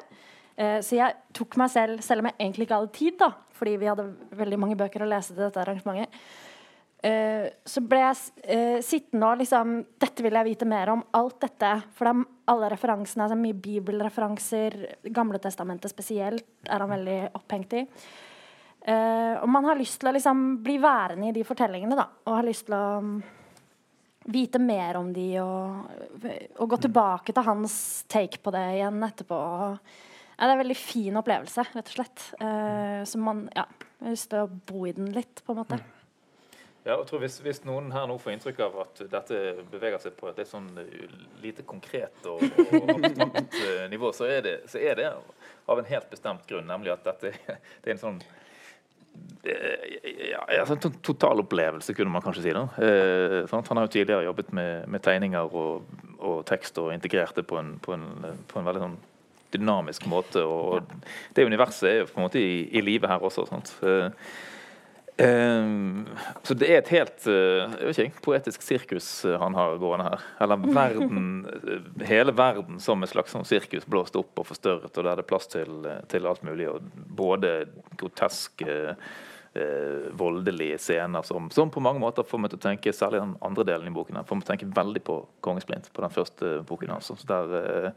[0.60, 3.78] Uh, så jeg tok meg selv, selv om jeg egentlig ikke hadde tid, da, fordi
[3.80, 4.10] vi hadde
[4.40, 6.22] veldig mange bøker å lese til dette arrangementet,
[7.04, 11.02] eh, så ble jeg sittende og liksom Dette vil jeg vite mer om.
[11.16, 11.70] Alt dette.
[11.96, 12.22] For er
[12.52, 14.78] alle referansene, altså mye bibelreferanser,
[15.16, 17.84] Gamle testamentet spesielt, er han veldig opphengt i.
[19.44, 22.48] og man har lyst til å liksom bli værende i de fortellingene, da, og har
[22.48, 22.88] lyst til å
[24.32, 25.90] vite mer om de og,
[26.58, 27.76] og, gå tilbake til hans
[28.12, 29.40] take på det igjen etterpå.
[30.40, 32.26] Ja, det er en veldig fin opplevelse, rett og slett.
[32.40, 33.66] Uh, så man ja,
[34.00, 35.80] har lyst til å bo i den litt, på en måte.
[36.86, 39.40] Ja, og tror hvis, hvis, noen her nå får inntrykk av at dette
[39.70, 41.12] beveger seg på et litt sånn eh,
[41.44, 45.10] lite konkret og, og abstrakt eh, nivå, så er, det, så er, det,
[45.70, 48.22] av en helt bestemt grunn, nemlig at dette det er en sånn
[49.44, 52.56] ja, altså en totalopplevelse, kunne man kanskje si.
[52.56, 52.64] da.
[52.80, 55.88] Eh, han har jo tidligere jobbet med, med tegninger og,
[56.18, 58.08] og, tekst og integrert det på en, på en,
[58.48, 58.98] på en veldig sånn
[59.54, 60.44] dynamisk måte.
[60.46, 60.86] og
[61.36, 63.48] Det universet er jo på en måte i, i live her også.
[63.50, 63.76] sant?
[63.84, 64.10] Eh,
[65.20, 66.08] Um,
[66.48, 70.22] så det er et helt uh, ikke, poetisk sirkus uh, han har gående her.
[70.40, 75.04] Eller verden, uh, hele verden som et slags sånn sirkus blåst opp og forstørret, og
[75.04, 76.70] der er det plass til, til alt mulig.
[76.72, 76.88] Og
[77.20, 77.52] både
[78.00, 78.78] groteske
[79.54, 83.36] eh, voldelige scener som, som, på mange måter får meg til å tenke særlig den
[83.46, 86.52] andre delen i boken, får meg til å tenke veldig på Kongesplint, på den første
[86.70, 86.94] boken.
[86.98, 87.18] Altså.
[87.30, 87.90] Der, eh,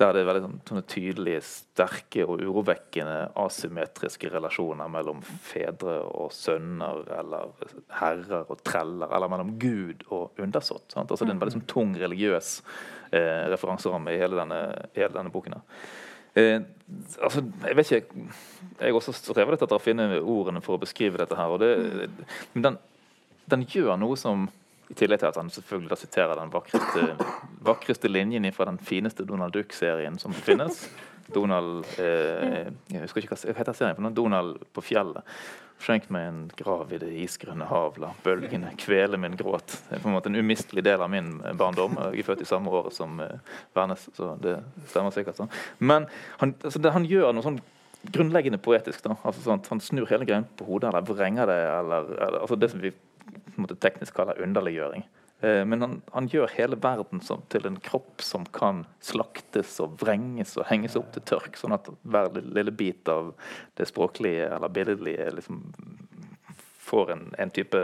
[0.00, 7.04] der er det veldig sånn, tydelige, sterke og urovekkende asymmetriske relasjoner mellom fedre og sønner,
[7.18, 7.54] eller
[8.00, 10.90] herrer og treller, eller mellom Gud og undersått.
[10.94, 11.10] Sant?
[11.10, 12.56] Altså, det er en veldig sånn, tung religiøs
[13.14, 14.64] eh, referanseramme i hele denne,
[14.96, 15.58] hele denne boken.
[15.58, 16.02] her.
[16.34, 16.60] Eh,
[17.22, 18.24] altså, jeg vet ikke
[18.80, 21.56] Jeg også strever litt etter å finne ordene for å beskrive dette her.
[21.62, 21.70] Det,
[22.54, 22.78] men den,
[23.52, 24.48] den, gjør noe som
[24.90, 27.04] I tillegg til at han selvfølgelig da siterer den vakreste,
[27.64, 30.82] vakreste linjen fra den fineste Donald Duck-serien som finnes.
[31.32, 35.24] Donald eh, Jeg husker ikke hva heter serien, for Donald på fjellet.
[35.84, 39.76] Skjenk meg en grav i det isgrønne hav, la bølgene kvele min gråt.
[39.88, 41.98] Det er på en måte en umistelig del av min eh, barndom.
[42.14, 43.34] Jeg er født i samme året som Værnes,
[43.76, 44.58] Vernes, så det
[44.88, 45.36] stemmer sikkert.
[45.36, 45.52] sånn.
[45.78, 46.08] Men
[46.40, 47.60] han, altså det, han gjør noe sånn
[48.14, 49.02] grunnleggende poetisk.
[49.04, 52.56] da, altså sånn, Han snur hele greia på hodet, eller vrenger det, eller, eller altså
[52.56, 52.92] det som vi
[53.56, 55.04] måte, teknisk kaller underliggjøring.
[55.40, 59.98] Eh, men han, han, gjør hele verden som, til en kropp som kan slaktes og
[60.00, 63.32] vrenges og henges opp til tørk, sånn at hver lille bit av
[63.78, 65.62] det språklige eller billedlige liksom
[66.84, 67.80] får en, en type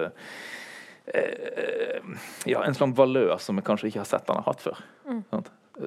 [1.07, 2.13] eh,
[2.47, 4.85] Ja, en slags valør som vi kanskje ikke har sett han har hatt før.
[5.09, 5.25] Mm.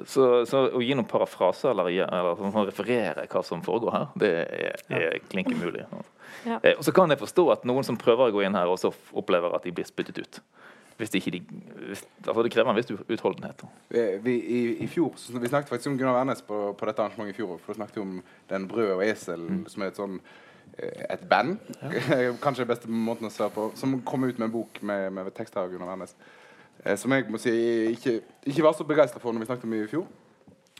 [0.10, 4.31] Så, så, å gi noen parafraser eller, eller sånn, referere hva som foregår her, det
[4.41, 5.85] er, er klink umulig.
[6.44, 6.57] Ja.
[6.60, 8.91] Eh, og så kan jeg forstå at noen som prøver å gå inn her, også
[9.14, 10.41] opplever at de blir spyttet ut
[10.98, 11.41] hvis ikke de
[12.28, 13.64] altså Det krever en viss utholdenhet.
[14.24, 17.38] Vi, i, i, fjor, vi snakket faktisk om Gunnar Wærnes på, på, dette arrangementet i
[17.38, 17.57] fjor.
[17.57, 18.15] For da snakket vi om
[18.49, 19.65] den Brød og esel, mm.
[19.74, 20.20] som er et sånn
[20.78, 22.32] eh, et band, ja.
[22.44, 25.34] kanskje den beste måten å se på, som kom ut med en bok med, med
[25.36, 26.15] tekster av Gunnar Wærnes.
[26.84, 27.53] Eh, som jeg må si
[27.94, 30.06] ikke, ikke var så begeistra for når vi snakket om i fjor.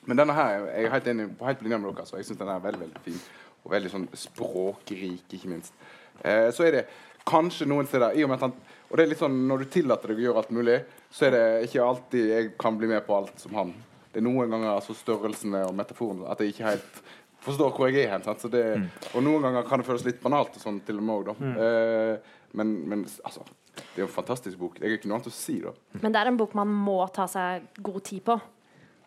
[0.06, 2.06] Men denne her jeg er helt enig på helt linje med dere.
[2.06, 3.19] Så jeg syns den er veldig veldig fin.
[3.64, 5.76] Og veldig sånn språkrik, ikke minst.
[6.22, 6.88] Eh, så er det
[7.27, 8.56] kanskje noen steder i og med at han
[8.94, 10.76] og det er litt sånn, Når du tillater deg å gjøre alt mulig,
[11.10, 13.72] så er det ikke alltid jeg kan bli med på alt som han.
[14.14, 17.02] Det er noen ganger altså størrelsene og metaforene at jeg ikke helt
[17.41, 18.22] forstår hvor jeg er hen.
[18.53, 18.86] Det, mm.
[19.18, 21.36] Og noen ganger kan det føles litt banalt og sånn til og med òg, da.
[21.41, 21.57] Mm.
[21.65, 23.41] Eh, men, men, altså
[23.74, 24.78] det er jo en fantastisk bok.
[24.78, 25.74] Jeg har ikke noe annet å si, da.
[25.98, 28.38] Men det er en bok man må ta seg god tid på.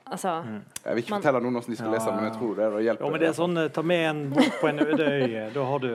[0.07, 2.65] Altså Jeg vil ikke Man- fortelle noen hvordan de skal lese, men jeg tror det
[2.65, 3.07] er å hjelpe.
[3.07, 5.35] Jo, men det er sånn eh, Ta med en bok på en øde øy.
[5.55, 5.89] Da har du,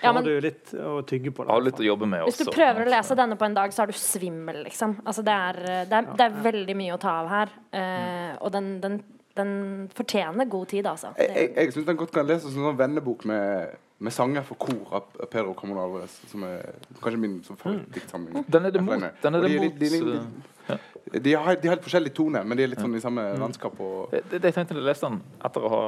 [0.00, 1.46] da Ja, men- har du litt å tygge på.
[1.46, 1.58] da.
[1.58, 3.86] Litt å jobbe med Hvis du prøver å lese denne på en dag, så er
[3.86, 4.96] du svimmel, liksom.
[5.06, 5.52] Altså, det, er,
[5.88, 7.48] det, er, det er veldig mye å ta av her.
[7.72, 8.98] Eh, og den, den,
[9.36, 9.54] den
[9.94, 11.14] fortjener god tid, altså.
[11.18, 14.60] Jeg, jeg, jeg syns den godt kan leses som en vennebok med, med sanger for
[14.60, 18.44] kor av Pedro Camon Alvarez, som er kanskje min som favorittdiktsamling.
[18.46, 20.76] Den er det mot, den er det de, mot de, de, eh,
[21.12, 23.24] de, de, har, de har helt forskjellig tone, men de er litt sånn i samme
[23.40, 23.78] landskap.
[23.80, 25.82] Og, det, det jeg tenkte da jeg leste den etter å ha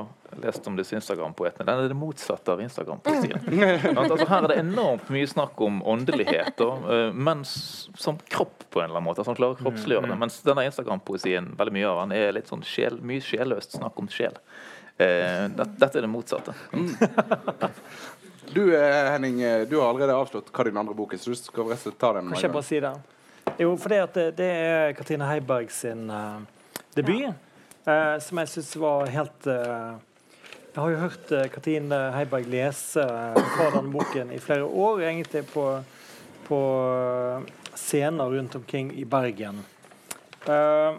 [0.45, 1.67] lest om disse Instagram-poetene.
[1.69, 3.45] Den er det motsatte av Instagram-poesien.
[3.93, 8.81] altså, her er det enormt mye snakk om åndelighet, og, uh, men som kropp på
[8.81, 9.21] en eller annen måte.
[9.21, 10.21] Altså, han klarer å kroppsliggjøre det.
[10.25, 14.09] Mens denne Instagram-poesien, veldig mye av den, er litt sånn sjel, mye sjelløst snakk om
[14.13, 14.41] sjel.
[14.97, 16.55] Eh, dette er det motsatte.
[18.55, 21.39] du eh, Henning, eh, du har allerede avslått hva din andre bok er, så du
[21.39, 22.31] skal rett og slett ta den.
[22.31, 22.95] Kan ikke jeg bare si det?
[23.61, 26.41] Jo, for det, det, det er Katrine Heiberg sin uh,
[26.97, 27.29] debut,
[27.87, 29.95] eh, som jeg syns var helt uh,
[30.73, 35.47] Jeg har jo hørt uh, Katrine Heiberg lese fra denne boken i flere år, egentlig
[35.53, 35.69] på,
[36.49, 36.61] på
[37.77, 39.63] scener rundt omkring i Bergen.
[40.47, 40.95] Eh,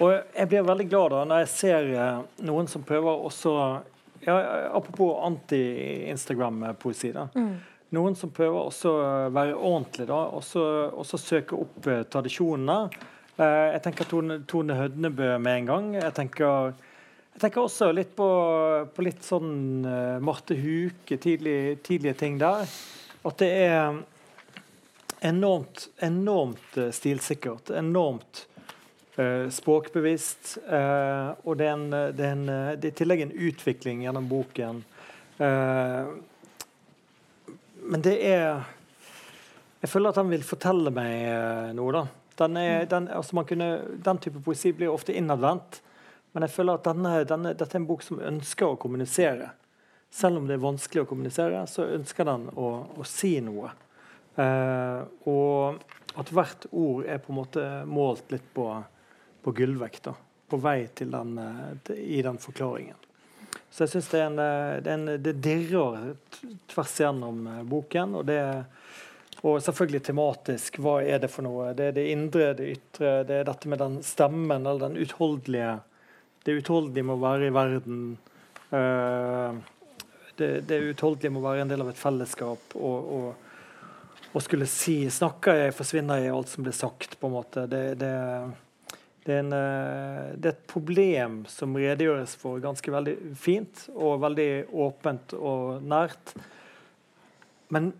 [0.00, 3.56] og jeg blir veldig glad da når jeg ser eh, noen som prøver også
[4.20, 4.34] ja,
[4.76, 7.12] Apropos anti-Instagram-poesi.
[7.16, 7.28] da
[7.94, 10.62] noen som prøver også å være ordentlig, da, også,
[11.00, 12.78] også søke opp eh, tradisjonene.
[13.34, 15.90] Eh, jeg tenker Tone, Tone Hødnebø med en gang.
[15.98, 16.70] Jeg tenker,
[17.34, 18.28] jeg tenker også litt på,
[18.94, 19.50] på litt sånn
[19.88, 22.70] eh, Marte Huke, tidlig, tidlige ting der.
[23.26, 23.98] At det er
[25.26, 27.74] enormt, enormt eh, stilsikkert.
[27.74, 28.46] Enormt
[29.52, 30.58] språkbevisst.
[30.66, 34.04] eh, og det er, en, det, er en, eh, det er i tillegg en utvikling
[34.04, 34.82] gjennom boken.
[35.38, 36.12] Eh,
[37.90, 38.62] men det er
[39.80, 42.02] Jeg føler at han vil fortelle meg eh, noe, da.
[42.40, 43.68] Den, er, den, altså man kunne,
[44.04, 45.80] den type poesi blir ofte innadvendt.
[46.32, 49.48] Men jeg føler at denne, denne, dette er en bok som ønsker å kommunisere.
[50.12, 52.68] Selv om det er vanskelig å kommunisere, så ønsker den å,
[53.00, 53.72] å si noe.
[54.36, 55.80] Eh, og
[56.20, 58.68] at hvert ord er på en måte målt litt på,
[59.42, 60.08] på gullvekt.
[60.50, 62.96] På vei til den, eh, i den forklaringen.
[63.70, 66.16] Så jeg syns det, eh, det, det dirrer
[66.66, 68.14] tvers gjennom eh, boken.
[68.20, 68.40] Og, det,
[69.42, 70.80] og selvfølgelig tematisk.
[70.82, 71.70] Hva er det for noe?
[71.74, 73.12] Det er det indre, det ytre.
[73.28, 75.78] Det er dette med den stemmen, eller den utholdelige
[76.42, 77.96] Det utholdelige med å være i verden.
[80.40, 82.76] Det, det utholdelige med å være en del av et fellesskap.
[82.80, 83.50] og, og
[84.32, 87.66] og skulle si Snakker jeg, forsvinner jeg alt som blir sagt, på en måte.
[87.70, 88.12] Det, det,
[89.24, 94.22] det, er en, eh, det er et problem som redegjøres for ganske veldig fint og
[94.22, 96.32] veldig åpent og nært.
[97.68, 97.92] Men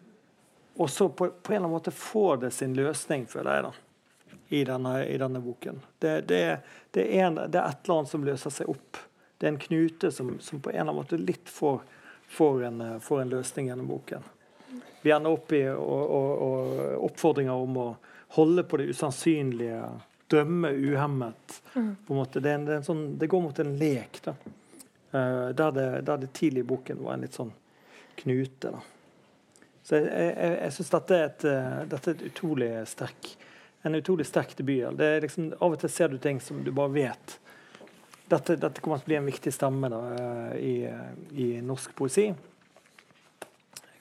[0.80, 4.64] også på, på en eller annen måte får det sin løsning, føler jeg, da, i
[4.64, 5.82] denne, i denne boken.
[5.98, 6.42] Det, det,
[6.96, 9.04] det, er en, det er et eller annet som løser seg opp.
[9.38, 11.82] Det er en knute som, som på en eller annen måte litt får,
[12.32, 14.24] får, en, eh, får en løsning gjennom boken.
[15.02, 17.88] Vi ender opp i og, og, og oppfordringer om å
[18.36, 19.78] holde på det usannsynlige,
[20.30, 21.58] drømme uhemmet.
[21.74, 22.40] På en måte.
[22.40, 24.36] Det, en, det, en sånn, det går mot en lek, da.
[25.10, 27.52] Uh, der, det, der det tidlig i boken var en litt sånn
[28.20, 28.70] knute.
[28.70, 28.82] da.
[29.82, 33.30] Så jeg, jeg, jeg syns dette, et, eh, dette er et utrolig sterk
[33.82, 34.96] en utrolig sterk debut.
[34.96, 37.38] Det er liksom, av og til ser du ting som du bare vet.
[38.30, 40.74] Dette, dette kommer til å bli en viktig stemme da, eh, i,
[41.44, 42.28] i norsk poesi.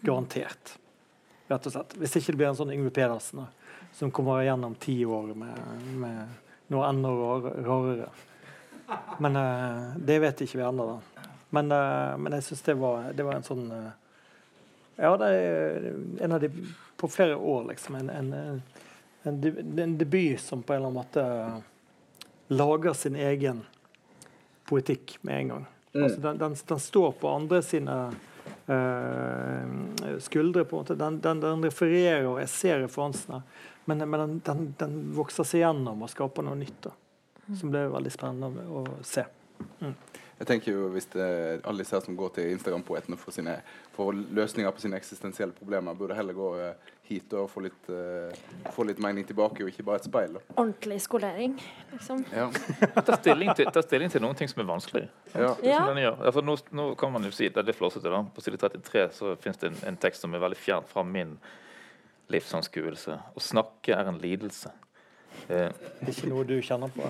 [0.05, 0.75] Garantert.
[1.49, 1.95] Rett og slett.
[1.97, 3.47] Hvis ikke det blir en sånn Yngve Pedersen da,
[3.99, 5.57] som kommer gjennom ti år med,
[5.99, 7.09] med noe enda
[7.65, 8.09] rarere.
[9.19, 11.25] Men uh, det vet ikke vi ennå, da.
[11.57, 13.89] Men, uh, men jeg syns det, var- det var en sånn uh,
[14.99, 15.89] Ja, det er
[16.25, 16.49] en av de
[16.99, 17.95] på flere år, liksom.
[17.99, 18.31] En, en,
[19.23, 19.37] en,
[19.79, 23.61] en debut som på en eller annen måte lager sin egen
[24.67, 25.67] poetikk med en gang.
[25.95, 27.95] Altså, den, den, den står på andre sine
[30.21, 30.65] skuldre.
[30.65, 30.95] på en måte.
[30.95, 33.41] Den, den, den refererer, og jeg ser referansene.
[33.89, 36.77] Men, men den, den, vokser seg gjennom og skaper noe nytt.
[36.85, 36.93] da.
[37.57, 39.25] Som blir veldig spennende å se.
[40.39, 41.25] Jeg tenker jo Hvis det,
[41.67, 43.57] alle disse her som går til Instagram-poetene for, sine,
[43.95, 48.69] for løsninger på sine eksistensielle problemer, burde heller gå eh, hit og få litt, uh,
[48.75, 50.35] få litt mening tilbake, og ikke bare et speil.
[50.37, 50.43] Da.
[50.55, 51.55] Ordentlig skolering,
[51.91, 52.21] liksom.
[52.35, 52.47] Ja.
[53.07, 55.07] Ta stilling, til, ta stilling til noen ting som er vanskelig.
[55.33, 55.55] Ja.
[55.65, 55.79] Ja.
[56.13, 58.11] Altså, nå, nå kan man jo si det er litt flåsete.
[58.13, 58.21] da.
[58.35, 61.33] På side 33 så finnes det en, en tekst som er veldig fjern fra min
[62.29, 63.17] livsanskuelse.
[63.33, 64.71] Å snakke er en lidelse.
[65.49, 65.69] Eh,
[66.05, 67.01] Ikke noe du kjenner på?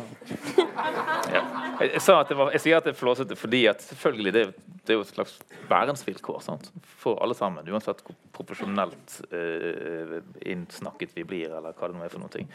[1.35, 1.41] ja.
[1.81, 4.33] jeg, jeg, sa at det var, jeg sier at det er flåsete fordi at selvfølgelig
[4.35, 4.43] det,
[4.87, 5.35] det er jo et slags
[5.69, 6.69] værensvilkår sant?
[6.99, 7.67] for alle sammen.
[7.67, 10.19] Uansett hvor profesjonelt eh,
[10.51, 12.31] innsnakket vi blir, eller hva det nå er for noe.
[12.31, 12.47] ting.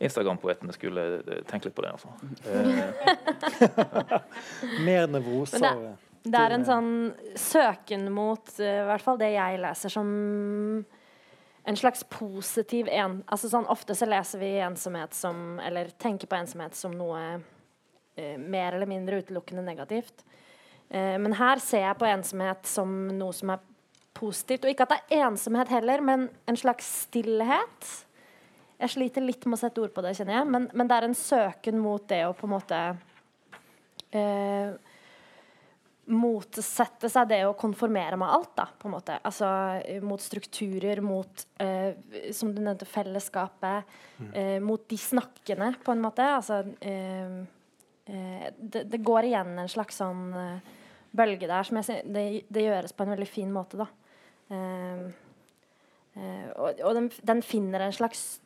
[0.00, 2.10] Instagram-poetene skulle eh, tenke litt på det, altså.
[2.50, 2.78] Eh,
[4.86, 5.62] Mer nevroser.
[5.62, 5.96] Det,
[6.30, 6.92] Det er en sånn
[7.38, 10.08] søken mot i hvert fall det jeg leser som
[11.64, 13.20] en slags positiv en...
[13.26, 17.20] Altså sånn, Ofte så leser vi ensomhet som Eller tenker på ensomhet som noe
[18.16, 20.24] eh, mer eller mindre utelukkende negativt.
[20.88, 23.66] Eh, men her ser jeg på ensomhet som noe som er
[24.16, 24.64] positivt.
[24.64, 27.90] Og ikke at det er ensomhet heller, men en slags stillhet.
[28.80, 31.06] Jeg sliter litt med å sette ord på det, kjenner jeg, men, men det er
[31.10, 32.78] en søken mot det å på en måte
[34.16, 34.72] eh,
[36.10, 39.16] motsette seg det å konformere med alt, da, på en måte.
[39.26, 39.46] Altså
[39.84, 41.94] eh, mot strukturer, mot, eh,
[42.36, 43.94] som du nevnte, fellesskapet.
[44.34, 46.26] Eh, mot de snakkende, på en måte.
[46.26, 47.40] Altså eh,
[48.10, 50.76] eh, det, det, går igjen en slags sånn eh,
[51.16, 53.88] bølge der som jeg ser det, det, gjøres på en veldig fin måte, da.
[56.58, 58.40] og, og den, den, finner en slags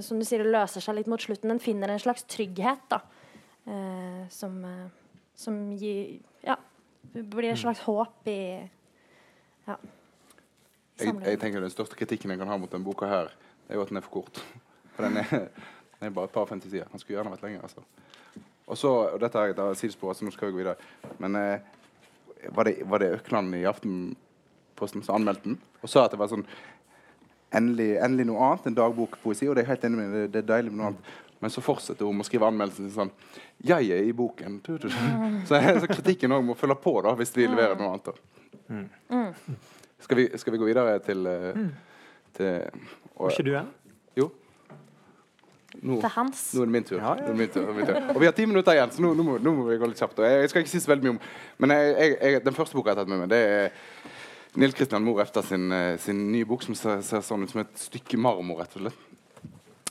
[0.00, 1.52] Som du sier, det løser seg litt mot slutten.
[1.52, 2.98] Den finner en slags trygghet, da.
[4.32, 4.56] som,
[5.38, 6.18] som gir
[7.12, 8.40] blir et slags håp i
[9.66, 9.76] ja.
[11.00, 13.30] Jeg, jeg, tenker Den største kritikken jeg kan ha mot denne boka, her,
[13.68, 14.42] er jo at den er for kort.
[14.94, 15.46] For den er,
[15.96, 16.88] den er bare et par 50 sider.
[16.92, 17.62] Den skulle gjerne vært lenger.
[17.62, 17.80] altså.
[18.66, 20.74] Og så, og dette er et sidespor, så nå skal vi gå videre.
[21.18, 21.64] Men eh,
[22.52, 26.28] var, det, var det Økland i Aftenposten som anmeldte den og sa at det var
[26.30, 26.44] sånn
[27.56, 29.48] endelig, endelig noe annet enn dagbokpoesi?
[29.48, 31.10] Og det er helt enig med det, det er deilig med noe annet.
[31.42, 33.10] Men så fortsetter hun å skrive anmeldelsen sånn
[33.66, 34.60] Jeg er i boken.
[35.48, 38.20] Så, så kritikken òg må følge på da, hvis vi leverer noe annet.
[38.70, 38.86] Mm.
[40.02, 42.70] Skal, vi, skal, vi, gå videre til, Hvor er
[43.18, 43.72] Var ikke du en?
[44.18, 44.30] Jo.
[45.80, 46.40] Nå, til hans.
[46.54, 46.98] Nå er det min tur.
[47.00, 47.34] Ja, ja.
[47.34, 47.98] Min tur, min tur.
[48.14, 50.02] Og vi har ti minutter igjen, så nå, nå, må, nå, må, vi gå litt
[50.02, 50.20] kjapt.
[50.22, 51.22] Jeg, jeg skal ikke si så veldig mye om
[51.64, 55.04] Men jeg, jeg, den første boka jeg har tatt med meg, det er Nils Kristian
[55.04, 58.20] Mor Efter sin, eh, sin nye bok som ser, ser sånn ut som et stykke
[58.20, 58.60] marmor.
[58.60, 59.08] rett og slett.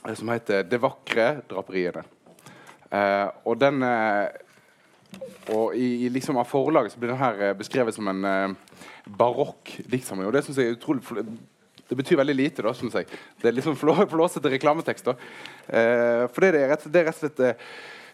[0.07, 2.03] Eh, som heter 'Det vakre draperiene'.
[2.91, 4.27] Eh, og den eh,
[5.51, 8.53] og i, i, liksom av forlaget så blir den her eh, beskrevet som en eh,
[9.17, 10.27] barokk diktsamling.
[10.27, 11.25] Og det syns jeg er utrolig
[11.91, 12.63] det betyr veldig lite.
[12.63, 13.05] da, syns jeg.
[13.41, 15.05] Det er liksom flå, flåsete reklametekst.
[15.05, 15.15] da.
[15.67, 17.59] Eh, for det er, rett, det er rett og slett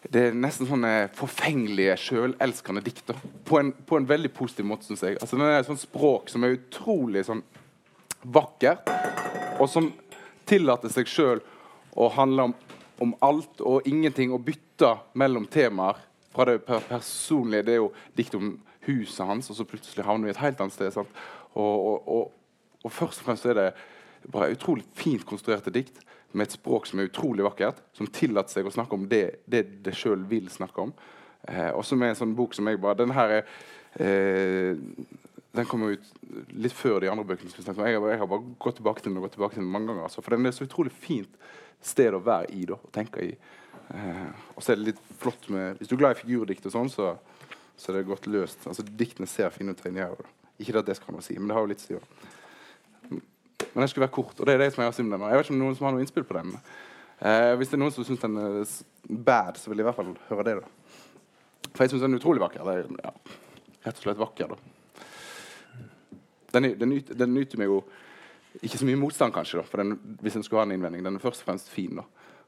[0.07, 3.11] det er nesten sånne forfengelige, sjølelskende dikt.
[3.45, 5.17] På en, på en, veldig positiv måte, syns jeg.
[5.21, 7.43] Altså, det er et sånt språk som er utrolig sånn
[8.23, 8.89] vakkert,
[9.59, 9.91] og som
[10.47, 11.41] tillater seg sjøl
[11.97, 12.55] og handler om,
[13.01, 15.99] om, alt og ingenting, og bytter mellom temaer
[16.33, 17.65] fra det personlige.
[17.65, 18.55] Det er jo dikt om
[18.87, 20.97] huset hans, og så plutselig havner vi et helt annet sted.
[20.97, 21.07] Og,
[21.57, 22.33] og, og,
[22.83, 23.69] og, først og fremst er det
[24.31, 26.03] bare utrolig fint konstruerte dikt
[26.33, 29.63] med et språk som er utrolig vakkert, som tillater seg å snakke om det det,
[29.85, 30.93] det sjøl vil snakke om.
[31.47, 33.43] Eh, og som er en sånn bok som jeg bare Den her er
[34.03, 34.79] eh,
[35.57, 36.09] den kommer ut
[36.53, 37.51] litt før de andre bøkene.
[37.51, 40.07] Jeg, jeg, har bare gått tilbake til den og gått tilbake til den mange ganger.
[40.07, 41.39] Altså, for den er så utrolig fint
[41.83, 43.33] sted å være i da, og tenke i.
[43.93, 44.23] Eh,
[44.55, 46.91] og så er det litt flott med Hvis du er glad i figurdikt, og sånn,
[46.91, 47.13] så,
[47.77, 48.65] så er det godt løst.
[48.69, 49.85] Altså, Diktene ser fine ut.
[49.85, 50.17] Her,
[50.57, 52.01] ikke at det skal noe si, men det har jo litt å si.
[53.11, 55.45] Men den skulle være kort, og det er det som jeg har syntes Jeg vet
[55.45, 56.55] ikke om noen som har noe innspill på den.
[57.17, 58.57] Eh, hvis det er noen som syns den er
[59.09, 60.55] bad, så vil jeg i hvert fall høre det.
[60.61, 61.69] da.
[61.73, 62.65] For jeg syns den er utrolig vakker.
[62.65, 63.37] Det er, ja,
[63.85, 64.53] rett og slett vakker.
[64.53, 64.76] da.
[66.53, 67.81] Den, den, den nyter meg jo
[68.63, 71.03] ikke så mye motstand, kanskje, da, den, hvis en skulle ha en innvending.
[71.05, 71.99] Den er først og fremst fin.
[71.99, 72.05] da.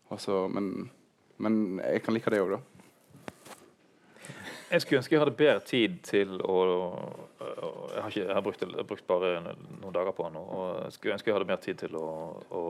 [0.09, 0.89] Altså, men,
[1.37, 2.61] men, jeg kan like det òg, da.
[4.69, 6.55] Jeg skulle ønske jeg hadde bedre tid til å
[7.39, 10.37] Jeg har, ikke, jeg har, brukt, jeg har brukt, bare noen dager på den.
[10.37, 12.09] og Jeg skulle ønske jeg hadde mer tid til å,
[12.53, 12.63] å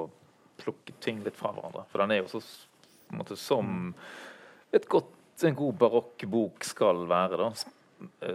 [0.59, 1.83] plukke ting litt fra hverandre.
[1.91, 3.93] For den er jo så på en måte, som
[4.71, 5.11] et godt,
[5.43, 7.39] en god barokk bok skal være.
[7.39, 8.31] da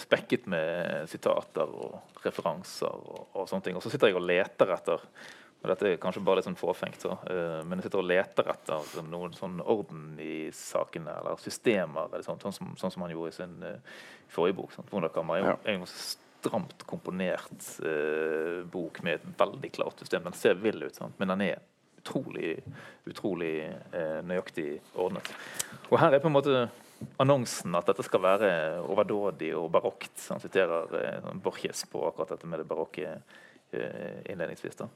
[0.00, 3.78] spekket med sitater og referanser og, og, sånne ting.
[3.78, 5.08] Og så sitter jeg og leter etter
[5.64, 8.48] og Dette er kanskje bare litt sånn fåfengt, så, uh, men jeg sitter og leter
[8.52, 13.14] etter noen sånn orden i sakene, eller systemer, eller sånt, sånn, som, sånn som han
[13.14, 14.74] gjorde i sin uh, forrige bok.
[14.76, 15.56] Sånn, er jo ja.
[15.72, 20.28] en stramt komponert uh, bok med et veldig klart system.
[20.28, 21.16] Den ser vill ut, sant?
[21.16, 21.64] men den er
[22.02, 22.58] utrolig,
[23.08, 23.54] utrolig
[24.28, 24.66] nøyaktig
[25.00, 25.30] ordnet.
[25.88, 26.66] Og her er på en måte
[27.22, 28.50] annonsen at dette skal være
[28.84, 30.16] overdådig og barokt.
[30.30, 34.76] Han siterer eh, Borges på akkurat dette med det barokke eh, innledningsvis.
[34.80, 34.88] da.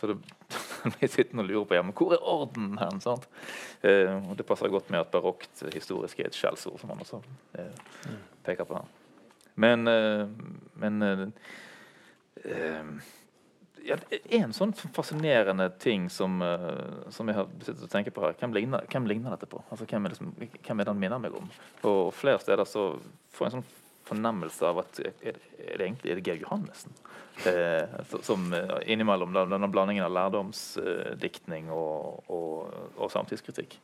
[0.00, 0.18] Så det
[0.96, 3.00] blir sittende og lure på ja, men hvor er orden hen?
[3.04, 3.28] sant?
[3.82, 7.22] Eh, og Det passer godt med at barokt historisk er et skjellsord, som han også
[7.58, 8.12] eh,
[8.46, 8.90] peker på her.
[9.60, 10.26] Men, eh,
[10.80, 11.26] men eh,
[13.86, 13.96] ja,
[14.38, 18.56] en sånn fascinerende ting som, uh, som jeg har sittet og tenkt på her, hvem
[18.56, 19.62] ligner, hvem ligner dette på?
[19.68, 21.48] Altså, hvem, er det som, hvem er det han minner meg om?
[21.88, 22.92] Og flere steder så
[23.34, 23.70] får jeg en sånn
[24.10, 26.94] fornemmelse av at er, er det egentlig er det Georg Johannessen?
[27.46, 27.82] Eh,
[28.26, 33.78] som eh, innimellom denne blandingen av lærdomsdiktning eh, og, og, og, samtidskritikk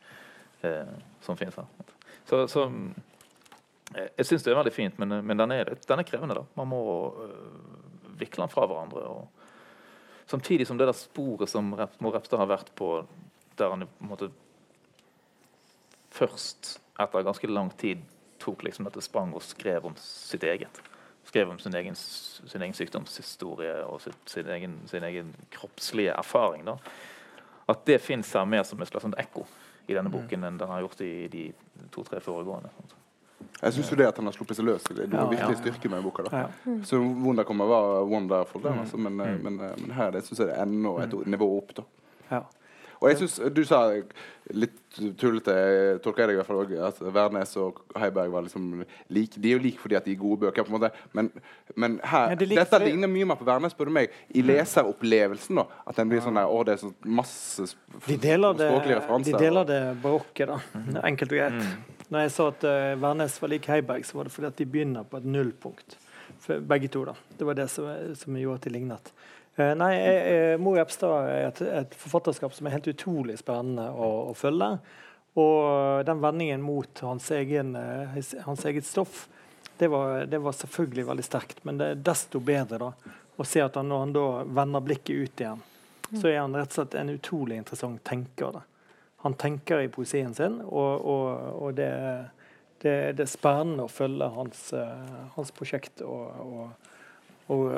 [0.67, 0.91] eh,
[1.25, 1.95] som finnes her.
[2.29, 2.67] Så, så
[3.95, 6.37] eh, jeg syns det er veldig fint, men, men den, er, den, er, krevende.
[6.37, 6.45] da.
[6.59, 6.83] Man må
[8.19, 9.07] vikle den fra hverandre.
[9.09, 9.36] og
[10.27, 13.05] Samtidig som det der sporet som Repstad har vært på,
[13.57, 14.29] der han på en måte
[16.11, 18.03] først etter ganske lang tid
[18.41, 20.81] tok liksom dette sprang og skrev om sitt eget.
[21.27, 26.63] Skrev om sin egen, sin egen sykdomshistorie og sitt, sin, egen, sin, egen, kroppslige erfaring.
[26.67, 26.77] Da.
[27.67, 29.45] At det fins her mer som et slags ekko
[29.87, 30.15] i denne mm.
[30.15, 31.49] boken enn den har gjort i de
[31.91, 32.71] to-tre foregående.
[33.61, 36.03] Jeg syns det at han har sluppet seg løs, det er ja, virkelig styrke med
[36.05, 36.25] boka.
[36.27, 36.43] da.
[36.85, 38.83] Så Wonder kommer var wonderful, den, mm.
[38.83, 39.39] altså, men, mm.
[39.43, 41.73] men, men, her det syns jeg det er enda et nivå opp.
[41.79, 41.85] da.
[42.29, 42.43] Ja.
[43.01, 43.81] Og jeg synes, Du sa
[44.55, 44.77] litt
[45.19, 45.53] tullete,
[46.03, 48.69] tolker jeg deg i hvert fall også, at Værnes og Heiberg var liksom
[49.13, 49.41] like.
[49.41, 50.91] De er jo like fordi at de er gode bøker, på en måte.
[51.13, 51.29] Men,
[51.75, 55.59] men her, men det dette ligner mye mer på Værnes, spør du meg, i leseropplevelsen.
[55.61, 57.67] da, At den blir sånn der, å, det er sånn masse
[58.07, 59.35] de deler det, referanser.
[59.35, 60.59] De deler det barokke, da.
[60.73, 60.99] Mhm.
[61.11, 61.61] Enkelt og greit.
[61.61, 61.95] Mm.
[62.07, 64.69] Når jeg sa at uh, Værnes var lik Heiberg, så var det fordi at de
[64.77, 65.97] begynner på et nullpunkt.
[66.43, 67.17] For begge to, da.
[67.37, 69.11] Det var det som, som gjorde at de lignet.
[69.57, 74.29] Eh, nei, jeg, Mo Jepstad er et, et, forfatterskap som er helt utrolig spennende å,
[74.29, 74.75] å følge.
[75.37, 79.25] Og den vendingen mot hans, egen, eh, hans eget stoff,
[79.77, 81.63] det var, det var, selvfølgelig veldig sterkt.
[81.65, 82.91] Men det er desto bedre da,
[83.37, 84.27] å se at han, når han da
[84.61, 85.65] vender blikket ut igjen,
[86.07, 88.59] så er han rett og slett en utrolig interessant tenker.
[88.59, 88.61] Da.
[89.25, 91.25] Han tenker i poesien sin, og, og,
[91.65, 91.89] og det,
[92.81, 96.05] det, det, er spennende å følge hans, eh, hans prosjekt.
[96.05, 96.86] og, og
[97.47, 97.71] og,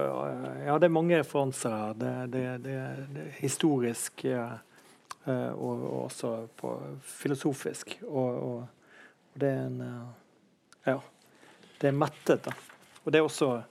[0.65, 1.93] ja, det er mange referanser her.
[1.93, 2.75] Det, det, det,
[3.13, 4.47] det er historisk ja,
[5.25, 6.73] eh, og, og, også på
[7.05, 7.99] filosofisk.
[8.07, 8.67] Og, og,
[9.39, 9.83] det er en
[10.87, 10.99] Ja.
[11.79, 12.51] Det er mettet, da.
[13.05, 13.61] Og det er også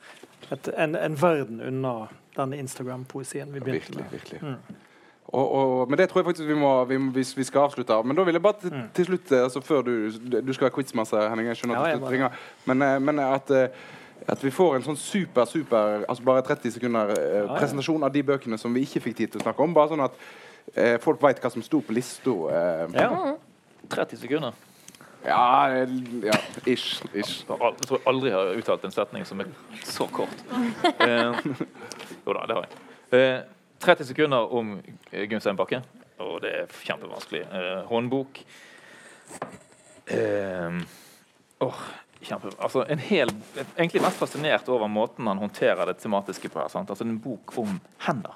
[0.52, 2.06] et, en, en, verden unna
[2.36, 4.10] den Instagram-poesien vi begynte virkelig, med.
[4.10, 4.40] Virkelig.
[4.42, 4.76] Mm.
[5.28, 6.96] Og, og, men det tror jeg faktisk vi må, vi,
[7.36, 7.92] vi skal avslutte.
[7.92, 8.06] av.
[8.06, 8.86] Men da vil jeg bare mm.
[8.94, 9.92] til slutt, altså før du
[10.40, 11.48] Du skal være quizmaster, Henning.
[11.48, 12.38] Jeg skjønner at du ringer.
[12.64, 13.50] Men, eh, men at
[14.28, 18.22] at vi får en sånn super, super altså bare 30 sekunder eh, presentasjon av de
[18.28, 19.76] bøkene som vi ikke fikk tid til å snakke om.
[19.76, 20.18] Bare sånn at
[20.74, 22.34] eh, folk veit hva som sto på lista.
[22.52, 22.98] Eh.
[22.98, 23.36] Ja.
[23.88, 24.56] 30 sekunder.
[25.24, 25.68] Ja,
[26.22, 27.00] ja ish.
[27.12, 27.44] ish.
[27.48, 29.52] Jeg tror aldri jeg har uttalt en setning som er
[29.84, 30.44] så kort.
[31.08, 31.38] Eh,
[32.26, 32.82] jo da, det har jeg.
[33.16, 33.38] Eh,
[33.80, 34.76] 30 sekunder om
[35.30, 35.80] Gunstein Bakke.
[36.20, 37.44] Og det er kjempevanskelig.
[37.46, 38.40] Eh, håndbok.
[40.10, 40.80] Eh,
[41.64, 41.82] oh,
[42.58, 43.30] altså en hel,
[43.76, 46.66] egentlig mest fascinert over måten han håndterer det tematiske på.
[46.68, 46.90] sant?
[46.90, 48.34] Altså En bok om hender.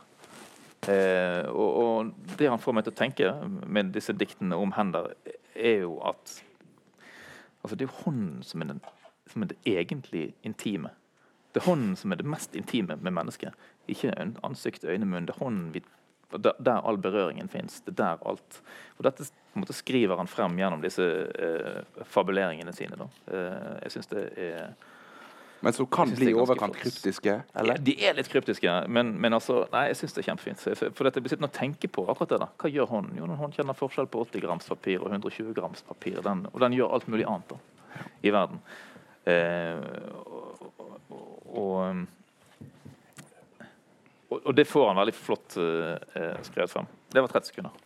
[0.88, 3.34] Eh, og, og, det han får meg til å tenke
[3.66, 5.12] med disse diktene om hender,
[5.54, 6.40] er jo at
[7.62, 8.80] altså Det er jo hånden som er, den,
[9.30, 10.90] som er det egentlig intime.
[11.54, 13.54] Det er hånden som er det mest intime med mennesket.
[13.86, 14.10] Ikke
[14.42, 15.28] ansikt, øyne, munn.
[15.28, 15.84] Det er hånden vi
[16.38, 17.80] der, der all berøringen fins.
[17.84, 18.62] Det er der alt
[18.98, 19.26] Og dette
[19.58, 23.08] måte, skriver han frem gjennom disse eh, fabuleringene sine.
[23.26, 24.74] Eh, jeg syns det er
[25.62, 27.36] men som kan bli overkant kryptiske?
[27.54, 27.76] eller?
[27.78, 30.64] Ja, de er litt kryptiske, men, men altså, nei, jeg syns det er kjempefint.
[30.82, 32.38] For dette blir sittende og tenke på akkurat det.
[32.42, 32.48] da.
[32.58, 33.20] Hva gjør hånden?
[33.20, 36.18] Jo, Hånden kjenner forskjell på 80 grams papir og 120 grams papir.
[36.26, 37.60] Den, og den gjør alt mulig annet da,
[38.26, 38.58] i verden.
[39.30, 39.78] Eh,
[40.26, 41.22] og, og,
[41.62, 42.02] og
[44.40, 45.96] og, det får han veldig flott uh,
[46.46, 46.88] skrevet frem.
[47.12, 47.76] Det var 30 sekunder.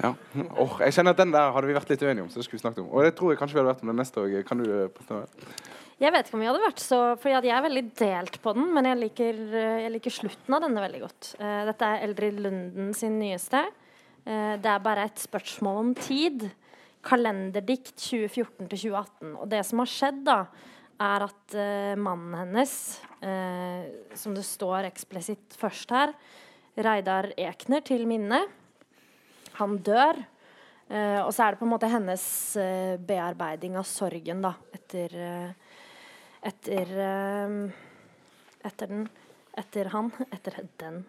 [0.00, 0.14] Ja.
[0.58, 2.30] Oh, jeg kjenner at Den der hadde vi vært litt uenige om.
[2.32, 2.90] så det skulle vi snakket om.
[2.90, 4.34] Og det tror jeg kanskje vi hadde vært om den neste òg.
[4.48, 5.26] Kan du presentere?
[5.28, 5.80] prøve?
[6.02, 8.72] Jeg vet ikke om vi hadde vært så For jeg er veldig delt på den,
[8.74, 9.38] men jeg liker,
[9.84, 11.30] jeg liker slutten av denne veldig godt.
[11.38, 13.62] Uh, dette er Eldrid Lunden sin nyeste.
[14.26, 16.48] Uh, det er bare et spørsmål om tid.
[17.06, 19.32] Kalenderdikt 2014 til 2018.
[19.36, 20.38] Og det som har skjedd, da,
[21.12, 22.74] er at uh, mannen hennes,
[23.22, 23.86] uh,
[24.18, 26.14] som det står eksplisitt først her,
[26.82, 28.40] Reidar Ekner til minne,
[29.58, 30.20] han dør.
[30.92, 32.24] Uh, og så er det på en måte hennes
[33.06, 35.14] bearbeiding av sorgen da, etter
[36.42, 36.88] etter,
[38.66, 39.04] etter den
[39.52, 40.08] Etter han.
[40.32, 41.02] Etter den.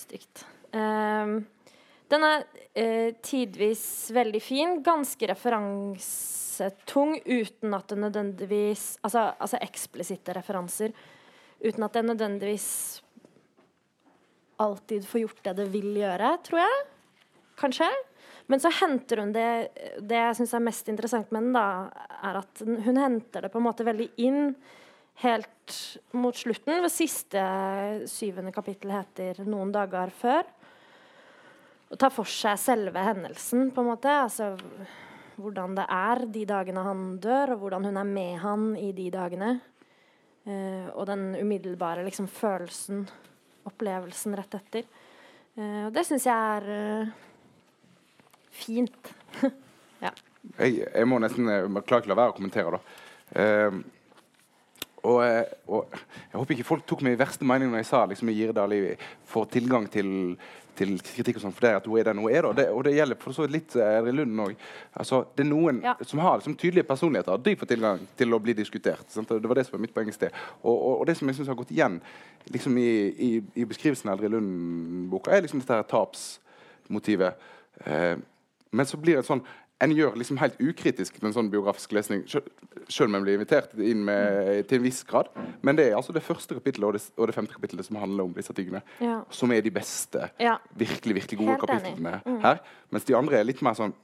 [0.00, 0.46] Stygt.
[0.72, 2.46] den er
[3.20, 3.82] tidvis
[4.16, 4.78] veldig fin.
[4.82, 10.96] Ganske referansetung uten at det nødvendigvis Altså, altså eksplisitte referanser.
[11.62, 12.68] Uten at det nødvendigvis
[14.62, 16.80] alltid får gjort det det vil gjøre, tror jeg.
[17.60, 17.88] Kanskje.
[18.50, 19.48] Men så henter hun det
[20.02, 21.66] Det jeg syns er mest interessant med den, da,
[22.22, 24.54] er at hun henter det på en måte veldig inn
[25.22, 25.76] helt
[26.16, 26.82] mot slutten.
[26.82, 27.42] Ved siste
[28.10, 30.48] syvende kapittel heter 'Noen dager før'.
[31.92, 34.08] Og tar for seg selve hendelsen, på en måte.
[34.08, 34.56] Altså
[35.36, 39.10] hvordan det er de dagene han dør, og hvordan hun er med han i de
[39.10, 39.60] dagene.
[40.46, 43.06] Eh, og den umiddelbare liksom, følelsen,
[43.68, 44.86] opplevelsen rett etter.
[45.56, 47.12] Eh, og det syns jeg er eh,
[48.62, 49.12] fint.
[50.58, 52.78] Jeg, jeg må nesten klare jeg klarer ikke la være å kommentere, da.
[53.38, 53.76] Eh,
[55.02, 58.02] og, eh, og jeg håper ikke folk tok meg i verste mening når jeg sa
[58.10, 58.74] liksom, at Girdal
[59.30, 60.10] får tilgang til,
[60.78, 62.42] til kritikk og sånn, for det er at hun er den hun er.
[62.46, 62.52] Da.
[62.58, 64.54] Det, og det gjelder for så vidt litt eh, Edre Lund òg.
[64.96, 65.94] Altså, det er noen Ja.
[66.08, 67.36] som har liksom, tydelige personligheter.
[67.44, 69.04] De får tilgang til å bli diskutert.
[69.12, 69.28] Sant?
[69.28, 70.32] Det var det som var mitt poeng i sted.
[70.62, 72.00] Og, og, og det som jeg synes har gått igjen
[72.52, 72.90] liksom, i,
[73.28, 73.30] i,
[73.62, 77.34] i beskrivelsen av Eri Lund-boka, er liksom dette her tapsmotivet.
[77.84, 78.16] Eh,
[78.72, 79.42] men så blir det sånn
[79.82, 84.04] en gjør liksom helt ukritisk en sånn biografisk lesning, selv om en blir invitert inn
[84.06, 85.30] med, til en viss grad.
[85.66, 88.28] Men det er altså det første kapittelet og det, og det femte kapittelet som handler
[88.28, 88.82] om disse tingene.
[89.02, 89.20] Ja.
[89.34, 90.56] Som er de beste, Ja.
[90.78, 92.20] virkelig virkelig gode Helt enig.
[92.26, 92.40] Mm.
[92.44, 92.62] her.
[92.90, 93.94] Mens de andre er litt mer sånn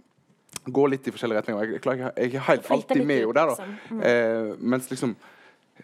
[0.69, 1.71] Går litt i forskjellige retninger.
[1.73, 3.55] Jeg, klarer jeg er helt alltid med henne der, da.
[3.55, 3.97] liksom.
[3.97, 4.01] Mm.
[4.03, 5.15] Eh, mens liksom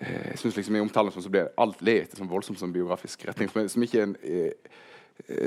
[0.01, 3.49] eh, Jeg syns liksom i omtalen så blir alt lett sånn voldsomt sånn biografisk retning,
[3.53, 4.53] som, som ikke er en eh,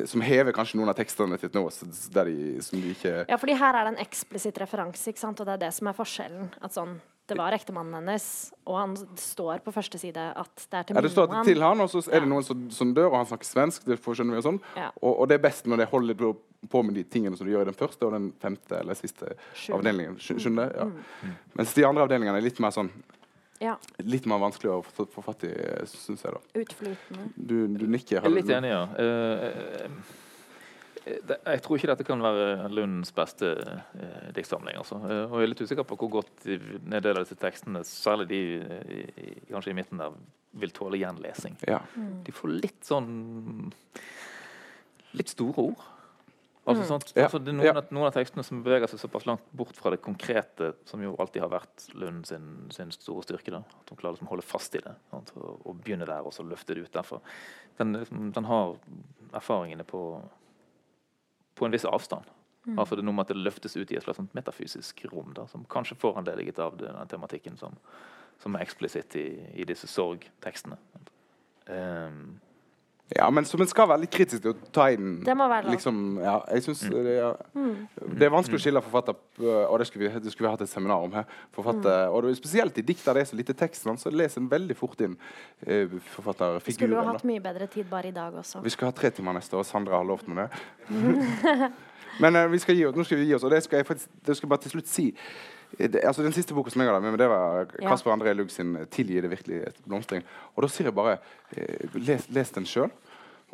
[0.07, 1.69] som hever kanskje noen av tekstene til et nivå
[2.15, 5.39] der de, som de ikke Ja, fordi her er det en eksplisitt referanse, ikke sant?
[5.43, 6.47] og det er det som er forskjellen.
[6.63, 6.95] At sånn,
[7.27, 11.01] det var ektemannen hennes, og han står på første side at det er til Ja,
[11.03, 13.49] det står til han, og så er det noen som, som dør, og han snakker
[13.49, 13.83] svensk.
[13.91, 14.61] Det får skjønner vi og sånn.
[14.79, 14.87] Ja.
[15.01, 16.37] Og, og det er best når det holder på-
[16.71, 19.35] på med de tingene som du gjør i den første og den femte eller siste
[19.53, 19.75] Sju.
[19.77, 20.15] avdelingen.
[20.17, 20.79] Skjønner du?
[20.79, 20.87] ja.
[21.27, 21.35] Mm.
[21.59, 22.89] Mens de andre avdelingene er litt mer sånn
[23.63, 23.73] Ja,
[24.05, 25.51] Litt mer vanskelig å få, få fatt i,
[25.89, 26.35] syns jeg.
[26.35, 27.27] da utflytende.
[27.35, 28.19] Du, du nikker.
[28.19, 28.83] Jeg er litt enig, ja.
[28.93, 30.15] Uh,
[31.07, 34.75] jeg tror ikke dette kan være Lunds beste eh, diktsamling.
[34.79, 34.97] Altså.
[35.07, 37.83] Eh, og jeg er litt usikker på hvor godt de, en del av disse tekstene,
[37.87, 40.17] særlig de i, i, kanskje i midten der,
[40.57, 41.55] vil tåle gjenlesing.
[41.69, 41.79] Ja.
[42.25, 43.11] De får litt sånn
[45.17, 45.85] Litt store ord.
[46.67, 47.11] Altså, sant?
[47.15, 47.25] Ja.
[47.25, 47.73] Altså, det er noen, Ja.
[47.79, 51.15] av, noen av tekstene som beveger seg såpass langt bort fra det konkrete, som jo
[51.17, 53.53] alltid har vært Lund sin, sin store styrke.
[53.55, 53.61] Da.
[53.79, 55.31] At hun klarer liksom å holde fast i det sant?
[55.39, 57.21] Og, og begynne der, og så løfte det ut derfra.
[57.79, 58.75] Den, liksom, den har
[59.33, 60.01] erfaringene på,
[61.55, 62.27] på en viss avstand.
[62.75, 65.29] Altså det er noe med at det løftes ut i et slags sånt metafysisk rom,
[65.37, 67.77] da, som kanskje foranlediget av den tematikken som,
[68.43, 69.23] som er eksplisitt i,
[69.55, 70.75] i disse sorgtekstene.
[71.71, 72.41] Um,
[73.15, 75.63] ja, men som en skal være litt kritisk til å ta inn Det må være
[75.69, 75.71] lov.
[75.77, 77.03] liksom, ja, jeg synes Mm.
[77.05, 77.29] det, ja.
[78.19, 79.15] det er vanskelig å skille forfatter
[79.71, 81.23] Og det skulle vi, det skulle vi hatt et seminar om her.
[81.55, 84.49] Forfatter, Og det spesielt i dikt der det er så lite tekst, så leser en
[84.51, 85.15] veldig fort inn
[85.65, 87.07] eh, Vi skulle jo forfatterfiguren.
[87.13, 88.61] hatt mye bedre tid bare i dag også.
[88.63, 89.63] Vi skal ha tre timer neste år.
[89.63, 90.51] Sandra har lovt meg det.
[92.21, 93.85] Men uh, vi skal gi oss, nå skal vi gi oss, og det skal jeg
[93.85, 95.07] faktisk det skal jeg bare til slutt si.
[95.79, 97.89] Eh, Det, altså Den siste boka som jeg har med det var Ja.
[97.89, 100.23] Kasper André Lugg sin 'Tilgi det virkelig et blomstring'.
[100.55, 101.17] Og da sier jeg bare
[101.57, 102.91] eh, les, les den sjøl.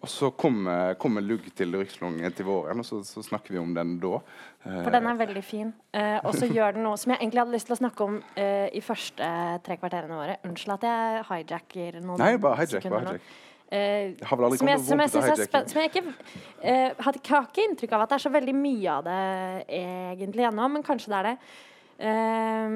[0.01, 3.73] Og så kommer kom Lugg til Rykslung til våren, og så, så snakker vi om
[3.73, 4.15] den da.
[4.65, 5.73] Eh, For den er veldig fin.
[5.93, 8.17] Eh, og så gjør den noe som jeg egentlig hadde lyst til å snakke om
[8.35, 9.29] eh, i første
[9.63, 10.37] tre kvarterene våre.
[10.43, 12.81] Unnskyld at jeg hijacker noen Nei, bare hijack.
[12.83, 13.21] sekunder Bare hijack.
[13.71, 15.69] Eh, Jeg som jeg, som jeg, hijacking.
[15.69, 16.03] som jeg ikke
[16.61, 19.21] eh, hadde, jeg har ikke inntrykk av at det er så veldig mye av det
[19.69, 21.37] egentlig ennå, men kanskje det er det.
[21.97, 22.69] Eh,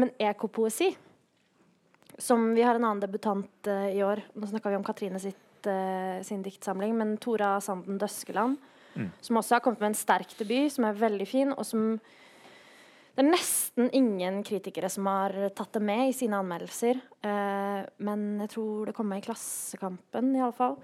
[0.00, 0.90] men ekopoesi,
[2.18, 5.66] som vi har en annen debutant eh, i år Nå snakka vi om Katrine sitt,
[5.66, 8.58] eh, sin diktsamling, men Tora Sanden Døskeland,
[9.22, 11.94] som også har kommet med en sterk debut, som er veldig fin, og som
[13.20, 17.00] det er nesten ingen kritikere som har tatt det med i sine anmeldelser.
[17.26, 20.78] Eh, men jeg tror det kommer i Klassekampen, iallfall.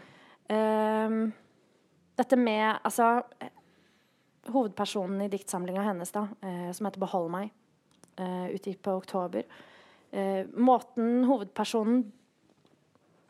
[0.46, 1.26] Uh,
[2.14, 3.06] dette med Altså
[3.42, 3.50] eh,
[4.52, 7.50] Hovedpersonen i diktsamlinga hennes, da, eh, som heter 'Behold meg',
[8.16, 9.42] eh, utgitt på oktober.
[10.12, 12.12] Eh, måten hovedpersonen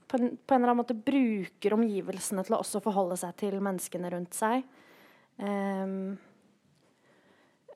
[0.09, 3.61] på en, på en eller annen måte bruker omgivelsene til å også forholde seg til
[3.61, 4.63] menneskene rundt seg.
[5.39, 6.19] Um,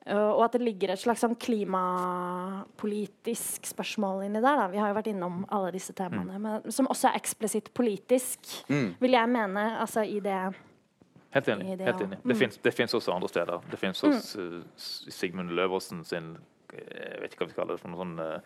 [0.07, 4.55] og at det ligger et slags sånn klimapolitisk spørsmål inni der.
[4.57, 4.65] Da.
[4.71, 6.39] Vi har jo vært innom alle disse temaene.
[6.41, 8.95] Men, som også er eksplisitt politisk, Mm.
[8.99, 9.77] vil jeg mene.
[9.79, 10.55] Altså i det
[11.31, 11.77] Helt enig.
[11.77, 12.17] Det, helt enig.
[12.23, 13.59] Det, finnes, det finnes også andre steder.
[13.71, 14.13] Det finnes Mm.
[14.13, 14.61] hos uh,
[15.09, 16.37] Sigmund Løversen sin
[16.71, 18.39] Jeg vet ikke hva vi kaller det for noe sånn uh,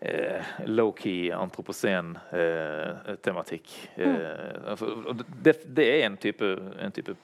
[0.00, 3.90] eh, low-key antroposen-tematikk.
[3.96, 6.44] Eh, og det, det er en type,
[6.78, 7.16] en type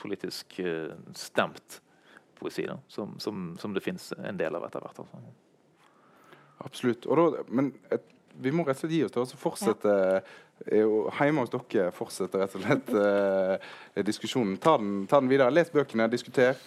[0.00, 1.80] politisk eh, stemt
[2.40, 4.98] poesi da, som, som, som det fins en del av etter hvert.
[5.04, 5.16] Altså.
[6.64, 7.06] Absolutt.
[7.06, 8.02] Og da, men et,
[8.40, 10.24] vi må rett og slett gi oss til å fortsette eh, og
[10.68, 14.58] Hjemme hos dere fortsetter rett og slett eh, diskusjonen.
[14.60, 15.52] Ta den, ta den videre.
[15.54, 16.58] Les bøkene, diskuter.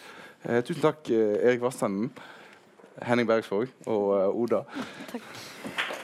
[0.44, 2.10] Eh, tusen takk, eh, Erik Vassenden,
[3.02, 4.64] Henning Bergsvåg og eh, Oda.
[5.14, 6.02] Takk.